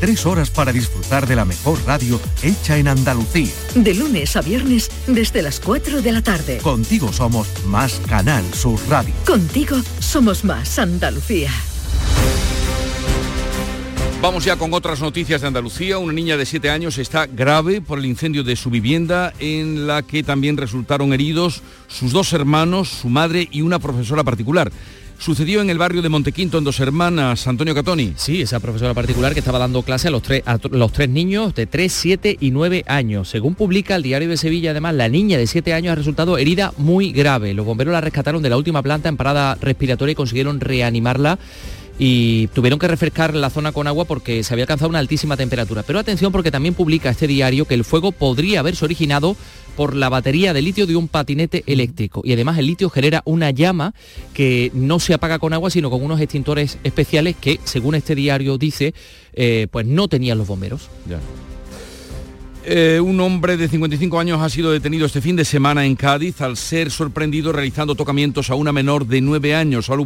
Tres 0.00 0.26
horas 0.26 0.50
para 0.50 0.72
disfrutar 0.72 1.26
de 1.26 1.36
la 1.36 1.46
mejor 1.46 1.78
radio 1.86 2.20
hecha 2.42 2.76
en 2.76 2.88
Andalucía. 2.88 3.50
De 3.74 3.94
lunes 3.94 4.36
a 4.36 4.42
viernes 4.42 4.90
desde 5.06 5.40
las 5.40 5.58
4 5.58 6.02
de 6.02 6.12
la 6.12 6.22
tarde. 6.22 6.58
Contigo 6.58 7.12
somos 7.12 7.48
más 7.64 8.00
Canal 8.06 8.44
Sur 8.52 8.78
Radio. 8.90 9.14
Contigo 9.24 9.78
somos 9.98 10.44
más 10.44 10.78
Andalucía. 10.78 11.50
Vamos 14.20 14.44
ya 14.44 14.56
con 14.56 14.74
otras 14.74 15.00
noticias 15.00 15.40
de 15.40 15.46
Andalucía. 15.46 15.96
Una 15.96 16.12
niña 16.12 16.36
de 16.36 16.44
7 16.44 16.68
años 16.68 16.98
está 16.98 17.26
grave 17.26 17.80
por 17.80 17.98
el 17.98 18.04
incendio 18.06 18.44
de 18.44 18.56
su 18.56 18.68
vivienda 18.68 19.32
en 19.38 19.86
la 19.86 20.02
que 20.02 20.22
también 20.22 20.58
resultaron 20.58 21.14
heridos 21.14 21.62
sus 21.86 22.12
dos 22.12 22.34
hermanos, 22.34 22.88
su 22.88 23.08
madre 23.08 23.48
y 23.50 23.62
una 23.62 23.78
profesora 23.78 24.24
particular. 24.24 24.70
Sucedió 25.18 25.60
en 25.60 25.70
el 25.70 25.78
barrio 25.78 26.02
de 26.02 26.08
Montequinto 26.08 26.58
en 26.58 26.64
Dos 26.64 26.78
Hermanas, 26.78 27.46
Antonio 27.46 27.74
Catoni. 27.74 28.12
Sí, 28.16 28.42
esa 28.42 28.60
profesora 28.60 28.94
particular 28.94 29.32
que 29.32 29.40
estaba 29.40 29.58
dando 29.58 29.82
clase 29.82 30.08
a 30.08 30.10
los 30.10 30.22
tres, 30.22 30.42
a 30.46 30.58
los 30.70 30.92
tres 30.92 31.08
niños 31.08 31.54
de 31.54 31.66
3, 31.66 31.92
7 31.92 32.36
y 32.38 32.50
9 32.50 32.84
años. 32.86 33.28
Según 33.28 33.54
publica 33.54 33.96
el 33.96 34.02
diario 34.02 34.28
de 34.28 34.36
Sevilla, 34.36 34.72
además, 34.72 34.94
la 34.94 35.08
niña 35.08 35.38
de 35.38 35.46
7 35.46 35.72
años 35.72 35.92
ha 35.92 35.96
resultado 35.96 36.38
herida 36.38 36.72
muy 36.76 37.12
grave. 37.12 37.54
Los 37.54 37.66
bomberos 37.66 37.92
la 37.92 38.00
rescataron 38.00 38.42
de 38.42 38.50
la 38.50 38.56
última 38.56 38.82
planta 38.82 39.08
en 39.08 39.16
parada 39.16 39.56
respiratoria 39.60 40.12
y 40.12 40.16
consiguieron 40.16 40.60
reanimarla 40.60 41.38
y 41.98 42.48
tuvieron 42.48 42.78
que 42.78 42.88
refrescar 42.88 43.34
la 43.34 43.50
zona 43.50 43.72
con 43.72 43.86
agua 43.86 44.04
porque 44.04 44.44
se 44.44 44.52
había 44.52 44.64
alcanzado 44.64 44.90
una 44.90 44.98
altísima 44.98 45.36
temperatura. 45.36 45.82
Pero 45.82 45.98
atención 45.98 46.30
porque 46.30 46.50
también 46.50 46.74
publica 46.74 47.10
este 47.10 47.26
diario 47.26 47.64
que 47.64 47.74
el 47.74 47.84
fuego 47.84 48.12
podría 48.12 48.60
haberse 48.60 48.84
originado 48.84 49.36
por 49.76 49.94
la 49.94 50.08
batería 50.08 50.52
de 50.52 50.62
litio 50.62 50.86
de 50.86 50.96
un 50.96 51.08
patinete 51.08 51.62
eléctrico. 51.66 52.22
Y 52.24 52.32
además 52.32 52.58
el 52.58 52.66
litio 52.66 52.90
genera 52.90 53.22
una 53.24 53.50
llama 53.50 53.94
que 54.34 54.70
no 54.74 54.98
se 54.98 55.14
apaga 55.14 55.38
con 55.38 55.52
agua, 55.52 55.70
sino 55.70 55.90
con 55.90 56.02
unos 56.02 56.20
extintores 56.20 56.78
especiales 56.82 57.36
que, 57.36 57.60
según 57.64 57.94
este 57.94 58.14
diario 58.14 58.58
dice, 58.58 58.94
eh, 59.34 59.68
pues 59.70 59.86
no 59.86 60.08
tenían 60.08 60.38
los 60.38 60.46
bomberos. 60.46 60.88
Eh, 62.68 62.98
un 62.98 63.20
hombre 63.20 63.56
de 63.56 63.68
55 63.68 64.18
años 64.18 64.42
ha 64.42 64.48
sido 64.48 64.72
detenido 64.72 65.06
este 65.06 65.20
fin 65.20 65.36
de 65.36 65.44
semana 65.44 65.86
en 65.86 65.94
Cádiz 65.94 66.40
al 66.40 66.56
ser 66.56 66.90
sorprendido 66.90 67.52
realizando 67.52 67.94
tocamientos 67.94 68.50
a 68.50 68.56
una 68.56 68.72
menor 68.72 69.06
de 69.06 69.20
9 69.20 69.54
años. 69.54 69.86
Salud. 69.86 70.04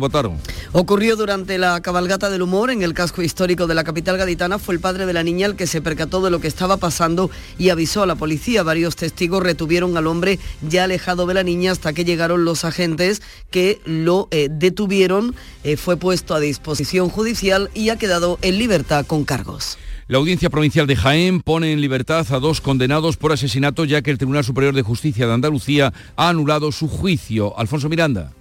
Ocurrió 0.72 1.16
durante 1.16 1.56
la 1.56 1.80
cabalgata 1.80 2.28
del 2.28 2.42
humor 2.42 2.70
en 2.70 2.82
el 2.82 2.92
casco 2.92 3.22
histórico 3.22 3.66
de 3.66 3.74
la 3.74 3.82
capital 3.82 4.18
gaditana. 4.18 4.58
Fue 4.58 4.74
el 4.74 4.80
padre 4.80 5.06
de 5.06 5.14
la 5.14 5.22
niña 5.22 5.46
el 5.46 5.56
que 5.56 5.66
se 5.66 5.80
percató 5.80 6.20
de 6.20 6.30
lo 6.30 6.42
que 6.42 6.48
estaba 6.48 6.76
pasando 6.76 7.30
y 7.56 7.70
avisó 7.70 8.02
a 8.02 8.06
la 8.06 8.16
policía. 8.16 8.62
Varios 8.62 8.94
testigos 8.94 9.42
retuvieron 9.42 9.96
al 9.96 10.06
hombre 10.06 10.38
ya 10.60 10.84
alejado 10.84 11.24
de 11.24 11.32
la 11.32 11.42
niña 11.42 11.72
hasta 11.72 11.94
que 11.94 12.04
llegaron 12.04 12.44
los 12.44 12.66
agentes 12.66 13.22
que 13.50 13.80
lo 13.86 14.28
eh, 14.32 14.50
detuvieron. 14.50 15.34
Eh, 15.64 15.78
fue 15.78 15.96
puesto 15.96 16.34
a 16.34 16.40
disposición 16.40 17.08
judicial 17.08 17.70
y 17.72 17.88
ha 17.88 17.96
quedado 17.96 18.38
en 18.42 18.58
libertad 18.58 19.06
con 19.06 19.24
cargos. 19.24 19.78
La 20.10 20.18
Audiencia 20.18 20.50
Provincial 20.50 20.88
de 20.88 20.96
Jaén 20.96 21.40
pone 21.40 21.70
en 21.70 21.80
libertad 21.80 22.26
a 22.32 22.40
dos 22.40 22.60
condenados 22.60 23.16
por 23.16 23.30
asesinato 23.30 23.84
ya 23.84 24.02
que 24.02 24.10
el 24.10 24.18
Tribunal 24.18 24.42
Superior 24.42 24.74
de 24.74 24.82
Justicia 24.82 25.24
de 25.24 25.34
Andalucía 25.34 25.92
ha 26.16 26.28
anulado 26.28 26.72
su 26.72 26.88
juicio. 26.88 27.56
Alfonso 27.56 27.88
Miranda. 27.88 28.32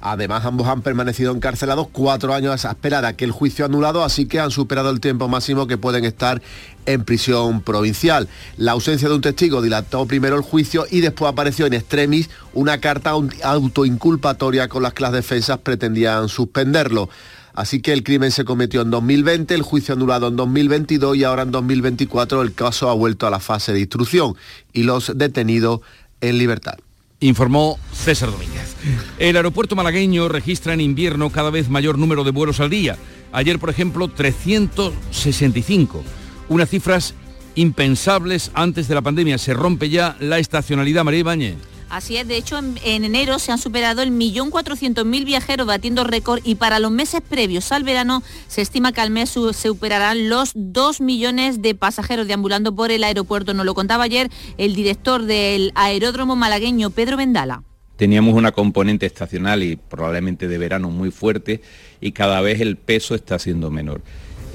Además, 0.00 0.46
ambos 0.46 0.66
han 0.68 0.80
permanecido 0.80 1.34
encarcelados 1.34 1.88
cuatro 1.92 2.32
años 2.32 2.64
a 2.64 2.70
espera 2.70 3.02
de 3.02 3.08
aquel 3.08 3.30
juicio 3.30 3.66
anulado, 3.66 4.04
así 4.04 4.24
que 4.24 4.40
han 4.40 4.50
superado 4.50 4.88
el 4.88 5.00
tiempo 5.00 5.28
máximo 5.28 5.66
que 5.66 5.76
pueden 5.76 6.06
estar 6.06 6.40
en 6.86 7.04
prisión 7.04 7.60
provincial. 7.60 8.26
La 8.56 8.72
ausencia 8.72 9.10
de 9.10 9.14
un 9.14 9.20
testigo 9.20 9.60
dilató 9.60 10.06
primero 10.06 10.34
el 10.34 10.42
juicio 10.42 10.86
y 10.90 11.02
después 11.02 11.30
apareció 11.30 11.66
en 11.66 11.74
extremis 11.74 12.30
una 12.54 12.78
carta 12.78 13.10
autoinculpatoria 13.42 14.68
con 14.68 14.82
las 14.82 14.94
que 14.94 15.02
las 15.02 15.12
defensas 15.12 15.58
pretendían 15.58 16.30
suspenderlo. 16.30 17.10
Así 17.58 17.80
que 17.80 17.92
el 17.92 18.04
crimen 18.04 18.30
se 18.30 18.44
cometió 18.44 18.82
en 18.82 18.92
2020, 18.92 19.52
el 19.52 19.62
juicio 19.62 19.94
anulado 19.94 20.28
en 20.28 20.36
2022 20.36 21.16
y 21.16 21.24
ahora 21.24 21.42
en 21.42 21.50
2024 21.50 22.42
el 22.42 22.54
caso 22.54 22.88
ha 22.88 22.94
vuelto 22.94 23.26
a 23.26 23.30
la 23.30 23.40
fase 23.40 23.72
de 23.72 23.80
instrucción 23.80 24.36
y 24.72 24.84
los 24.84 25.18
detenidos 25.18 25.80
en 26.20 26.38
libertad. 26.38 26.74
Informó 27.18 27.80
César 27.92 28.30
Domínguez. 28.30 28.76
El 29.18 29.34
aeropuerto 29.34 29.74
malagueño 29.74 30.28
registra 30.28 30.72
en 30.72 30.80
invierno 30.80 31.30
cada 31.30 31.50
vez 31.50 31.68
mayor 31.68 31.98
número 31.98 32.22
de 32.22 32.30
vuelos 32.30 32.60
al 32.60 32.70
día. 32.70 32.96
Ayer, 33.32 33.58
por 33.58 33.70
ejemplo, 33.70 34.06
365. 34.06 36.04
Unas 36.48 36.70
cifras 36.70 37.14
impensables 37.56 38.52
antes 38.54 38.86
de 38.86 38.94
la 38.94 39.02
pandemia. 39.02 39.36
Se 39.36 39.52
rompe 39.52 39.90
ya 39.90 40.16
la 40.20 40.38
estacionalidad, 40.38 41.02
María 41.02 41.20
Ibáñez. 41.20 41.56
Así 41.90 42.18
es, 42.18 42.28
de 42.28 42.36
hecho 42.36 42.58
en, 42.58 42.76
enero 42.84 43.38
se 43.38 43.50
han 43.50 43.58
superado 43.58 44.02
el 44.02 44.10
millón 44.10 44.50
cuatrocientos 44.50 45.06
mil 45.06 45.24
viajeros 45.24 45.66
batiendo 45.66 46.04
récord 46.04 46.40
y 46.44 46.56
para 46.56 46.80
los 46.80 46.90
meses 46.90 47.22
previos 47.26 47.72
al 47.72 47.82
verano 47.82 48.22
se 48.46 48.60
estima 48.60 48.92
que 48.92 49.00
al 49.00 49.10
mes 49.10 49.30
se 49.30 49.52
superarán 49.54 50.28
los 50.28 50.52
dos 50.54 51.00
millones 51.00 51.62
de 51.62 51.74
pasajeros 51.74 52.26
deambulando 52.26 52.74
por 52.74 52.90
el 52.90 53.04
aeropuerto. 53.04 53.54
Nos 53.54 53.64
lo 53.64 53.74
contaba 53.74 54.04
ayer 54.04 54.30
el 54.58 54.74
director 54.74 55.22
del 55.22 55.72
aeródromo 55.74 56.36
malagueño, 56.36 56.90
Pedro 56.90 57.16
Vendala. 57.16 57.62
Teníamos 57.96 58.34
una 58.34 58.52
componente 58.52 59.06
estacional 59.06 59.62
y 59.62 59.76
probablemente 59.76 60.46
de 60.46 60.58
verano 60.58 60.90
muy 60.90 61.10
fuerte 61.10 61.62
y 62.00 62.12
cada 62.12 62.40
vez 62.42 62.60
el 62.60 62.76
peso 62.76 63.14
está 63.14 63.38
siendo 63.38 63.70
menor. 63.70 64.02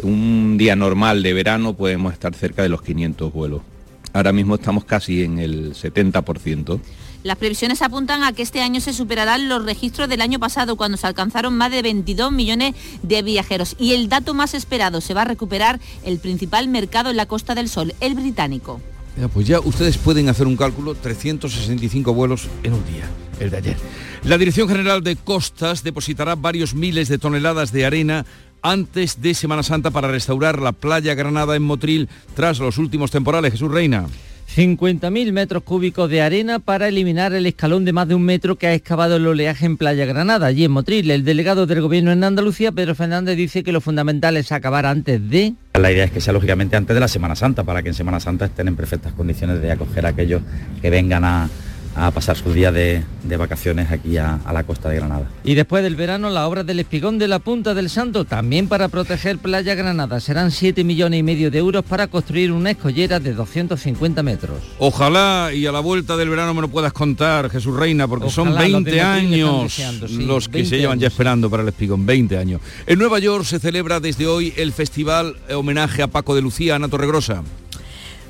Un 0.04 0.58
día 0.58 0.76
normal 0.76 1.24
de 1.24 1.34
verano 1.34 1.76
podemos 1.76 2.14
estar 2.14 2.36
cerca 2.36 2.62
de 2.62 2.70
los 2.70 2.84
500 2.84 3.34
vuelos. 3.34 3.62
Ahora 4.14 4.32
mismo 4.32 4.56
estamos 4.56 4.86
casi 4.86 5.24
en 5.24 5.40
el 5.40 5.74
70%. 5.74 6.80
Las 7.24 7.38
previsiones 7.38 7.82
apuntan 7.82 8.22
a 8.24 8.34
que 8.34 8.42
este 8.42 8.62
año 8.62 8.82
se 8.82 8.92
superarán 8.92 9.48
los 9.48 9.64
registros 9.64 10.10
del 10.10 10.20
año 10.20 10.40
pasado, 10.40 10.76
cuando 10.76 10.98
se 10.98 11.08
alcanzaron 11.08 11.56
más 11.56 11.72
de 11.72 11.82
22 11.82 12.34
millones 12.34 12.76
de 13.02 13.22
viajeros. 13.22 13.78
Y 13.80 13.94
el 13.94 14.10
dato 14.10 14.34
más 14.34 14.54
esperado, 14.54 15.00
se 15.00 15.14
va 15.14 15.22
a 15.22 15.26
recuperar 15.26 15.80
el 16.04 16.20
principal 16.20 16.68
mercado 16.68 17.10
en 17.10 17.16
la 17.16 17.26
Costa 17.26 17.56
del 17.56 17.70
Sol, 17.70 17.94
el 18.02 18.16
británico. 18.16 18.82
pues 19.34 19.48
ya 19.48 19.62
ustedes 19.62 19.98
pueden 19.98 20.28
hacer 20.28 20.48
un 20.48 20.58
cálculo, 20.58 20.96
365 20.96 22.14
vuelos 22.14 22.50
en 22.62 22.74
un 22.74 22.86
día, 22.86 23.10
el 23.40 23.50
de 23.50 23.58
ayer. 23.58 23.78
La 24.26 24.38
Dirección 24.38 24.68
General 24.68 25.02
de 25.02 25.16
Costas 25.16 25.82
depositará 25.82 26.36
varios 26.36 26.74
miles 26.74 27.08
de 27.08 27.20
toneladas 27.20 27.72
de 27.72 27.86
arena 27.86 28.26
antes 28.62 29.22
de 29.22 29.34
Semana 29.34 29.64
Santa 29.64 29.92
para 29.92 30.10
restaurar 30.10 30.62
la 30.62 30.74
playa 30.74 31.16
Granada 31.16 31.56
en 31.56 31.64
Motril 31.64 32.10
tras 32.36 32.60
los 32.60 32.78
últimos 32.78 33.12
temporales. 33.12 33.54
Jesús 33.54 33.72
Reina. 33.72 34.08
50.000 34.56 35.32
metros 35.32 35.64
cúbicos 35.64 36.08
de 36.12 36.22
arena 36.22 36.60
para 36.60 36.88
eliminar 36.88 37.34
el 37.34 37.48
escalón 37.48 37.86
de 37.86 37.94
más 37.94 38.08
de 38.08 38.14
un 38.14 38.22
metro 38.22 38.56
que 38.56 38.68
ha 38.68 38.74
excavado 38.76 39.16
el 39.16 39.26
oleaje 39.26 39.66
en 39.66 39.78
Playa 39.78 40.06
Granada, 40.06 40.46
allí 40.46 40.64
en 40.64 40.72
Motril. 40.72 41.10
El 41.10 41.24
delegado 41.24 41.66
del 41.66 41.82
gobierno 41.82 42.12
en 42.12 42.24
Andalucía, 42.24 42.72
Pedro 42.72 42.94
Fernández, 42.94 43.36
dice 43.36 43.64
que 43.64 43.72
lo 43.72 43.82
fundamental 43.82 44.38
es 44.38 44.52
acabar 44.52 44.86
antes 44.86 45.28
de... 45.28 45.54
La 45.74 45.92
idea 45.92 46.04
es 46.04 46.12
que 46.12 46.22
sea 46.22 46.34
lógicamente 46.34 46.76
antes 46.76 46.94
de 46.94 47.00
la 47.00 47.08
Semana 47.08 47.36
Santa, 47.36 47.64
para 47.64 47.82
que 47.82 47.90
en 47.90 47.96
Semana 47.96 48.20
Santa 48.20 48.46
estén 48.46 48.68
en 48.68 48.76
perfectas 48.76 49.14
condiciones 49.14 49.60
de 49.60 49.72
acoger 49.72 50.06
a 50.06 50.10
aquellos 50.10 50.44
que 50.84 50.92
vengan 50.92 51.26
a, 51.26 51.50
a 51.96 52.12
pasar 52.12 52.36
sus 52.38 52.54
días 52.54 52.74
de, 52.74 53.04
de 53.24 53.38
vacaciones 53.38 53.92
aquí 53.92 54.18
a, 54.18 54.40
a, 54.46 54.54
la 54.54 54.64
costa 54.64 54.90
de 54.90 54.96
Granada. 54.98 55.30
Y 55.44 55.54
después 55.54 55.84
del 55.84 55.96
verano, 55.96 56.30
la 56.30 56.48
obra 56.48 56.64
del 56.64 56.80
espigón 56.80 57.20
de 57.20 57.28
la 57.28 57.40
Punta 57.40 57.74
del 57.74 57.90
Santo, 57.90 58.26
también 58.26 58.68
para 58.68 58.88
proteger 58.88 59.38
Playa 59.38 59.76
Granada. 59.76 60.20
Serán 60.20 60.52
7 60.52 60.84
millones 60.84 61.20
y 61.20 61.24
medio 61.24 61.52
de 61.52 61.60
euros 61.60 61.84
para 61.84 62.08
construir 62.08 62.52
una 62.52 62.72
escollera 62.72 63.20
de 63.20 63.34
250 63.34 64.24
metros. 64.24 64.58
Ojalá 64.80 65.52
y 65.54 65.66
a 65.66 65.72
la 65.72 65.80
vuelta 65.82 66.18
del 66.18 66.30
verano 66.30 66.54
me 66.54 66.62
lo 66.62 66.68
puedas 66.68 66.94
contar, 66.94 67.50
Jesús 67.50 67.76
Reina, 67.76 68.08
porque 68.08 68.26
Ojalá, 68.26 68.52
son 68.52 68.58
20 68.58 69.02
años 69.02 69.64
deseando, 69.64 70.08
sí, 70.08 70.26
los 70.26 70.50
que 70.50 70.66
se 70.66 70.78
llevan 70.78 70.94
años. 70.94 71.02
ya 71.02 71.08
esperando 71.08 71.50
para 71.50 71.64
el 71.64 71.70
espigón, 71.70 72.06
20 72.06 72.38
años. 72.38 72.62
En 72.88 73.00
Nueva 73.00 73.20
York 73.20 73.46
se 73.46 73.60
celebra 73.60 74.00
desde 74.00 74.28
hoy 74.28 74.54
el 74.58 74.74
festival 74.74 75.36
homenaje 75.54 76.02
a 76.02 76.08
Paco 76.08 76.36
de 76.36 76.42
Lucía, 76.42 76.76
Ana 76.76 76.88
Torregrosa. 76.88 77.44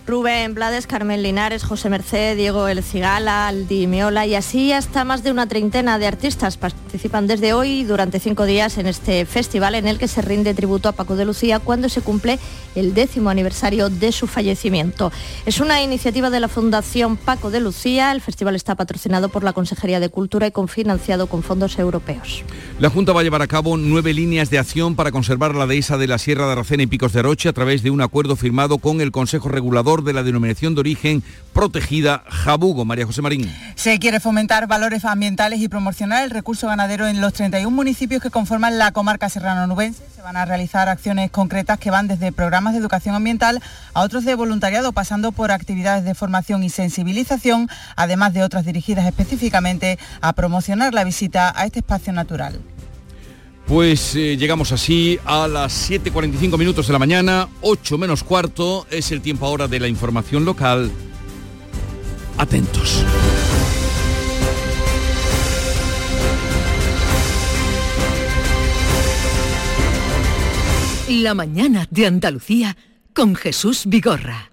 Rubén 0.06 0.54
Blades, 0.54 0.86
Carmen 0.86 1.24
Linares, 1.24 1.64
José 1.64 1.89
Merced, 1.89 2.36
Diego 2.36 2.68
El 2.68 2.84
Cigala, 2.84 3.47
Aldi 3.47 3.88
Meola 3.88 4.28
y 4.28 4.36
así 4.36 4.74
hasta 4.74 5.06
más 5.06 5.24
de 5.24 5.32
una 5.32 5.47
treintena 5.47 5.97
de 5.97 6.08
artistas 6.08 6.58
participan 6.58 7.26
desde 7.26 7.54
hoy 7.54 7.86
durante 7.86 8.20
cinco 8.20 8.43
días 8.43 8.78
en 8.78 8.88
este 8.88 9.26
festival 9.26 9.76
en 9.76 9.88
el 9.88 9.99
que 9.99 10.10
se 10.10 10.22
rinde 10.22 10.54
tributo 10.54 10.89
a 10.89 10.91
Paco 10.91 11.16
de 11.16 11.24
Lucía 11.24 11.60
cuando 11.60 11.88
se 11.88 12.01
cumple 12.01 12.38
el 12.76 12.93
décimo 12.93 13.30
aniversario 13.30 13.89
de 13.89 14.12
su 14.12 14.28
fallecimiento. 14.28 15.10
Es 15.45 15.62
una 15.62 15.82
iniciativa 15.82 16.30
de 16.30 16.41
la 16.41 16.49
Fundación 16.49 17.16
Paco 17.16 17.49
de 17.49 17.62
Lucía. 17.62 18.12
El 18.12 18.20
festival 18.20 18.56
está 18.56 18.76
patrocinado 18.76 19.30
por 19.30 19.43
la 19.43 19.54
Consejería 19.54 20.01
de 20.01 20.10
Cultura 20.10 20.47
y 20.47 20.51
confinanciado 20.51 21.28
con 21.28 21.43
fondos 21.43 21.80
europeos. 21.80 22.43
La 22.80 22.89
Junta 22.89 23.14
va 23.14 23.22
a 23.22 23.24
llevar 23.24 23.41
a 23.41 23.47
cabo 23.47 23.78
nueve 23.78 24.14
líneas 24.14 24.49
de 24.49 24.60
acción 24.60 24.95
para 24.95 25.12
conservar 25.12 25.56
la 25.56 25.68
dehesa 25.68 25.97
de 25.97 26.08
la 26.08 26.18
Sierra 26.18 26.47
de 26.47 26.54
Aracena 26.54 26.84
y 26.84 26.88
Picos 26.88 27.14
de 27.14 27.20
Aroche 27.20 27.47
a 27.47 27.54
través 27.54 27.84
de 27.84 27.91
un 27.91 28.01
acuerdo 28.01 28.36
firmado 28.36 28.80
con 28.80 28.99
el 28.99 29.12
Consejo 29.12 29.47
Regulador 29.47 29.93
de 30.02 30.14
la 30.14 30.24
denominación 30.24 30.74
de 30.74 30.80
origen 30.80 31.24
protegida 31.54 32.24
Jabugo. 32.28 32.86
María 32.86 33.06
José 33.06 33.22
Marín. 33.22 33.54
Se 33.76 34.00
quiere 34.00 34.20
fomentar 34.20 34.66
valores 34.66 35.06
ambientales 35.06 35.60
y 35.62 35.68
promocionar 35.68 36.24
el 36.24 36.32
recurso 36.32 36.68
ganadero 36.68 37.08
en 37.08 37.22
los 37.22 37.34
31 37.34 37.70
municipios 37.70 38.22
que 38.22 38.32
conforman 38.32 38.80
la 38.80 38.91
comarca 38.91 39.30
serrano-nubense. 39.30 40.04
Se 40.16 40.22
van 40.24 40.36
a 40.36 40.46
realizar 40.46 40.89
acciones 40.89 41.30
concretas 41.30 41.78
que 41.78 41.91
van 41.91 42.08
desde 42.08 42.32
programas 42.32 42.74
de 42.74 42.80
educación 42.80 43.14
ambiental 43.14 43.62
a 43.94 44.02
otros 44.02 44.26
de 44.26 44.34
voluntariado, 44.34 44.94
pasando 44.94 45.32
por 45.32 45.52
actividades 45.52 46.04
de 46.06 46.16
formación 46.16 46.64
y 46.64 46.70
sensibilización, 46.70 47.70
además 47.96 48.34
de 48.34 48.41
otras 48.41 48.66
dirigidas 48.66 49.06
específicamente 49.06 50.00
a 50.22 50.34
promocionar 50.34 50.94
la 50.94 51.04
visita 51.04 51.54
a 51.56 51.66
este 51.66 51.80
espacio 51.80 52.14
natural. 52.14 52.60
Pues 53.68 54.16
eh, 54.16 54.38
llegamos 54.38 54.72
así 54.72 55.20
a 55.26 55.47
las 55.47 55.89
7.45 55.89 56.57
minutos 56.57 56.88
de 56.88 56.93
la 56.93 56.99
mañana, 56.99 57.47
8 57.61 57.97
menos 57.97 58.24
cuarto, 58.24 58.86
es 58.89 59.11
el 59.11 59.22
tiempo 59.22 59.45
ahora 59.45 59.68
de 59.68 59.80
la 59.80 59.88
información 59.88 60.45
local. 60.45 60.91
Atentos. 62.38 63.03
La 71.09 71.34
mañana 71.34 71.88
de 71.89 72.07
Andalucía 72.07 72.76
con 73.14 73.36
Jesús 73.36 73.84
Vigorra. 73.86 74.53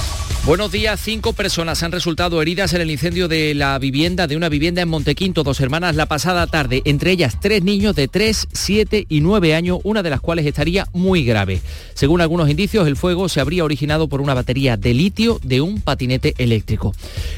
Buenos 0.43 0.71
días. 0.71 0.99
Cinco 0.99 1.33
personas 1.33 1.83
han 1.83 1.91
resultado 1.91 2.41
heridas 2.41 2.73
en 2.73 2.81
el 2.81 2.89
incendio 2.89 3.27
de 3.27 3.53
la 3.53 3.77
vivienda, 3.77 4.25
de 4.25 4.35
una 4.35 4.49
vivienda 4.49 4.81
en 4.81 4.89
Montequinto, 4.89 5.43
dos 5.43 5.59
hermanas, 5.59 5.95
la 5.95 6.07
pasada 6.07 6.47
tarde. 6.47 6.81
Entre 6.85 7.11
ellas, 7.11 7.37
tres 7.39 7.63
niños 7.63 7.95
de 7.95 8.07
3, 8.07 8.47
7 8.51 9.05
y 9.07 9.21
9 9.21 9.53
años, 9.53 9.77
una 9.83 10.01
de 10.01 10.09
las 10.09 10.19
cuales 10.19 10.47
estaría 10.47 10.87
muy 10.93 11.23
grave. 11.23 11.61
Según 11.93 12.21
algunos 12.21 12.49
indicios, 12.49 12.87
el 12.87 12.97
fuego 12.97 13.29
se 13.29 13.39
habría 13.39 13.63
originado 13.63 14.07
por 14.07 14.19
una 14.19 14.33
batería 14.33 14.77
de 14.77 14.95
litio 14.95 15.39
de 15.43 15.61
un 15.61 15.79
patinete 15.79 16.33
eléctrico. 16.39 16.95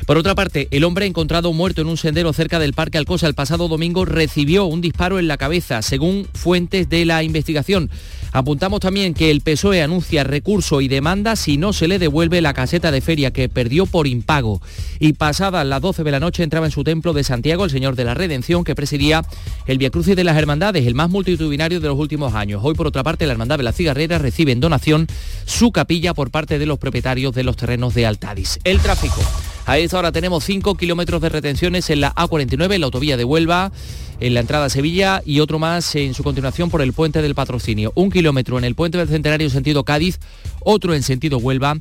Por 0.07 0.17
otra 0.17 0.33
parte, 0.33 0.69
el 0.71 0.85
hombre 0.85 1.05
encontrado 1.05 1.51
muerto 1.51 1.81
en 1.81 1.89
un 1.89 1.97
sendero 1.97 2.31
cerca 2.31 2.57
del 2.57 2.71
Parque 2.71 2.97
Alcosa 2.97 3.27
el 3.27 3.35
pasado 3.35 3.67
domingo 3.67 4.05
recibió 4.05 4.63
un 4.63 4.79
disparo 4.79 5.19
en 5.19 5.27
la 5.27 5.35
cabeza, 5.35 5.81
según 5.81 6.25
fuentes 6.33 6.87
de 6.87 7.03
la 7.03 7.21
investigación. 7.21 7.89
Apuntamos 8.31 8.79
también 8.79 9.13
que 9.13 9.29
el 9.29 9.41
PSOE 9.41 9.83
anuncia 9.83 10.23
recurso 10.23 10.81
y 10.81 10.87
demanda 10.87 11.35
si 11.35 11.57
no 11.57 11.71
se 11.71 11.87
le 11.87 11.99
devuelve 11.99 12.41
la 12.41 12.55
caseta 12.55 12.92
de 12.93 13.01
feria 13.01 13.31
que 13.31 13.49
perdió 13.49 13.85
por 13.85 14.07
impago. 14.07 14.61
Y 14.99 15.13
pasadas 15.13 15.65
las 15.65 15.81
12 15.81 16.03
de 16.05 16.11
la 16.11 16.21
noche 16.21 16.43
entraba 16.43 16.65
en 16.65 16.71
su 16.71 16.85
templo 16.85 17.11
de 17.11 17.25
Santiago 17.25 17.65
el 17.65 17.71
Señor 17.71 17.97
de 17.97 18.05
la 18.05 18.13
Redención 18.13 18.63
que 18.63 18.75
presidía 18.75 19.25
el 19.65 19.77
Via 19.77 19.89
Crucis 19.89 20.15
de 20.15 20.23
las 20.23 20.37
Hermandades, 20.37 20.87
el 20.87 20.95
más 20.95 21.09
multitudinario 21.09 21.81
de 21.81 21.87
los 21.89 21.99
últimos 21.99 22.33
años. 22.33 22.61
Hoy, 22.63 22.75
por 22.75 22.87
otra 22.87 23.03
parte, 23.03 23.25
la 23.25 23.33
Hermandad 23.33 23.57
de 23.57 23.63
la 23.63 23.73
Cigarrera 23.73 24.17
recibe 24.17 24.53
en 24.53 24.61
donación 24.61 25.07
su 25.45 25.71
capilla 25.71 26.13
por 26.13 26.31
parte 26.31 26.59
de 26.59 26.65
los 26.65 26.79
propietarios 26.79 27.33
de 27.33 27.43
los 27.43 27.57
terrenos 27.57 27.93
de 27.93 28.05
Altadis. 28.05 28.59
El 28.63 28.79
tráfico. 28.79 29.21
A 29.65 29.77
esta 29.77 29.97
hora 29.97 30.11
tenemos 30.11 30.43
5 30.43 30.75
kilómetros 30.75 31.21
de 31.21 31.29
retenciones 31.29 31.89
en 31.89 32.01
la 32.01 32.13
A49, 32.15 32.73
en 32.73 32.81
la 32.81 32.85
autovía 32.85 33.15
de 33.15 33.23
Huelva, 33.23 33.71
en 34.19 34.33
la 34.33 34.41
entrada 34.41 34.65
a 34.65 34.69
Sevilla 34.69 35.21
y 35.25 35.39
otro 35.39 35.57
más 35.57 35.95
en 35.95 36.13
su 36.13 36.23
continuación 36.23 36.69
por 36.69 36.81
el 36.81 36.91
puente 36.91 37.21
del 37.21 37.33
patrocinio. 37.33 37.93
Un 37.95 38.11
kilómetro 38.11 38.57
en 38.57 38.65
el 38.65 38.75
puente 38.75 38.97
del 38.97 39.07
Centenario 39.07 39.49
sentido 39.49 39.85
Cádiz, 39.85 40.19
otro 40.61 40.93
en 40.93 41.03
sentido 41.03 41.37
Huelva 41.37 41.77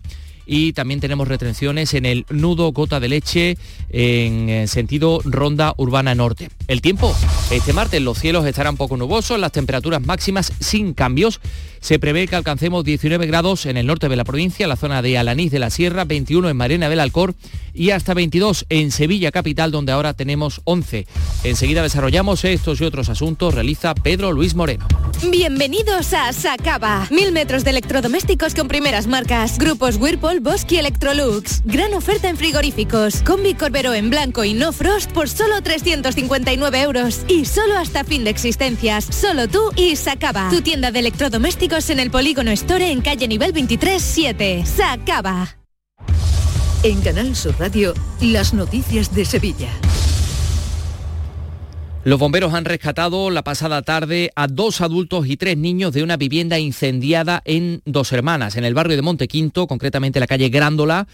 y 0.47 0.73
también 0.73 1.01
tenemos 1.01 1.29
retenciones 1.29 1.95
en 1.95 2.07
el 2.07 2.27
nudo 2.31 2.73
Gota 2.73 3.01
de 3.01 3.09
Leche 3.09 3.59
en 3.91 4.69
sentido 4.69 5.21
Ronda 5.25 5.75
Urbana 5.77 6.15
Norte. 6.15 6.51
El 6.69 6.81
tiempo, 6.81 7.15
este 7.51 7.73
martes 7.73 8.01
los 8.03 8.19
cielos 8.19 8.47
estarán 8.47 8.77
poco 8.77 8.97
nubosos, 8.97 9.39
las 9.39 9.53
temperaturas 9.53 10.05
máximas 10.05 10.53
sin 10.61 10.95
cambios. 10.95 11.41
Se 11.83 11.99
prevé 11.99 12.29
que 12.29 12.37
alcancemos 12.37 12.85
19 12.85 13.27
grados 13.27 13.67
en 13.67 13.77
el 13.77 13.89
norte 13.89 14.09
de 14.09 14.15
la 14.15 14.23
provincia, 14.23 14.69
la 14.69 14.77
zona 14.77 15.03
de 15.03 15.19
Alanís 15.19 15.51
de 15.51 15.59
la 15.59 15.69
Sierra, 15.69 16.05
21 16.05 16.49
en 16.49 16.57
Marena 16.57 16.89
del 16.89 17.01
Alcor 17.01 17.35
y 17.75 17.91
hasta 17.91 18.15
22 18.15 18.67
en 18.69 18.93
Sevilla 18.93 19.33
capital, 19.33 19.73
donde 19.73 19.91
ahora 19.91 20.15
tenemos 20.15 20.61
11. 20.63 21.09
Enseguida 21.43 21.83
desarrollamos 21.83 22.45
estos 22.45 22.81
y 22.81 22.85
otros 22.85 23.09
asuntos, 23.09 23.55
realiza 23.55 23.97
Pedro 23.97 24.31
Luis 24.31 24.55
Moreno. 24.55 24.87
Bienvenidos 25.29 26.13
a 26.15 26.33
Sacaba. 26.33 27.09
Mil 27.11 27.33
metros 27.33 27.65
de 27.65 27.71
electrodomésticos 27.71 28.55
con 28.55 28.69
primeras 28.69 29.09
marcas. 29.09 29.59
Grupos 29.59 29.97
Whirlpool, 29.97 30.39
Bosque 30.39 30.77
y 30.77 30.79
Electrolux. 30.79 31.63
Gran 31.65 31.95
oferta 31.95 32.29
en 32.29 32.37
frigoríficos. 32.37 33.23
Combi 33.23 33.55
Corbero 33.55 33.93
en 33.93 34.09
blanco 34.09 34.45
y 34.45 34.55
no 34.55 34.73
frost 34.73 35.11
por 35.11 35.29
solo 35.29 35.61
359 35.63 36.81
euros. 36.81 37.23
Y 37.27 37.45
solo 37.45 37.77
hasta 37.77 38.05
fin 38.05 38.23
de 38.23 38.31
existencias. 38.31 39.05
Solo 39.05 39.49
tú 39.49 39.73
y 39.77 39.97
Sacaba. 39.97 40.49
Tu 40.51 40.61
tienda 40.61 40.93
de 40.93 41.01
electrodomésticos 41.01 41.72
en 41.73 42.01
el 42.01 42.11
Polígono 42.11 42.51
Store 42.51 42.91
en 42.91 43.01
calle 43.01 43.27
nivel 43.27 43.53
23 43.53 44.03
7. 44.03 44.65
Sacaba. 44.67 45.57
En 46.83 47.01
Canal 47.01 47.35
Sur 47.35 47.55
Radio, 47.59 47.95
las 48.21 48.53
noticias 48.53 49.15
de 49.15 49.25
Sevilla. 49.25 49.71
Los 52.05 52.19
bomberos 52.19 52.53
han 52.53 52.67
rescatado 52.67 53.31
la 53.31 53.43
pasada 53.43 53.81
tarde 53.81 54.33
a 54.37 54.49
dos 54.49 54.83
adultos 54.83 55.27
y 55.27 55.39
tres 55.39 55.57
niños 55.57 55.95
de 55.95 56.03
una 56.03 56.19
vivienda 56.19 56.59
incendiada 56.59 57.41
en 57.47 57.81
Dos 57.87 58.13
Hermanas, 58.13 58.57
en 58.57 58.65
el 58.65 58.75
barrio 58.75 58.97
de 58.97 59.03
Montequinto, 59.03 59.67
concretamente 59.67 60.21
la 60.21 60.27
calle 60.27 60.51
Grándola. 60.51 61.07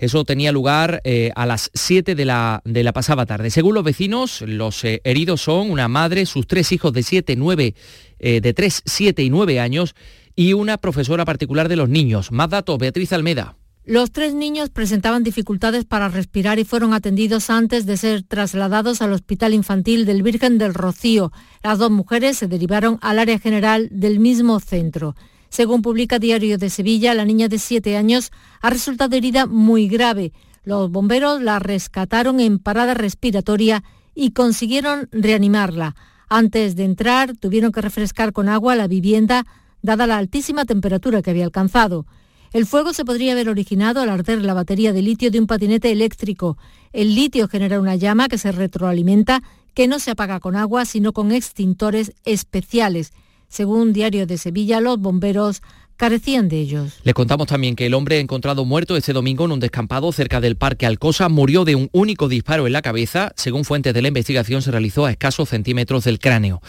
Eso 0.00 0.24
tenía 0.24 0.50
lugar 0.50 1.02
eh, 1.04 1.30
a 1.36 1.46
las 1.46 1.70
7 1.74 2.16
de 2.16 2.24
la, 2.24 2.62
de 2.64 2.82
la 2.82 2.92
pasada 2.92 3.26
tarde. 3.26 3.50
Según 3.50 3.74
los 3.74 3.84
vecinos, 3.84 4.40
los 4.40 4.82
eh, 4.82 5.02
heridos 5.04 5.42
son 5.42 5.70
una 5.70 5.86
madre, 5.86 6.26
sus 6.26 6.48
tres 6.48 6.72
hijos 6.72 6.94
de 6.94 7.02
7, 7.04 7.36
9, 7.36 7.74
eh, 8.20 8.40
de 8.40 8.54
3, 8.54 8.82
7 8.84 9.22
y 9.22 9.30
9 9.30 9.58
años 9.58 9.94
y 10.36 10.52
una 10.52 10.78
profesora 10.78 11.24
particular 11.24 11.68
de 11.68 11.76
los 11.76 11.88
niños. 11.88 12.30
Más 12.30 12.50
datos, 12.50 12.78
Beatriz 12.78 13.12
Almeda. 13.12 13.56
Los 13.84 14.12
tres 14.12 14.34
niños 14.34 14.70
presentaban 14.70 15.24
dificultades 15.24 15.84
para 15.84 16.08
respirar 16.08 16.58
y 16.58 16.64
fueron 16.64 16.92
atendidos 16.92 17.50
antes 17.50 17.86
de 17.86 17.96
ser 17.96 18.22
trasladados 18.22 19.02
al 19.02 19.12
Hospital 19.12 19.54
Infantil 19.54 20.04
del 20.04 20.22
Virgen 20.22 20.58
del 20.58 20.74
Rocío. 20.74 21.32
Las 21.62 21.78
dos 21.78 21.90
mujeres 21.90 22.36
se 22.36 22.46
derivaron 22.46 22.98
al 23.00 23.18
área 23.18 23.38
general 23.38 23.88
del 23.90 24.20
mismo 24.20 24.60
centro. 24.60 25.16
Según 25.48 25.82
publica 25.82 26.18
Diario 26.18 26.58
de 26.58 26.70
Sevilla, 26.70 27.14
la 27.14 27.24
niña 27.24 27.48
de 27.48 27.58
siete 27.58 27.96
años 27.96 28.30
ha 28.60 28.70
resultado 28.70 29.16
herida 29.16 29.46
muy 29.46 29.88
grave. 29.88 30.32
Los 30.62 30.90
bomberos 30.90 31.42
la 31.42 31.58
rescataron 31.58 32.38
en 32.38 32.58
parada 32.60 32.94
respiratoria 32.94 33.82
y 34.14 34.30
consiguieron 34.30 35.08
reanimarla. 35.10 35.96
Antes 36.32 36.76
de 36.76 36.84
entrar, 36.84 37.36
tuvieron 37.36 37.72
que 37.72 37.80
refrescar 37.80 38.32
con 38.32 38.48
agua 38.48 38.76
la 38.76 38.86
vivienda, 38.86 39.46
dada 39.82 40.06
la 40.06 40.16
altísima 40.16 40.64
temperatura 40.64 41.22
que 41.22 41.30
había 41.30 41.44
alcanzado. 41.44 42.06
El 42.52 42.66
fuego 42.66 42.92
se 42.92 43.04
podría 43.04 43.32
haber 43.32 43.48
originado 43.48 44.00
al 44.00 44.10
arder 44.10 44.40
la 44.40 44.54
batería 44.54 44.92
de 44.92 45.02
litio 45.02 45.32
de 45.32 45.40
un 45.40 45.48
patinete 45.48 45.90
eléctrico. 45.90 46.56
El 46.92 47.16
litio 47.16 47.48
genera 47.48 47.80
una 47.80 47.96
llama 47.96 48.28
que 48.28 48.38
se 48.38 48.52
retroalimenta, 48.52 49.42
que 49.74 49.88
no 49.88 49.98
se 49.98 50.12
apaga 50.12 50.38
con 50.38 50.54
agua, 50.54 50.84
sino 50.84 51.12
con 51.12 51.32
extintores 51.32 52.12
especiales. 52.24 53.12
Según 53.48 53.92
Diario 53.92 54.28
de 54.28 54.38
Sevilla, 54.38 54.80
los 54.80 55.00
bomberos 55.00 55.62
carecían 56.00 56.48
de 56.48 56.58
ellos. 56.58 56.94
Le 57.04 57.12
contamos 57.12 57.46
también 57.46 57.76
que 57.76 57.84
el 57.84 57.92
hombre 57.92 58.20
encontrado 58.20 58.64
muerto 58.64 58.96
este 58.96 59.12
domingo 59.12 59.44
en 59.44 59.52
un 59.52 59.60
descampado 59.60 60.10
cerca 60.12 60.40
del 60.40 60.56
Parque 60.56 60.86
Alcosa 60.86 61.28
murió 61.28 61.66
de 61.66 61.74
un 61.74 61.90
único 61.92 62.26
disparo 62.26 62.66
en 62.66 62.72
la 62.72 62.80
cabeza. 62.80 63.32
Según 63.36 63.66
fuentes 63.66 63.92
de 63.92 64.00
la 64.00 64.08
investigación, 64.08 64.62
se 64.62 64.70
realizó 64.70 65.04
a 65.04 65.10
escasos 65.10 65.50
centímetros 65.50 66.04
del 66.04 66.18
cráneo. 66.18 66.62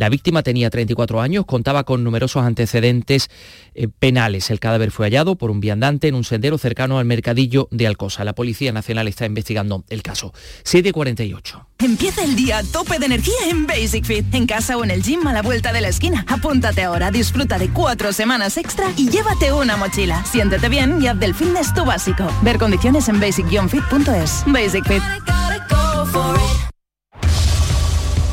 La 0.00 0.08
víctima 0.08 0.42
tenía 0.42 0.70
34 0.70 1.20
años, 1.20 1.44
contaba 1.44 1.84
con 1.84 2.02
numerosos 2.02 2.42
antecedentes 2.42 3.28
eh, 3.74 3.86
penales. 3.86 4.48
El 4.48 4.58
cadáver 4.58 4.92
fue 4.92 5.04
hallado 5.04 5.36
por 5.36 5.50
un 5.50 5.60
viandante 5.60 6.08
en 6.08 6.14
un 6.14 6.24
sendero 6.24 6.56
cercano 6.56 6.98
al 6.98 7.04
mercadillo 7.04 7.68
de 7.70 7.86
Alcosa. 7.86 8.24
La 8.24 8.32
Policía 8.32 8.72
Nacional 8.72 9.08
está 9.08 9.26
investigando 9.26 9.84
el 9.90 10.02
caso. 10.02 10.32
748. 10.64 11.66
Empieza 11.80 12.24
el 12.24 12.34
día 12.34 12.56
a 12.56 12.62
tope 12.62 12.98
de 12.98 13.04
energía 13.04 13.50
en 13.50 13.66
Basic 13.66 14.06
Fit, 14.06 14.34
en 14.34 14.46
casa 14.46 14.78
o 14.78 14.84
en 14.84 14.90
el 14.90 15.02
gym 15.02 15.26
a 15.26 15.34
la 15.34 15.42
vuelta 15.42 15.70
de 15.70 15.82
la 15.82 15.88
esquina. 15.88 16.24
Apúntate 16.28 16.82
ahora, 16.82 17.10
disfruta 17.10 17.58
de 17.58 17.68
cuatro 17.68 18.14
semanas 18.14 18.56
extra 18.56 18.86
y 18.96 19.10
llévate 19.10 19.52
una 19.52 19.76
mochila. 19.76 20.24
Siéntete 20.24 20.70
bien 20.70 21.02
y 21.02 21.08
haz 21.08 21.20
del 21.20 21.34
fitness 21.34 21.74
tu 21.74 21.84
básico. 21.84 22.26
Ver 22.40 22.56
condiciones 22.56 23.06
en 23.10 23.20
basic-fit.es. 23.20 24.44
Basic 24.46 24.88
Fit. 24.88 25.02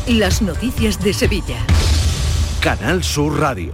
Las 0.07 0.41
noticias 0.41 1.03
de 1.03 1.11
Sevilla. 1.11 1.57
Canal 2.61 3.03
Sur 3.03 3.41
Radio. 3.41 3.73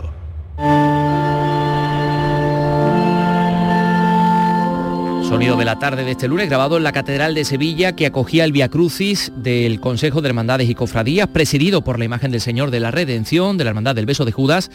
Sonido 5.29 5.55
de 5.57 5.63
la 5.63 5.77
tarde 5.77 6.03
de 6.03 6.09
este 6.09 6.27
lunes 6.27 6.49
grabado 6.49 6.77
en 6.77 6.83
la 6.83 6.91
Catedral 6.91 7.35
de 7.35 7.45
Sevilla 7.45 7.95
que 7.95 8.07
acogía 8.07 8.45
el 8.45 8.51
Via 8.51 8.69
Crucis 8.69 9.31
del 9.35 9.79
Consejo 9.79 10.21
de 10.23 10.29
Hermandades 10.29 10.67
y 10.71 10.73
Cofradías, 10.73 11.27
presidido 11.27 11.83
por 11.83 11.99
la 11.99 12.05
imagen 12.05 12.31
del 12.31 12.41
Señor 12.41 12.71
de 12.71 12.79
la 12.79 12.89
Redención, 12.89 13.59
de 13.59 13.65
la 13.65 13.69
Hermandad 13.69 13.93
del 13.93 14.07
Beso 14.07 14.25
de 14.25 14.31
Judas 14.31 14.71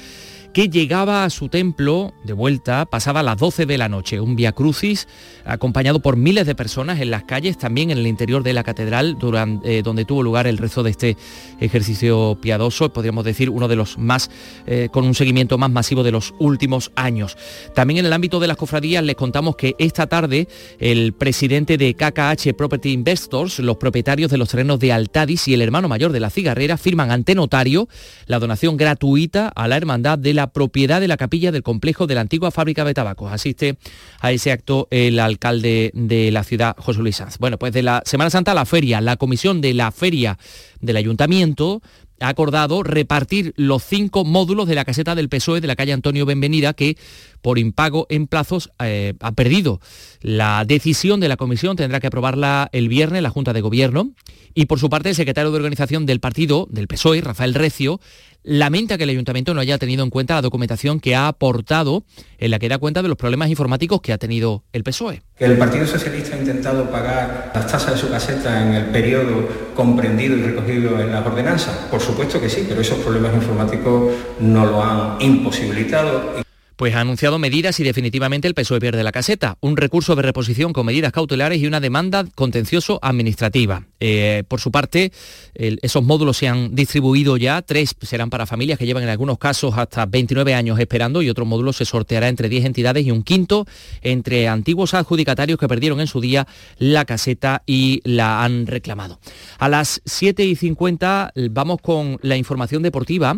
que 0.59 0.69
llegaba 0.69 1.23
a 1.23 1.31
su 1.31 1.49
templo 1.49 2.13
de 2.25 2.33
vuelta, 2.33 2.85
pasaba 2.85 3.21
a 3.21 3.23
las 3.23 3.37
12 3.37 3.65
de 3.65 3.79
la 3.79 3.89
noche, 3.89 4.19
un 4.19 4.35
Via 4.35 4.51
Crucis 4.51 5.07
acompañado 5.45 6.01
por 6.01 6.17
miles 6.17 6.49
de 6.49 6.57
personas 6.57 6.99
en 7.01 7.13
las 7.13 7.23
calles, 7.23 7.57
también 7.57 7.93
en 7.93 7.99
el 7.99 8.09
interior 8.09 8.43
de 8.43 8.53
la 8.53 8.65
catedral, 8.65 9.17
durante, 9.21 9.79
eh, 9.79 9.83
donde 9.85 10.05
tuvo 10.05 10.25
lugar 10.25 10.49
el 10.49 10.59
rezo 10.59 10.83
de 10.83 10.91
este 10.91 11.17
ejercicio 11.61 12.37
piadoso, 12.43 12.93
podríamos 12.93 13.25
decir 13.25 13.51
uno 13.51 13.69
de 13.69 13.77
los 13.77 13.99
más, 13.99 14.33
eh, 14.67 14.89
con 14.91 15.05
un 15.05 15.15
seguimiento 15.15 15.59
más 15.59 15.71
masivo 15.71 16.03
de 16.03 16.11
los 16.11 16.35
últimos 16.41 16.91
años. 16.97 17.37
También 17.73 18.01
en 18.01 18.07
el 18.07 18.13
ámbito 18.13 18.41
de 18.41 18.49
las 18.49 18.57
cofradías 18.57 19.05
les 19.05 19.15
contamos 19.15 19.55
que 19.55 19.77
esta 19.79 20.09
tarde 20.09 20.49
el 20.81 21.13
presidente 21.13 21.79
de 21.79 21.95
KKH 21.95 22.55
Property 22.55 22.91
Investors, 22.91 23.61
los 23.61 23.77
propietarios 23.77 24.29
de 24.29 24.39
los 24.39 24.49
terrenos 24.49 24.81
de 24.81 24.93
Altadis 24.93 25.47
y 25.47 25.55
el 25.55 25.63
hermano 25.63 25.87
mayor 25.87 26.11
de 26.11 26.19
la 26.19 26.31
cigarrera 26.31 26.77
firman 26.79 27.13
ante 27.13 27.37
notario 27.37 27.89
la 28.27 28.41
donación 28.41 28.77
gratuita 28.77 29.53
a 29.55 29.69
la 29.69 29.77
hermandad 29.77 30.19
de 30.19 30.35
la 30.35 30.48
propiedad 30.49 31.01
de 31.01 31.09
la 31.09 31.17
capilla 31.17 31.53
del 31.53 31.63
complejo 31.63 32.07
de 32.07 32.15
la 32.15 32.23
antigua 32.23 32.51
fábrica 32.51 32.85
de 32.85 32.95
tabacos. 32.95 33.33
Asiste 33.33 33.79
a 34.21 34.33
ese 34.33 34.53
acto 34.53 34.89
el 34.91 35.19
alcalde 35.21 35.91
de 35.95 36.31
la 36.31 36.45
ciudad, 36.45 36.77
José 36.79 37.01
Luis 37.01 37.17
Sanz. 37.17 37.39
Bueno, 37.39 37.59
pues 37.59 37.73
de 37.73 37.83
la 37.83 38.03
Semana 38.05 38.31
Santa 38.31 38.53
a 38.53 38.55
la 38.55 38.67
feria, 38.67 39.01
la 39.01 39.17
comisión 39.17 39.61
de 39.61 39.75
la 39.75 39.91
feria 39.93 40.39
del 40.81 40.97
ayuntamiento 40.97 41.83
ha 42.21 42.29
acordado 42.29 42.83
repartir 42.83 43.53
los 43.57 43.85
cinco 43.85 44.25
módulos 44.25 44.67
de 44.69 44.75
la 44.75 44.85
caseta 44.85 45.15
del 45.15 45.29
PSOE 45.29 45.61
de 45.61 45.69
la 45.69 45.77
calle 45.77 45.93
Antonio 45.93 46.27
Benvenida 46.27 46.73
que 46.73 46.97
por 47.43 47.59
impago 47.59 48.07
en 48.11 48.27
plazos 48.27 48.71
eh, 48.81 49.15
ha 49.21 49.33
perdido. 49.33 49.81
La 50.21 50.65
decisión 50.67 51.21
de 51.21 51.29
la 51.29 51.37
comisión 51.37 51.77
tendrá 51.77 52.01
que 52.01 52.09
aprobarla 52.09 52.69
el 52.73 52.89
viernes 52.89 53.23
la 53.23 53.31
Junta 53.31 53.53
de 53.53 53.61
Gobierno 53.61 54.11
y 54.55 54.67
por 54.67 54.81
su 54.81 54.91
parte 54.91 55.11
el 55.11 55.15
secretario 55.15 55.53
de 55.53 55.57
organización 55.57 56.07
del 56.07 56.21
partido, 56.21 56.67
del 56.71 56.89
PSOE, 56.89 57.21
Rafael 57.21 57.55
Recio, 57.55 58.01
lamenta 58.43 58.97
que 58.97 59.05
el 59.05 59.11
ayuntamiento 59.11 59.55
no 59.55 59.61
haya 59.61 59.79
tenido 59.79 60.05
en 60.05 60.11
cuenta 60.11 60.35
la 60.35 60.43
documentación 60.43 61.01
que 61.01 61.15
ha 61.15 61.29
aportado 61.29 62.05
en 62.39 62.51
la 62.51 62.59
que 62.59 62.69
da 62.69 62.79
cuenta 62.79 63.03
de 63.03 63.09
los 63.09 63.17
problemas 63.17 63.51
informáticos 63.51 64.01
que 64.01 64.13
ha 64.13 64.19
tenido 64.19 64.65
el 64.73 64.85
PSOE. 64.85 65.23
¿El 65.39 65.59
Partido 65.59 65.87
Socialista 65.87 66.37
ha 66.37 66.39
intentado 66.39 66.91
pagar 66.91 67.53
las 67.55 67.67
tasas 67.67 67.95
de 67.95 68.01
su 68.01 68.09
caseta 68.09 68.67
en 68.67 68.75
el 68.75 68.87
periodo 68.87 69.49
comprendido 69.75 70.37
y 70.37 70.43
recogido 70.43 71.01
en 71.01 71.13
las 71.13 71.27
ordenanzas? 71.27 71.75
Por 71.91 72.01
supuesto 72.01 72.41
que 72.41 72.49
sí, 72.49 72.65
pero 72.69 72.81
esos 72.81 72.99
problemas 72.99 73.35
informáticos 73.35 74.13
no 74.41 74.67
lo 74.67 74.83
han 74.83 75.21
imposibilitado 75.21 76.48
pues 76.79 76.95
ha 76.95 77.01
anunciado 77.01 77.41
medidas 77.41 77.81
y 77.81 77.83
definitivamente 77.83 78.47
el 78.47 78.55
PSOE 78.55 78.79
pierde 78.79 79.03
la 79.03 79.11
caseta, 79.11 79.59
un 79.61 79.77
recurso 79.77 80.15
de 80.15 80.23
reposición 80.23 80.73
con 80.73 80.87
medidas 80.87 81.11
cautelares 81.13 81.61
y 81.61 81.67
una 81.67 81.81
demanda 81.81 82.25
contencioso 82.37 83.01
administrativa. 83.03 83.83
Eh, 83.99 84.45
por 84.47 84.61
su 84.61 84.71
parte, 84.71 85.11
esos 85.55 86.05
módulos 86.05 86.37
se 86.37 86.47
han 86.47 86.77
distribuido 86.77 87.37
ya, 87.37 87.63
tres 87.63 87.97
serán 88.01 88.31
para 88.31 88.47
familias 88.47 88.79
que 88.79 88.87
llevan 88.87 89.03
en 89.03 89.09
algunos 89.09 89.39
casos 89.39 89.75
hasta 89.77 90.07
29 90.07 90.55
años 90.55 90.79
esperando 90.79 91.21
y 91.21 91.29
otro 91.29 91.45
módulo 91.45 91.73
se 91.73 91.85
sorteará 91.85 92.29
entre 92.29 92.49
10 92.49 92.67
entidades 92.67 93.05
y 93.05 93.11
un 93.11 93.25
quinto 93.25 93.67
entre 94.01 94.47
antiguos 94.47 94.95
adjudicatarios 94.95 95.59
que 95.59 95.67
perdieron 95.67 96.01
en 96.01 96.07
su 96.07 96.21
día 96.21 96.47
la 96.79 97.05
caseta 97.07 97.65
y 97.67 98.03
la 98.05 98.45
han 98.45 98.69
reclamado. 98.69 99.19
A 99.59 99.69
las 99.69 100.01
7 100.05 100.45
y 100.45 100.55
50 100.55 101.33
vamos 101.51 101.81
con 101.83 102.21
la 102.23 102.37
información 102.37 102.85
deportiva 102.85 103.37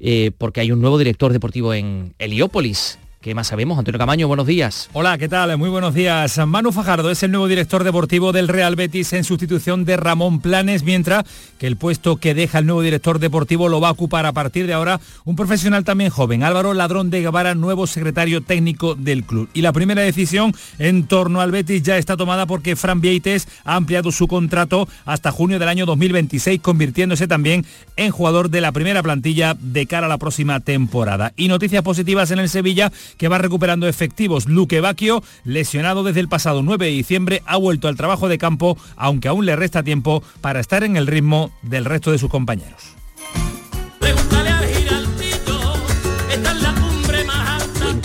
eh, 0.00 0.32
porque 0.36 0.60
hay 0.60 0.72
un 0.72 0.80
nuevo 0.80 0.98
director 0.98 1.32
deportivo 1.32 1.72
en 1.72 2.14
Heliópolis. 2.18 2.79
¿Qué 3.20 3.34
más 3.34 3.48
sabemos? 3.48 3.78
Antonio 3.78 3.98
Camaño, 3.98 4.28
buenos 4.28 4.46
días. 4.46 4.88
Hola, 4.94 5.18
¿qué 5.18 5.28
tal? 5.28 5.58
Muy 5.58 5.68
buenos 5.68 5.92
días. 5.92 6.38
Manu 6.46 6.72
Fajardo 6.72 7.10
es 7.10 7.22
el 7.22 7.30
nuevo 7.30 7.48
director 7.48 7.84
deportivo 7.84 8.32
del 8.32 8.48
Real 8.48 8.76
Betis 8.76 9.12
en 9.12 9.24
sustitución 9.24 9.84
de 9.84 9.98
Ramón 9.98 10.40
Planes, 10.40 10.84
mientras 10.84 11.26
que 11.58 11.66
el 11.66 11.76
puesto 11.76 12.16
que 12.16 12.32
deja 12.32 12.60
el 12.60 12.64
nuevo 12.64 12.80
director 12.80 13.18
deportivo 13.18 13.68
lo 13.68 13.78
va 13.78 13.88
a 13.88 13.90
ocupar 13.90 14.24
a 14.24 14.32
partir 14.32 14.66
de 14.66 14.72
ahora 14.72 15.02
un 15.26 15.36
profesional 15.36 15.84
también 15.84 16.08
joven, 16.08 16.42
Álvaro 16.42 16.72
Ladrón 16.72 17.10
de 17.10 17.20
Guevara, 17.20 17.54
nuevo 17.54 17.86
secretario 17.86 18.40
técnico 18.40 18.94
del 18.94 19.24
club. 19.24 19.50
Y 19.52 19.60
la 19.60 19.74
primera 19.74 20.00
decisión 20.00 20.54
en 20.78 21.06
torno 21.06 21.42
al 21.42 21.50
Betis 21.50 21.82
ya 21.82 21.98
está 21.98 22.16
tomada 22.16 22.46
porque 22.46 22.74
Fran 22.74 23.02
Vieites 23.02 23.48
ha 23.64 23.76
ampliado 23.76 24.12
su 24.12 24.28
contrato 24.28 24.88
hasta 25.04 25.30
junio 25.30 25.58
del 25.58 25.68
año 25.68 25.84
2026, 25.84 26.62
convirtiéndose 26.62 27.28
también 27.28 27.66
en 27.96 28.12
jugador 28.12 28.48
de 28.48 28.62
la 28.62 28.72
primera 28.72 29.02
plantilla 29.02 29.58
de 29.60 29.84
cara 29.84 30.06
a 30.06 30.08
la 30.08 30.16
próxima 30.16 30.60
temporada. 30.60 31.34
Y 31.36 31.48
noticias 31.48 31.82
positivas 31.82 32.30
en 32.30 32.38
el 32.38 32.48
Sevilla 32.48 32.90
que 33.16 33.28
va 33.28 33.38
recuperando 33.38 33.88
efectivos. 33.88 34.46
Luque 34.46 34.80
Bacchio, 34.80 35.22
lesionado 35.44 36.02
desde 36.02 36.20
el 36.20 36.28
pasado 36.28 36.62
9 36.62 36.86
de 36.86 36.92
diciembre, 36.92 37.42
ha 37.46 37.56
vuelto 37.56 37.88
al 37.88 37.96
trabajo 37.96 38.28
de 38.28 38.38
campo, 38.38 38.76
aunque 38.96 39.28
aún 39.28 39.46
le 39.46 39.56
resta 39.56 39.82
tiempo 39.82 40.22
para 40.40 40.60
estar 40.60 40.84
en 40.84 40.96
el 40.96 41.06
ritmo 41.06 41.50
del 41.62 41.84
resto 41.84 42.12
de 42.12 42.18
sus 42.18 42.30
compañeros. 42.30 42.99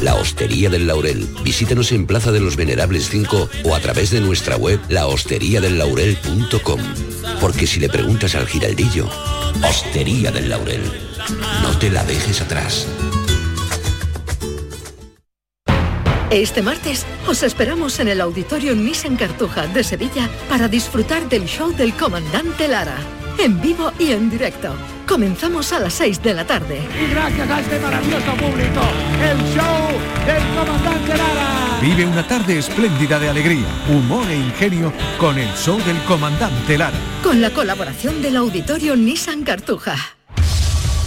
La 0.00 0.14
Hostería 0.14 0.70
del 0.70 0.86
Laurel. 0.86 1.26
Visítenos 1.42 1.92
en 1.92 2.06
Plaza 2.06 2.32
de 2.32 2.40
los 2.40 2.56
Venerables 2.56 3.08
5 3.08 3.48
o 3.64 3.74
a 3.74 3.80
través 3.80 4.10
de 4.10 4.20
nuestra 4.20 4.56
web 4.56 4.80
lahosteriadellaurel.com. 4.88 6.80
Porque 7.40 7.66
si 7.66 7.80
le 7.80 7.88
preguntas 7.88 8.34
al 8.34 8.46
giraldillo, 8.46 9.08
Hostería 9.62 10.30
del 10.30 10.48
Laurel, 10.48 10.82
no 11.62 11.76
te 11.78 11.90
la 11.90 12.04
dejes 12.04 12.40
atrás. 12.40 12.86
Este 16.30 16.60
martes 16.60 17.06
os 17.28 17.44
esperamos 17.44 18.00
en 18.00 18.08
el 18.08 18.20
Auditorio 18.20 18.74
Nissan 18.74 19.16
Cartuja 19.16 19.68
de 19.68 19.84
Sevilla 19.84 20.28
para 20.48 20.66
disfrutar 20.66 21.28
del 21.28 21.44
show 21.44 21.72
del 21.72 21.94
comandante 21.94 22.66
Lara, 22.66 22.96
en 23.38 23.60
vivo 23.60 23.92
y 23.98 24.12
en 24.12 24.30
directo. 24.30 24.74
Comenzamos 25.06 25.72
a 25.72 25.80
las 25.80 25.94
6 25.94 26.22
de 26.22 26.34
la 26.34 26.46
tarde. 26.46 26.80
Y 27.00 27.10
gracias 27.10 27.48
a 27.48 27.60
este 27.60 27.78
maravilloso 27.78 28.32
público, 28.32 28.80
el 29.22 29.38
show 29.54 29.88
del 30.26 30.42
comandante 30.56 31.16
Lara. 31.16 31.78
Vive 31.80 32.06
una 32.06 32.26
tarde 32.26 32.58
espléndida 32.58 33.18
de 33.18 33.28
alegría, 33.28 33.66
humor 33.88 34.28
e 34.28 34.36
ingenio 34.36 34.92
con 35.18 35.38
el 35.38 35.48
show 35.54 35.78
del 35.84 35.98
comandante 36.04 36.78
Lara. 36.78 36.98
Con 37.22 37.40
la 37.40 37.50
colaboración 37.50 38.22
del 38.22 38.36
Auditorio 38.36 38.96
Nissan 38.96 39.44
Cartuja. 39.44 39.96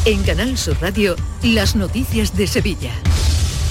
En 0.06 0.24
Canal 0.24 0.58
Sur 0.58 0.78
Radio, 0.82 1.16
las 1.44 1.76
noticias 1.76 2.36
de 2.38 2.48
Sevilla 2.48 2.94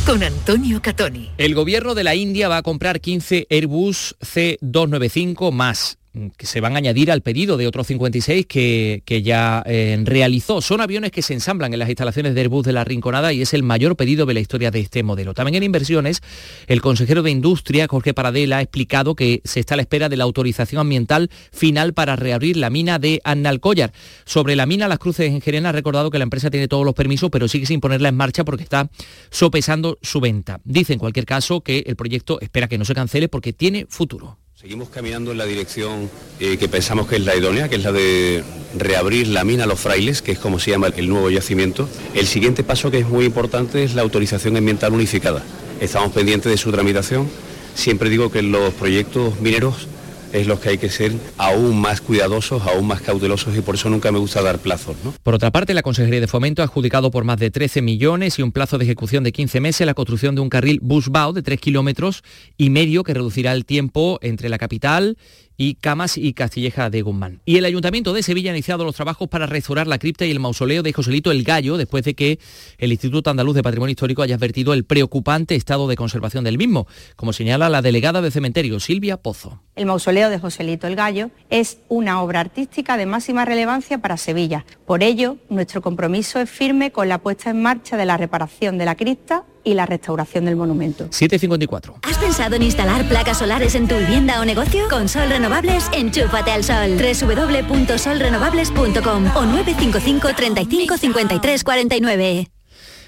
con 0.08 0.22
Antonio 0.22 0.80
Catoni. 0.80 1.28
El 1.36 1.54
gobierno 1.54 1.94
de 1.94 2.02
la 2.02 2.14
India 2.14 2.48
va 2.48 2.56
a 2.56 2.62
comprar 2.62 2.98
15 2.98 3.46
Airbus 3.50 4.16
C295 4.20 5.52
más 5.52 5.97
que 6.36 6.46
se 6.46 6.60
van 6.60 6.74
a 6.74 6.78
añadir 6.78 7.10
al 7.10 7.22
pedido 7.22 7.56
de 7.56 7.66
otros 7.66 7.86
56 7.86 8.46
que, 8.46 9.02
que 9.04 9.22
ya 9.22 9.62
eh, 9.66 9.98
realizó. 10.04 10.60
Son 10.60 10.80
aviones 10.80 11.12
que 11.12 11.22
se 11.22 11.34
ensamblan 11.34 11.72
en 11.72 11.78
las 11.78 11.88
instalaciones 11.88 12.34
de 12.34 12.40
Airbus 12.40 12.64
de 12.64 12.72
la 12.72 12.84
Rinconada 12.84 13.32
y 13.32 13.42
es 13.42 13.54
el 13.54 13.62
mayor 13.62 13.96
pedido 13.96 14.26
de 14.26 14.34
la 14.34 14.40
historia 14.40 14.70
de 14.70 14.80
este 14.80 15.02
modelo. 15.02 15.34
También 15.34 15.56
en 15.56 15.62
inversiones, 15.62 16.22
el 16.66 16.80
consejero 16.80 17.22
de 17.22 17.30
Industria, 17.30 17.86
Jorge 17.88 18.14
Paradela, 18.14 18.58
ha 18.58 18.62
explicado 18.62 19.14
que 19.14 19.42
se 19.44 19.60
está 19.60 19.74
a 19.74 19.76
la 19.76 19.82
espera 19.82 20.08
de 20.08 20.16
la 20.16 20.24
autorización 20.24 20.80
ambiental 20.80 21.30
final 21.52 21.94
para 21.94 22.16
reabrir 22.16 22.56
la 22.56 22.70
mina 22.70 22.98
de 22.98 23.20
Annalcollar. 23.24 23.92
Sobre 24.24 24.56
la 24.56 24.66
mina 24.66 24.88
Las 24.88 24.98
Cruces 24.98 25.30
en 25.30 25.40
Gerena 25.40 25.68
ha 25.70 25.72
recordado 25.72 26.10
que 26.10 26.18
la 26.18 26.24
empresa 26.24 26.50
tiene 26.50 26.68
todos 26.68 26.84
los 26.84 26.94
permisos, 26.94 27.30
pero 27.30 27.48
sigue 27.48 27.66
sin 27.66 27.80
ponerla 27.80 28.08
en 28.08 28.16
marcha 28.16 28.44
porque 28.44 28.64
está 28.64 28.90
sopesando 29.30 29.98
su 30.02 30.20
venta. 30.20 30.60
Dice 30.64 30.94
en 30.94 30.98
cualquier 30.98 31.26
caso 31.26 31.60
que 31.60 31.84
el 31.86 31.96
proyecto 31.96 32.40
espera 32.40 32.68
que 32.68 32.78
no 32.78 32.84
se 32.84 32.94
cancele 32.94 33.28
porque 33.28 33.52
tiene 33.52 33.86
futuro. 33.88 34.38
Seguimos 34.60 34.88
caminando 34.88 35.30
en 35.30 35.38
la 35.38 35.44
dirección 35.46 36.10
eh, 36.40 36.56
que 36.56 36.66
pensamos 36.66 37.06
que 37.06 37.14
es 37.14 37.24
la 37.24 37.36
idónea, 37.36 37.68
que 37.68 37.76
es 37.76 37.84
la 37.84 37.92
de 37.92 38.42
reabrir 38.76 39.28
la 39.28 39.44
mina 39.44 39.66
Los 39.66 39.78
Frailes, 39.78 40.20
que 40.20 40.32
es 40.32 40.40
como 40.40 40.58
se 40.58 40.72
llama 40.72 40.88
el 40.96 41.08
nuevo 41.08 41.30
yacimiento. 41.30 41.88
El 42.12 42.26
siguiente 42.26 42.64
paso 42.64 42.90
que 42.90 42.98
es 42.98 43.06
muy 43.06 43.24
importante 43.24 43.84
es 43.84 43.94
la 43.94 44.02
autorización 44.02 44.56
ambiental 44.56 44.92
unificada. 44.92 45.44
Estamos 45.80 46.10
pendientes 46.10 46.50
de 46.50 46.58
su 46.58 46.72
tramitación. 46.72 47.28
Siempre 47.76 48.10
digo 48.10 48.32
que 48.32 48.42
los 48.42 48.74
proyectos 48.74 49.38
mineros 49.38 49.86
es 50.32 50.46
los 50.46 50.60
que 50.60 50.70
hay 50.70 50.78
que 50.78 50.90
ser 50.90 51.12
aún 51.36 51.80
más 51.80 52.00
cuidadosos, 52.00 52.62
aún 52.62 52.86
más 52.86 53.00
cautelosos 53.00 53.56
y 53.56 53.60
por 53.60 53.74
eso 53.74 53.90
nunca 53.90 54.12
me 54.12 54.18
gusta 54.18 54.42
dar 54.42 54.58
plazos. 54.58 54.96
¿no? 55.04 55.14
Por 55.22 55.34
otra 55.34 55.50
parte, 55.50 55.74
la 55.74 55.82
Consejería 55.82 56.20
de 56.20 56.26
Fomento 56.26 56.62
ha 56.62 56.66
adjudicado 56.66 57.10
por 57.10 57.24
más 57.24 57.38
de 57.38 57.50
13 57.50 57.82
millones 57.82 58.38
y 58.38 58.42
un 58.42 58.52
plazo 58.52 58.78
de 58.78 58.84
ejecución 58.84 59.24
de 59.24 59.32
15 59.32 59.60
meses 59.60 59.86
la 59.86 59.94
construcción 59.94 60.34
de 60.34 60.40
un 60.40 60.48
carril 60.48 60.80
Busbao 60.82 61.32
de 61.32 61.42
3 61.42 61.60
kilómetros 61.60 62.22
y 62.56 62.70
medio 62.70 63.04
que 63.04 63.14
reducirá 63.14 63.52
el 63.52 63.64
tiempo 63.64 64.18
entre 64.22 64.48
la 64.48 64.58
capital 64.58 65.16
y 65.58 65.74
Camas 65.74 66.16
y 66.16 66.32
Castilleja 66.32 66.88
de 66.88 67.02
Guzmán. 67.02 67.40
Y 67.44 67.56
el 67.56 67.64
Ayuntamiento 67.64 68.14
de 68.14 68.22
Sevilla 68.22 68.52
ha 68.52 68.54
iniciado 68.54 68.84
los 68.84 68.94
trabajos 68.94 69.28
para 69.28 69.44
restaurar 69.44 69.88
la 69.88 69.98
cripta 69.98 70.24
y 70.24 70.30
el 70.30 70.40
mausoleo 70.40 70.82
de 70.82 70.92
Joselito 70.92 71.32
el 71.32 71.42
Gallo 71.42 71.76
después 71.76 72.04
de 72.04 72.14
que 72.14 72.38
el 72.78 72.92
Instituto 72.92 73.28
Andaluz 73.28 73.56
de 73.56 73.62
Patrimonio 73.64 73.90
Histórico 73.90 74.22
haya 74.22 74.36
advertido 74.36 74.72
el 74.72 74.84
preocupante 74.84 75.56
estado 75.56 75.88
de 75.88 75.96
conservación 75.96 76.44
del 76.44 76.56
mismo, 76.56 76.86
como 77.16 77.32
señala 77.32 77.68
la 77.68 77.82
delegada 77.82 78.22
de 78.22 78.30
cementerio, 78.30 78.78
Silvia 78.78 79.16
Pozo. 79.16 79.60
El 79.74 79.86
mausoleo 79.86 80.30
de 80.30 80.38
Joselito 80.38 80.86
el 80.86 80.94
Gallo 80.94 81.30
es 81.50 81.78
una 81.88 82.22
obra 82.22 82.40
artística 82.40 82.96
de 82.96 83.06
máxima 83.06 83.44
relevancia 83.44 83.98
para 83.98 84.16
Sevilla. 84.16 84.64
Por 84.86 85.02
ello, 85.02 85.38
nuestro 85.50 85.82
compromiso 85.82 86.38
es 86.38 86.48
firme 86.48 86.92
con 86.92 87.08
la 87.08 87.18
puesta 87.18 87.50
en 87.50 87.62
marcha 87.62 87.96
de 87.96 88.06
la 88.06 88.16
reparación 88.16 88.78
de 88.78 88.84
la 88.84 88.94
cripta 88.94 89.44
y 89.68 89.74
la 89.74 89.86
restauración 89.86 90.46
del 90.46 90.56
monumento. 90.56 91.06
754. 91.10 92.00
¿Has 92.02 92.18
pensado 92.18 92.56
en 92.56 92.62
instalar 92.62 93.06
placas 93.08 93.38
solares 93.38 93.74
en 93.74 93.86
tu 93.86 93.96
vivienda 93.96 94.40
o 94.40 94.44
negocio? 94.44 94.88
Con 94.88 95.08
Sol 95.08 95.28
Renovables, 95.28 95.84
enchúfate 95.92 96.50
al 96.52 96.64
sol. 96.64 96.96
www.solrenovables.com 96.96 99.36
o 99.36 99.44
955 99.44 100.28
35 100.34 100.96
53 100.96 101.64
49. 101.64 102.48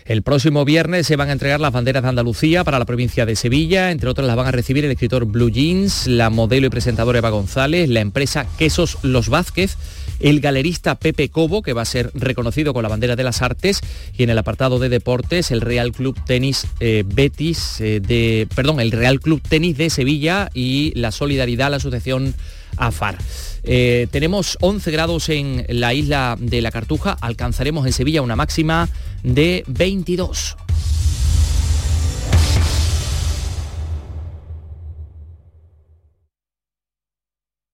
El 0.04 0.22
próximo 0.22 0.64
viernes 0.64 1.06
se 1.06 1.16
van 1.16 1.28
a 1.28 1.32
entregar 1.32 1.60
las 1.60 1.72
banderas 1.72 2.02
de 2.02 2.08
Andalucía 2.08 2.64
para 2.64 2.78
la 2.78 2.84
provincia 2.84 3.26
de 3.26 3.36
Sevilla. 3.36 3.90
Entre 3.90 4.10
otras 4.10 4.26
las 4.26 4.34
van 4.34 4.48
a 4.48 4.50
recibir 4.50 4.84
el 4.84 4.90
escritor 4.90 5.24
Blue 5.24 5.50
Jeans, 5.50 6.06
la 6.06 6.30
modelo 6.30 6.66
y 6.66 6.70
presentadora 6.70 7.18
Eva 7.18 7.30
González, 7.30 7.88
la 7.88 8.00
empresa 8.00 8.46
Quesos 8.58 8.98
Los 9.02 9.28
Vázquez, 9.28 9.76
el 10.20 10.40
galerista 10.40 10.94
Pepe 10.94 11.28
Cobo, 11.28 11.62
que 11.62 11.72
va 11.72 11.82
a 11.82 11.86
ser 11.86 12.10
reconocido 12.14 12.72
con 12.72 12.82
la 12.82 12.88
bandera 12.88 13.16
de 13.16 13.24
las 13.24 13.42
artes, 13.42 13.80
y 14.16 14.22
en 14.22 14.30
el 14.30 14.38
apartado 14.38 14.78
de 14.78 14.88
deportes, 14.88 15.50
el 15.50 15.60
Real 15.60 15.92
Club 15.92 16.18
Tenis 16.24 16.66
eh, 16.80 17.04
Betis 17.06 17.80
eh, 17.80 18.00
de. 18.00 18.46
Perdón, 18.54 18.80
el 18.80 18.92
Real 18.92 19.20
Club 19.20 19.40
Tenis 19.46 19.76
de 19.76 19.90
Sevilla 19.90 20.50
y 20.54 20.92
la 20.94 21.10
Solidaridad, 21.10 21.70
la 21.70 21.78
Asociación 21.78 22.34
AFAR. 22.76 23.18
Eh, 23.62 24.06
tenemos 24.10 24.56
11 24.60 24.90
grados 24.90 25.28
en 25.28 25.64
la 25.68 25.94
isla 25.94 26.36
de 26.38 26.62
la 26.62 26.70
Cartuja, 26.70 27.16
alcanzaremos 27.20 27.86
en 27.86 27.92
Sevilla 27.92 28.22
una 28.22 28.36
máxima 28.36 28.88
de 29.22 29.64
22. 29.66 30.56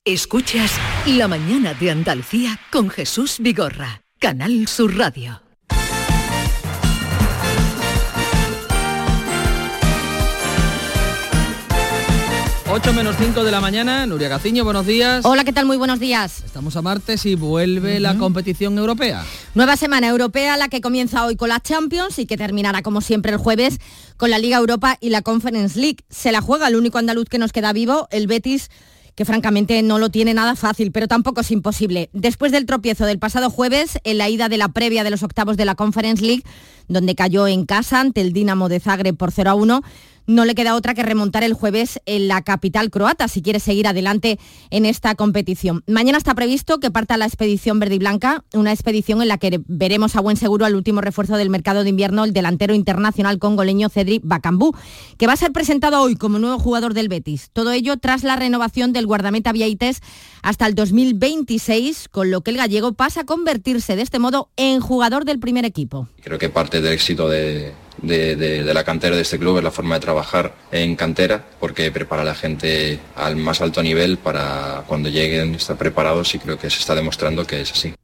Escuchas 0.07 0.70
La 1.04 1.26
mañana 1.26 1.74
de 1.74 1.90
Andalucía 1.90 2.61
con 2.70 2.90
Jesús 2.90 3.38
Vigorra, 3.40 4.02
Canal 4.20 4.68
Sur 4.68 4.96
Radio. 4.96 5.42
8 12.70 12.92
menos 12.92 13.16
5 13.18 13.42
de 13.42 13.50
la 13.50 13.61
mañana, 13.61 14.07
Nuria 14.07 14.28
Gaciño, 14.28 14.62
buenos 14.62 14.86
días. 14.86 15.24
Hola, 15.24 15.42
¿qué 15.42 15.52
tal? 15.52 15.66
Muy 15.66 15.76
buenos 15.76 15.98
días. 15.98 16.44
Estamos 16.44 16.76
a 16.76 16.82
martes 16.82 17.26
y 17.26 17.34
vuelve 17.34 17.98
la 17.98 18.16
competición 18.16 18.78
europea. 18.78 19.24
Nueva 19.57 19.76
semana 19.76 20.07
europea, 20.07 20.57
la 20.57 20.68
que 20.68 20.80
comienza 20.80 21.24
hoy 21.24 21.34
con 21.34 21.48
la 21.48 21.59
Champions 21.59 22.20
y 22.20 22.26
que 22.26 22.36
terminará 22.36 22.82
como 22.82 23.00
siempre 23.00 23.32
el 23.32 23.38
jueves 23.38 23.78
con 24.16 24.30
la 24.30 24.38
Liga 24.38 24.59
Europa 24.59 24.98
y 25.00 25.11
la 25.11 25.22
Conference 25.22 25.76
League. 25.80 26.04
Se 26.11 26.30
la 26.30 26.42
juega 26.42 26.68
el 26.68 26.76
único 26.76 26.98
andaluz 26.98 27.28
que 27.28 27.38
nos 27.38 27.50
queda 27.50 27.72
vivo, 27.72 28.07
el 28.12 28.28
Betis 28.28 28.68
que 29.17 29.25
francamente 29.25 29.83
no 29.83 29.99
lo 29.99 30.11
tiene 30.11 30.35
nada 30.35 30.55
fácil, 30.55 30.93
pero 30.93 31.09
tampoco 31.09 31.41
es 31.41 31.51
imposible. 31.51 32.11
Después 32.12 32.53
del 32.53 32.67
tropiezo 32.67 33.07
del 33.07 33.19
pasado 33.19 33.51
jueves, 33.51 33.99
en 34.05 34.19
la 34.19 34.29
ida 34.29 34.49
de 34.49 34.59
la 34.59 34.69
previa 34.69 35.05
de 35.05 35.11
los 35.11 35.23
octavos 35.23 35.57
de 35.57 35.64
la 35.64 35.75
Conference 35.75 36.23
League, 36.23 36.45
donde 36.87 37.14
cayó 37.14 37.49
en 37.49 37.64
casa 37.64 38.01
ante 38.01 38.21
el 38.21 38.35
Dinamo 38.35 38.69
de 38.69 38.79
Zagreb 38.79 39.17
por 39.17 39.33
0 39.33 39.51
a 39.51 39.55
1, 39.55 39.83
no 40.27 40.45
le 40.45 40.55
queda 40.55 40.74
otra 40.74 40.95
que 40.95 41.03
remontar 41.03 41.45
el 41.45 41.55
jueves 41.55 42.01
en 42.07 42.29
la 42.29 42.43
capital 42.43 42.91
croata 42.91 43.29
si 43.29 43.43
quiere 43.43 43.61
seguir 43.61 43.87
adelante 43.87 44.39
en 44.70 44.87
esta 44.87 45.14
competición. 45.14 45.83
Mañana 45.87 46.18
está 46.18 46.35
previsto 46.35 46.79
que 46.79 46.91
parta 46.91 47.16
la 47.16 47.27
expedición 47.27 47.79
verde 47.79 47.97
y 47.97 47.99
blanca, 47.99 48.45
una 48.53 48.72
expedición 48.72 49.22
en 49.22 49.29
la 49.29 49.39
que 49.39 49.61
veremos 49.66 50.16
a 50.16 50.20
buen 50.20 50.37
seguro 50.37 50.66
al 50.66 50.74
último 50.74 51.01
refuerzo 51.01 51.37
del 51.37 51.51
mercado 51.51 51.85
de 51.85 51.91
invierno, 51.91 52.24
el 52.24 52.33
delantero 52.33 52.74
internacional 52.74 53.39
congoleño 53.39 53.89
Cedric 53.89 54.22
Bacambú, 54.24 54.74
que 55.18 55.27
va 55.27 55.35
a 55.35 55.37
ser 55.37 55.53
presentado 55.53 56.01
hoy 56.01 56.16
como 56.16 56.39
nuevo 56.39 56.59
jugador 56.59 56.95
del 56.95 57.09
Betis. 57.09 57.51
Todo 57.53 57.72
ello 57.72 57.97
tras 57.97 58.24
la 58.24 58.37
renovación 58.37 58.93
del 58.93 59.07
guardameta 59.07 59.53
Vieites 59.53 60.01
hasta 60.43 60.66
el 60.66 60.74
2026, 60.74 62.09
con 62.11 62.31
lo 62.31 62.43
que 62.43 62.51
el 62.51 62.57
gallego 62.57 62.93
pasa 62.93 63.22
a 63.22 63.24
convertirse 63.24 63.97
de 63.97 64.03
este 64.03 64.18
modo 64.18 64.51
en 64.57 64.81
jugador 64.81 65.24
del 65.24 65.39
primer 65.39 65.64
equipo. 65.64 66.09
Creo 66.22 66.39
que 66.39 66.49
parte 66.49 66.81
del 66.81 66.93
éxito 66.93 67.29
de 67.29 67.72
de, 68.03 68.62
la 68.72 68.84
cantera 68.84 69.16
de 69.16 69.22
este 69.22 69.38
club 69.38 69.59
es 69.59 69.64
la 69.64 69.70
forma 69.70 69.97
de 69.97 70.01
trabajar 70.01 70.55
en 70.72 70.97
cantera, 70.97 71.44
porque 71.61 71.90
prepara 71.90 72.22
a 72.22 72.24
la 72.24 72.34
gente 72.34 72.99
al 73.14 73.36
más 73.36 73.61
alto 73.61 73.82
nivel 73.82 74.18
para 74.18 74.84
cuando 74.86 75.09
lleguen 75.09 75.55
estar 75.55 75.76
preparados 75.76 76.34
y 76.34 76.38
creo 76.38 76.59
que 76.59 76.70
se 76.70 76.78
está 76.78 76.94
demostrando 76.94 77.47
que 77.47 77.61
es 77.61 77.72
así. 77.72 77.94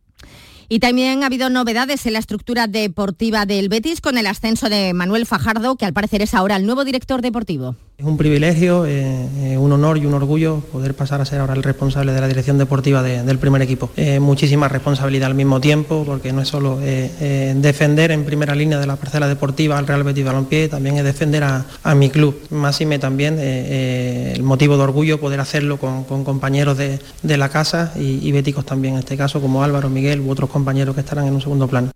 Y 0.68 0.78
también 0.78 1.22
ha 1.22 1.26
habido 1.26 1.50
novedades 1.50 2.06
en 2.06 2.14
la 2.14 2.18
estructura 2.18 2.66
deportiva 2.66 3.44
del 3.44 3.68
Betis 3.68 4.00
con 4.00 4.16
el 4.16 4.26
ascenso 4.26 4.70
de 4.70 4.94
Manuel 4.94 5.26
Fajardo, 5.26 5.76
que 5.76 5.84
al 5.84 5.92
parecer 5.92 6.22
es 6.22 6.32
ahora 6.32 6.56
el 6.56 6.64
nuevo 6.64 6.84
director 6.84 7.20
deportivo. 7.20 7.76
Es 8.02 8.08
un 8.08 8.16
privilegio, 8.16 8.84
eh, 8.84 9.28
eh, 9.42 9.56
un 9.56 9.70
honor 9.70 9.96
y 9.96 10.06
un 10.06 10.14
orgullo 10.14 10.58
poder 10.72 10.92
pasar 10.92 11.20
a 11.20 11.24
ser 11.24 11.38
ahora 11.38 11.54
el 11.54 11.62
responsable 11.62 12.12
de 12.12 12.20
la 12.20 12.26
dirección 12.26 12.58
deportiva 12.58 13.00
del 13.00 13.38
primer 13.38 13.62
equipo. 13.62 13.90
Eh, 13.96 14.18
muchísima 14.18 14.66
responsabilidad 14.66 15.28
al 15.28 15.36
mismo 15.36 15.60
tiempo, 15.60 16.02
porque 16.04 16.32
no 16.32 16.42
es 16.42 16.48
solo 16.48 16.80
defender 16.80 18.10
en 18.10 18.24
primera 18.24 18.56
línea 18.56 18.80
de 18.80 18.88
la 18.88 18.96
parcela 18.96 19.28
deportiva 19.28 19.78
al 19.78 19.86
Real 19.86 20.02
Betis 20.02 20.24
Balompié, 20.24 20.68
también 20.68 20.96
es 20.96 21.04
defender 21.04 21.44
a, 21.44 21.94
mi 21.94 22.10
club. 22.10 22.40
Más 22.50 22.80
y 22.80 22.86
me 22.86 22.98
también 22.98 23.38
el 23.38 24.42
motivo 24.42 24.76
de 24.76 24.82
orgullo 24.82 25.20
poder 25.20 25.38
hacerlo 25.38 25.78
con, 25.78 26.02
compañeros 26.02 26.76
de, 26.78 26.98
la 27.22 27.50
casa 27.50 27.92
y, 27.96 28.18
y 28.26 28.32
béticos 28.32 28.66
también, 28.66 28.94
en 28.94 29.00
este 29.00 29.16
caso 29.16 29.40
como 29.40 29.62
Álvaro, 29.62 29.88
Miguel 29.88 30.22
u 30.22 30.30
otros 30.32 30.50
compañeros 30.50 30.96
que 30.96 31.02
estarán 31.02 31.28
en 31.28 31.34
un 31.34 31.40
segundo 31.40 31.68
plano. 31.68 31.92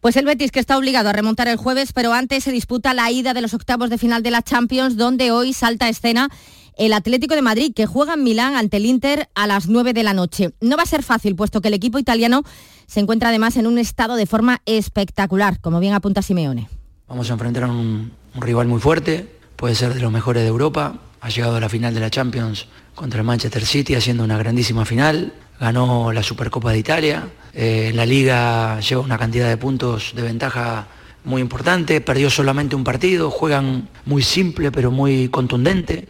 Pues 0.00 0.16
el 0.16 0.24
Betis 0.24 0.50
que 0.50 0.60
está 0.60 0.78
obligado 0.78 1.10
a 1.10 1.12
remontar 1.12 1.46
el 1.48 1.58
jueves, 1.58 1.92
pero 1.92 2.14
antes 2.14 2.44
se 2.44 2.52
disputa 2.52 2.94
la 2.94 3.10
ida 3.10 3.34
de 3.34 3.42
los 3.42 3.52
octavos 3.52 3.90
de 3.90 3.98
final 3.98 4.22
de 4.22 4.30
la 4.30 4.40
Champions, 4.40 4.96
donde 4.96 5.30
hoy 5.30 5.52
salta 5.52 5.86
a 5.86 5.88
escena 5.90 6.30
el 6.78 6.94
Atlético 6.94 7.34
de 7.34 7.42
Madrid, 7.42 7.72
que 7.76 7.84
juega 7.84 8.14
en 8.14 8.24
Milán 8.24 8.56
ante 8.56 8.78
el 8.78 8.86
Inter 8.86 9.28
a 9.34 9.46
las 9.46 9.68
9 9.68 9.92
de 9.92 10.02
la 10.02 10.14
noche. 10.14 10.54
No 10.62 10.78
va 10.78 10.84
a 10.84 10.86
ser 10.86 11.02
fácil, 11.02 11.36
puesto 11.36 11.60
que 11.60 11.68
el 11.68 11.74
equipo 11.74 11.98
italiano 11.98 12.44
se 12.86 13.00
encuentra 13.00 13.28
además 13.28 13.58
en 13.58 13.66
un 13.66 13.76
estado 13.76 14.16
de 14.16 14.24
forma 14.24 14.62
espectacular, 14.64 15.60
como 15.60 15.80
bien 15.80 15.92
apunta 15.92 16.22
Simeone. 16.22 16.70
Vamos 17.06 17.28
a 17.28 17.34
enfrentar 17.34 17.64
a 17.64 17.66
un, 17.66 18.12
un 18.34 18.42
rival 18.42 18.68
muy 18.68 18.80
fuerte, 18.80 19.28
puede 19.56 19.74
ser 19.74 19.92
de 19.92 20.00
los 20.00 20.10
mejores 20.10 20.44
de 20.44 20.48
Europa, 20.48 20.94
ha 21.20 21.28
llegado 21.28 21.56
a 21.56 21.60
la 21.60 21.68
final 21.68 21.92
de 21.92 22.00
la 22.00 22.08
Champions 22.08 22.68
contra 22.94 23.20
el 23.20 23.26
Manchester 23.26 23.66
City 23.66 23.94
haciendo 23.94 24.24
una 24.24 24.38
grandísima 24.38 24.86
final, 24.86 25.34
ganó 25.60 26.12
la 26.12 26.22
Supercopa 26.22 26.72
de 26.72 26.78
Italia, 26.78 27.28
eh, 27.52 27.88
en 27.90 27.96
la 27.96 28.06
liga 28.06 28.80
lleva 28.80 29.02
una 29.02 29.18
cantidad 29.18 29.48
de 29.48 29.58
puntos 29.58 30.12
de 30.16 30.22
ventaja 30.22 30.88
muy 31.22 31.42
importante, 31.42 32.00
perdió 32.00 32.30
solamente 32.30 32.74
un 32.74 32.82
partido, 32.82 33.30
juegan 33.30 33.88
muy 34.06 34.22
simple 34.22 34.72
pero 34.72 34.90
muy 34.90 35.28
contundente. 35.28 36.08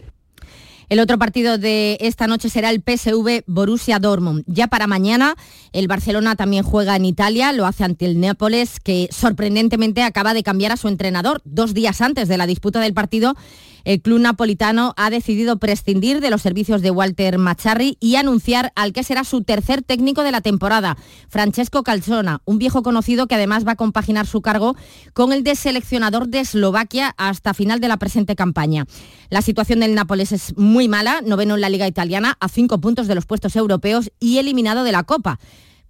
El 0.91 0.99
otro 0.99 1.17
partido 1.17 1.57
de 1.57 1.97
esta 2.01 2.27
noche 2.27 2.49
será 2.49 2.69
el 2.69 2.83
PSV 2.85 3.43
Borussia 3.47 3.97
Dortmund. 3.97 4.43
Ya 4.45 4.67
para 4.67 4.87
mañana 4.87 5.35
el 5.71 5.87
Barcelona 5.87 6.35
también 6.35 6.63
juega 6.63 6.97
en 6.97 7.05
Italia, 7.05 7.53
lo 7.53 7.65
hace 7.65 7.85
ante 7.85 8.05
el 8.05 8.19
Nápoles, 8.19 8.81
que 8.81 9.07
sorprendentemente 9.09 10.03
acaba 10.03 10.33
de 10.33 10.43
cambiar 10.43 10.73
a 10.73 10.77
su 10.77 10.89
entrenador 10.89 11.41
dos 11.45 11.73
días 11.73 12.01
antes 12.01 12.27
de 12.27 12.37
la 12.37 12.45
disputa 12.45 12.81
del 12.81 12.93
partido 12.93 13.37
el 13.83 14.01
club 14.01 14.19
napolitano 14.19 14.93
ha 14.97 15.09
decidido 15.09 15.57
prescindir 15.57 16.21
de 16.21 16.29
los 16.29 16.41
servicios 16.41 16.81
de 16.81 16.91
Walter 16.91 17.37
Macharri 17.37 17.97
y 17.99 18.15
anunciar 18.15 18.71
al 18.75 18.93
que 18.93 19.03
será 19.03 19.23
su 19.23 19.43
tercer 19.43 19.81
técnico 19.81 20.23
de 20.23 20.31
la 20.31 20.41
temporada, 20.41 20.97
Francesco 21.29 21.83
Calzona, 21.83 22.41
un 22.45 22.57
viejo 22.57 22.83
conocido 22.83 23.27
que 23.27 23.35
además 23.35 23.65
va 23.65 23.73
a 23.73 23.77
compaginar 23.77 24.27
su 24.27 24.41
cargo 24.41 24.75
con 25.13 25.33
el 25.33 25.43
de 25.43 25.55
seleccionador 25.55 26.27
de 26.27 26.41
Eslovaquia 26.41 27.13
hasta 27.17 27.53
final 27.53 27.79
de 27.79 27.87
la 27.87 27.97
presente 27.97 28.35
campaña. 28.35 28.85
La 29.29 29.41
situación 29.41 29.79
del 29.79 29.95
Nápoles 29.95 30.31
es 30.31 30.57
muy 30.57 30.87
mala, 30.87 31.21
noveno 31.21 31.55
en 31.55 31.61
la 31.61 31.69
Liga 31.69 31.87
Italiana, 31.87 32.37
a 32.39 32.49
cinco 32.49 32.79
puntos 32.79 33.07
de 33.07 33.15
los 33.15 33.25
puestos 33.25 33.55
europeos 33.55 34.11
y 34.19 34.37
eliminado 34.37 34.83
de 34.83 34.91
la 34.91 35.03
Copa 35.03 35.39